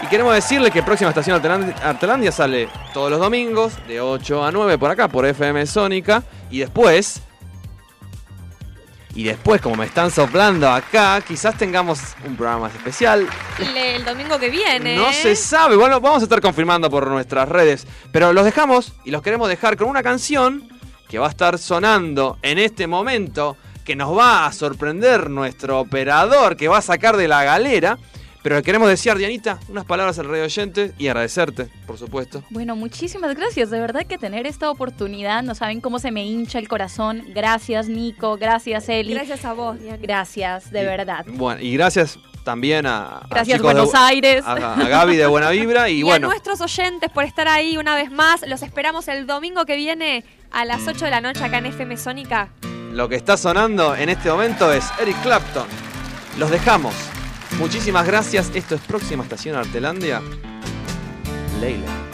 Y 0.02 0.06
queremos 0.06 0.34
decirle 0.34 0.72
que 0.72 0.82
próxima 0.82 1.10
estación 1.10 1.40
Artelan- 1.40 1.74
Artelandia 1.80 2.32
sale 2.32 2.68
todos 2.92 3.08
los 3.08 3.20
domingos 3.20 3.74
de 3.86 4.00
8 4.00 4.44
a 4.44 4.50
9 4.50 4.76
por 4.78 4.90
acá, 4.90 5.06
por 5.06 5.24
FM 5.24 5.64
Sónica. 5.64 6.24
Y 6.50 6.58
después, 6.58 7.22
y 9.14 9.24
después 9.24 9.60
como 9.60 9.76
me 9.76 9.84
están 9.86 10.10
soplando 10.10 10.68
acá, 10.70 11.20
quizás 11.26 11.56
tengamos 11.58 12.00
un 12.26 12.36
programa 12.36 12.62
más 12.68 12.74
especial. 12.74 13.28
Le- 13.58 13.96
El 13.96 14.04
domingo 14.04 14.38
que 14.38 14.48
viene. 14.50 14.96
No 14.96 15.08
¿eh? 15.08 15.12
se 15.12 15.36
sabe, 15.36 15.76
bueno, 15.76 16.00
vamos 16.00 16.20
a 16.20 16.24
estar 16.24 16.40
confirmando 16.40 16.88
por 16.90 17.06
nuestras 17.08 17.48
redes, 17.48 17.86
pero 18.10 18.32
los 18.32 18.44
dejamos 18.44 18.92
y 19.04 19.10
los 19.10 19.22
queremos 19.22 19.48
dejar 19.48 19.76
con 19.76 19.88
una 19.88 20.02
canción 20.02 20.68
que 21.08 21.18
va 21.18 21.26
a 21.26 21.30
estar 21.30 21.58
sonando 21.58 22.38
en 22.42 22.58
este 22.58 22.86
momento, 22.86 23.56
que 23.84 23.96
nos 23.96 24.16
va 24.16 24.46
a 24.46 24.52
sorprender 24.52 25.28
nuestro 25.28 25.80
operador, 25.80 26.56
que 26.56 26.68
va 26.68 26.78
a 26.78 26.82
sacar 26.82 27.16
de 27.18 27.28
la 27.28 27.44
galera, 27.44 27.98
pero 28.42 28.56
le 28.56 28.62
queremos 28.62 28.88
decir, 28.88 29.14
Dianita, 29.14 29.58
unas 29.68 29.84
palabras 29.84 30.18
al 30.18 30.28
radio 30.28 30.44
oyente 30.44 30.92
y 30.98 31.06
agradecerte, 31.08 31.68
por 31.86 31.96
supuesto. 31.98 32.42
Bueno, 32.50 32.74
muchísimas 32.76 33.34
gracias. 33.36 33.70
De 33.70 33.78
verdad 33.80 34.04
que 34.06 34.18
tener 34.18 34.46
esta 34.46 34.70
oportunidad, 34.70 35.42
no 35.42 35.54
saben 35.54 35.80
cómo 35.80 35.98
se 35.98 36.10
me 36.10 36.24
hincha 36.24 36.58
el 36.58 36.68
corazón. 36.68 37.24
Gracias, 37.34 37.88
Nico. 37.88 38.36
Gracias, 38.36 38.88
Eli. 38.88 39.14
Gracias 39.14 39.44
a 39.44 39.52
vos, 39.52 39.78
Diana. 39.80 39.98
Gracias, 40.02 40.70
de 40.70 40.82
Y- 40.82 40.86
verdad. 40.86 41.24
Bueno, 41.28 41.60
y 41.60 41.72
gracias 41.74 42.18
también 42.44 42.86
a, 42.86 43.18
a 43.18 43.26
Gracias, 43.30 43.58
de- 43.58 43.62
Buenos 43.62 43.94
Aires. 43.94 44.42
a, 44.44 44.52
a 44.74 44.88
Gaby 44.88 45.16
de 45.16 45.26
Buena 45.26 45.50
Vibra 45.50 45.88
y, 45.88 45.98
Y, 46.00 46.02
bueno, 46.02 46.26
a 46.26 46.30
nuestros 46.30 46.60
oyentes 46.60 47.10
por 47.10 47.22
estar 47.24 47.46
ahí 47.46 47.76
una 47.76 47.94
vez 47.94 48.10
más. 48.10 48.46
Los 48.48 48.62
esperamos 48.62 49.06
el 49.06 49.26
domingo 49.28 49.64
que 49.66 49.76
viene 49.76 50.24
a 50.50 50.64
las 50.64 50.86
8 50.88 51.04
de 51.04 51.10
la 51.12 51.20
noche 51.20 51.44
acá 51.44 51.58
en 51.58 51.66
FM 51.66 51.96
Sónica. 51.96 52.48
Lo 52.92 53.08
que 53.08 53.14
está 53.14 53.36
sonando 53.36 53.94
en 53.94 54.08
este 54.08 54.28
momento 54.30 54.72
es 54.72 54.84
Eric 55.00 55.16
Clapton. 55.22 55.66
Los 56.38 56.50
dejamos. 56.50 56.94
Muchísimas 57.58 58.06
gracias. 58.06 58.50
Esto 58.54 58.74
es 58.74 58.80
Próxima 58.82 59.22
Estación 59.22 59.56
Artelandia. 59.56 60.20
Leila. 61.60 62.11